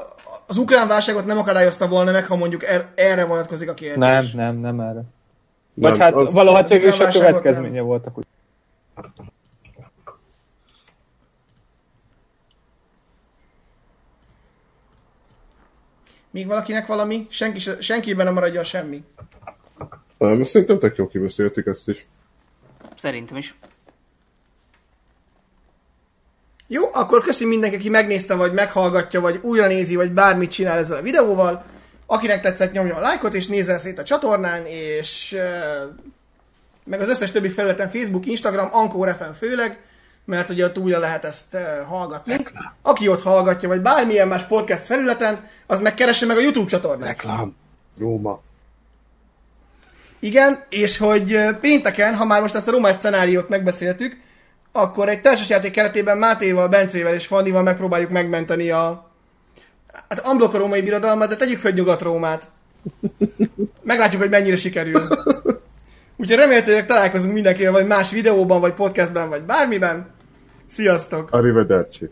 az 0.47 0.57
ukrán 0.57 0.87
válságot 0.87 1.25
nem 1.25 1.37
akadályozta 1.37 1.87
volna 1.87 2.11
meg, 2.11 2.25
ha 2.25 2.35
mondjuk 2.35 2.63
er, 2.63 2.91
erre 2.95 3.25
vonatkozik 3.25 3.69
a 3.69 3.73
kérdés. 3.73 3.97
Nem, 3.97 4.25
nem, 4.33 4.55
nem 4.55 4.79
erre. 4.79 5.01
Vagy 5.73 5.91
Nem, 5.91 5.99
hát 5.99 6.13
az- 6.13 6.33
valaha 6.33 6.63
csak 6.63 6.83
is 6.83 6.99
a 6.99 7.09
következménye 7.09 7.75
nem. 7.75 7.85
voltak. 7.85 8.17
Úgy. 8.17 8.25
Még 16.31 16.47
valakinek 16.47 16.85
valami? 16.87 17.27
Senki, 17.29 17.59
se- 17.59 17.81
senkiben 17.81 18.25
nem 18.25 18.33
maradjon 18.33 18.63
semmi. 18.63 19.03
Nem, 20.17 20.43
szerintem 20.43 20.79
tök 20.79 20.95
jó 20.97 21.07
kibeszéltük 21.07 21.65
ezt 21.67 21.89
is. 21.89 22.07
Szerintem 22.95 23.37
is. 23.37 23.55
Jó, 26.71 26.83
akkor 26.93 27.21
köszönjük 27.21 27.51
mindenki, 27.51 27.75
aki 27.75 27.89
megnézte, 27.89 28.35
vagy 28.35 28.53
meghallgatja, 28.53 29.21
vagy 29.21 29.39
újra 29.41 29.67
nézi, 29.67 29.95
vagy 29.95 30.11
bármit 30.11 30.51
csinál 30.51 30.77
ezzel 30.77 30.97
a 30.97 31.01
videóval. 31.01 31.63
Akinek 32.05 32.41
tetszett, 32.41 32.71
nyomjon 32.71 32.97
a 32.97 32.99
lájkot, 32.99 33.33
és 33.33 33.47
nézzen 33.47 33.79
szét 33.79 33.99
a 33.99 34.03
csatornán, 34.03 34.65
és 34.65 35.37
meg 36.83 36.99
az 36.99 37.09
összes 37.09 37.31
többi 37.31 37.49
felületen 37.49 37.89
Facebook, 37.89 38.25
Instagram, 38.25 38.67
Ankor 38.71 39.15
FM 39.15 39.31
főleg, 39.37 39.83
mert 40.25 40.49
ugye 40.49 40.65
ott 40.65 40.77
újra 40.77 40.99
lehet 40.99 41.25
ezt 41.25 41.57
hallgatni. 41.87 42.35
Aki 42.81 43.07
ott 43.07 43.21
hallgatja, 43.21 43.69
vagy 43.69 43.81
bármilyen 43.81 44.27
más 44.27 44.43
podcast 44.43 44.83
felületen, 44.83 45.47
az 45.67 45.79
megkeresse 45.79 46.25
meg 46.25 46.37
a 46.37 46.41
YouTube 46.41 46.69
csatornát. 46.69 47.07
Reklám. 47.07 47.55
Róma. 47.99 48.41
Igen, 50.19 50.63
és 50.69 50.97
hogy 50.97 51.39
pénteken, 51.59 52.15
ha 52.15 52.25
már 52.25 52.41
most 52.41 52.55
ezt 52.55 52.67
a 52.67 52.71
román 52.71 52.99
szenáriót 52.99 53.49
megbeszéltük, 53.49 54.27
akkor 54.71 55.09
egy 55.09 55.21
társasjáték 55.21 55.71
keretében 55.71 56.17
Mátéval, 56.17 56.67
Bencével 56.67 57.13
és 57.13 57.27
Fannival 57.27 57.63
megpróbáljuk 57.63 58.09
megmenteni 58.09 58.69
a 58.71 59.09
hát 60.09 60.27
unblock 60.27 60.53
a 60.53 60.57
római 60.57 60.81
birodalmat, 60.81 61.29
de 61.29 61.35
tegyük 61.35 61.59
fel 61.59 61.71
Nyugat-Rómát. 61.71 62.47
Meglátjuk, 63.83 64.21
hogy 64.21 64.29
mennyire 64.29 64.55
sikerül. 64.55 65.07
Úgyhogy 66.17 66.37
remélhetőleg 66.37 66.85
találkozunk 66.85 67.33
mindenkivel, 67.33 67.71
vagy 67.71 67.87
más 67.87 68.11
videóban, 68.11 68.59
vagy 68.59 68.73
podcastben, 68.73 69.29
vagy 69.29 69.41
bármiben. 69.41 70.09
Sziasztok! 70.67 71.31
Arrivederci. 71.31 72.09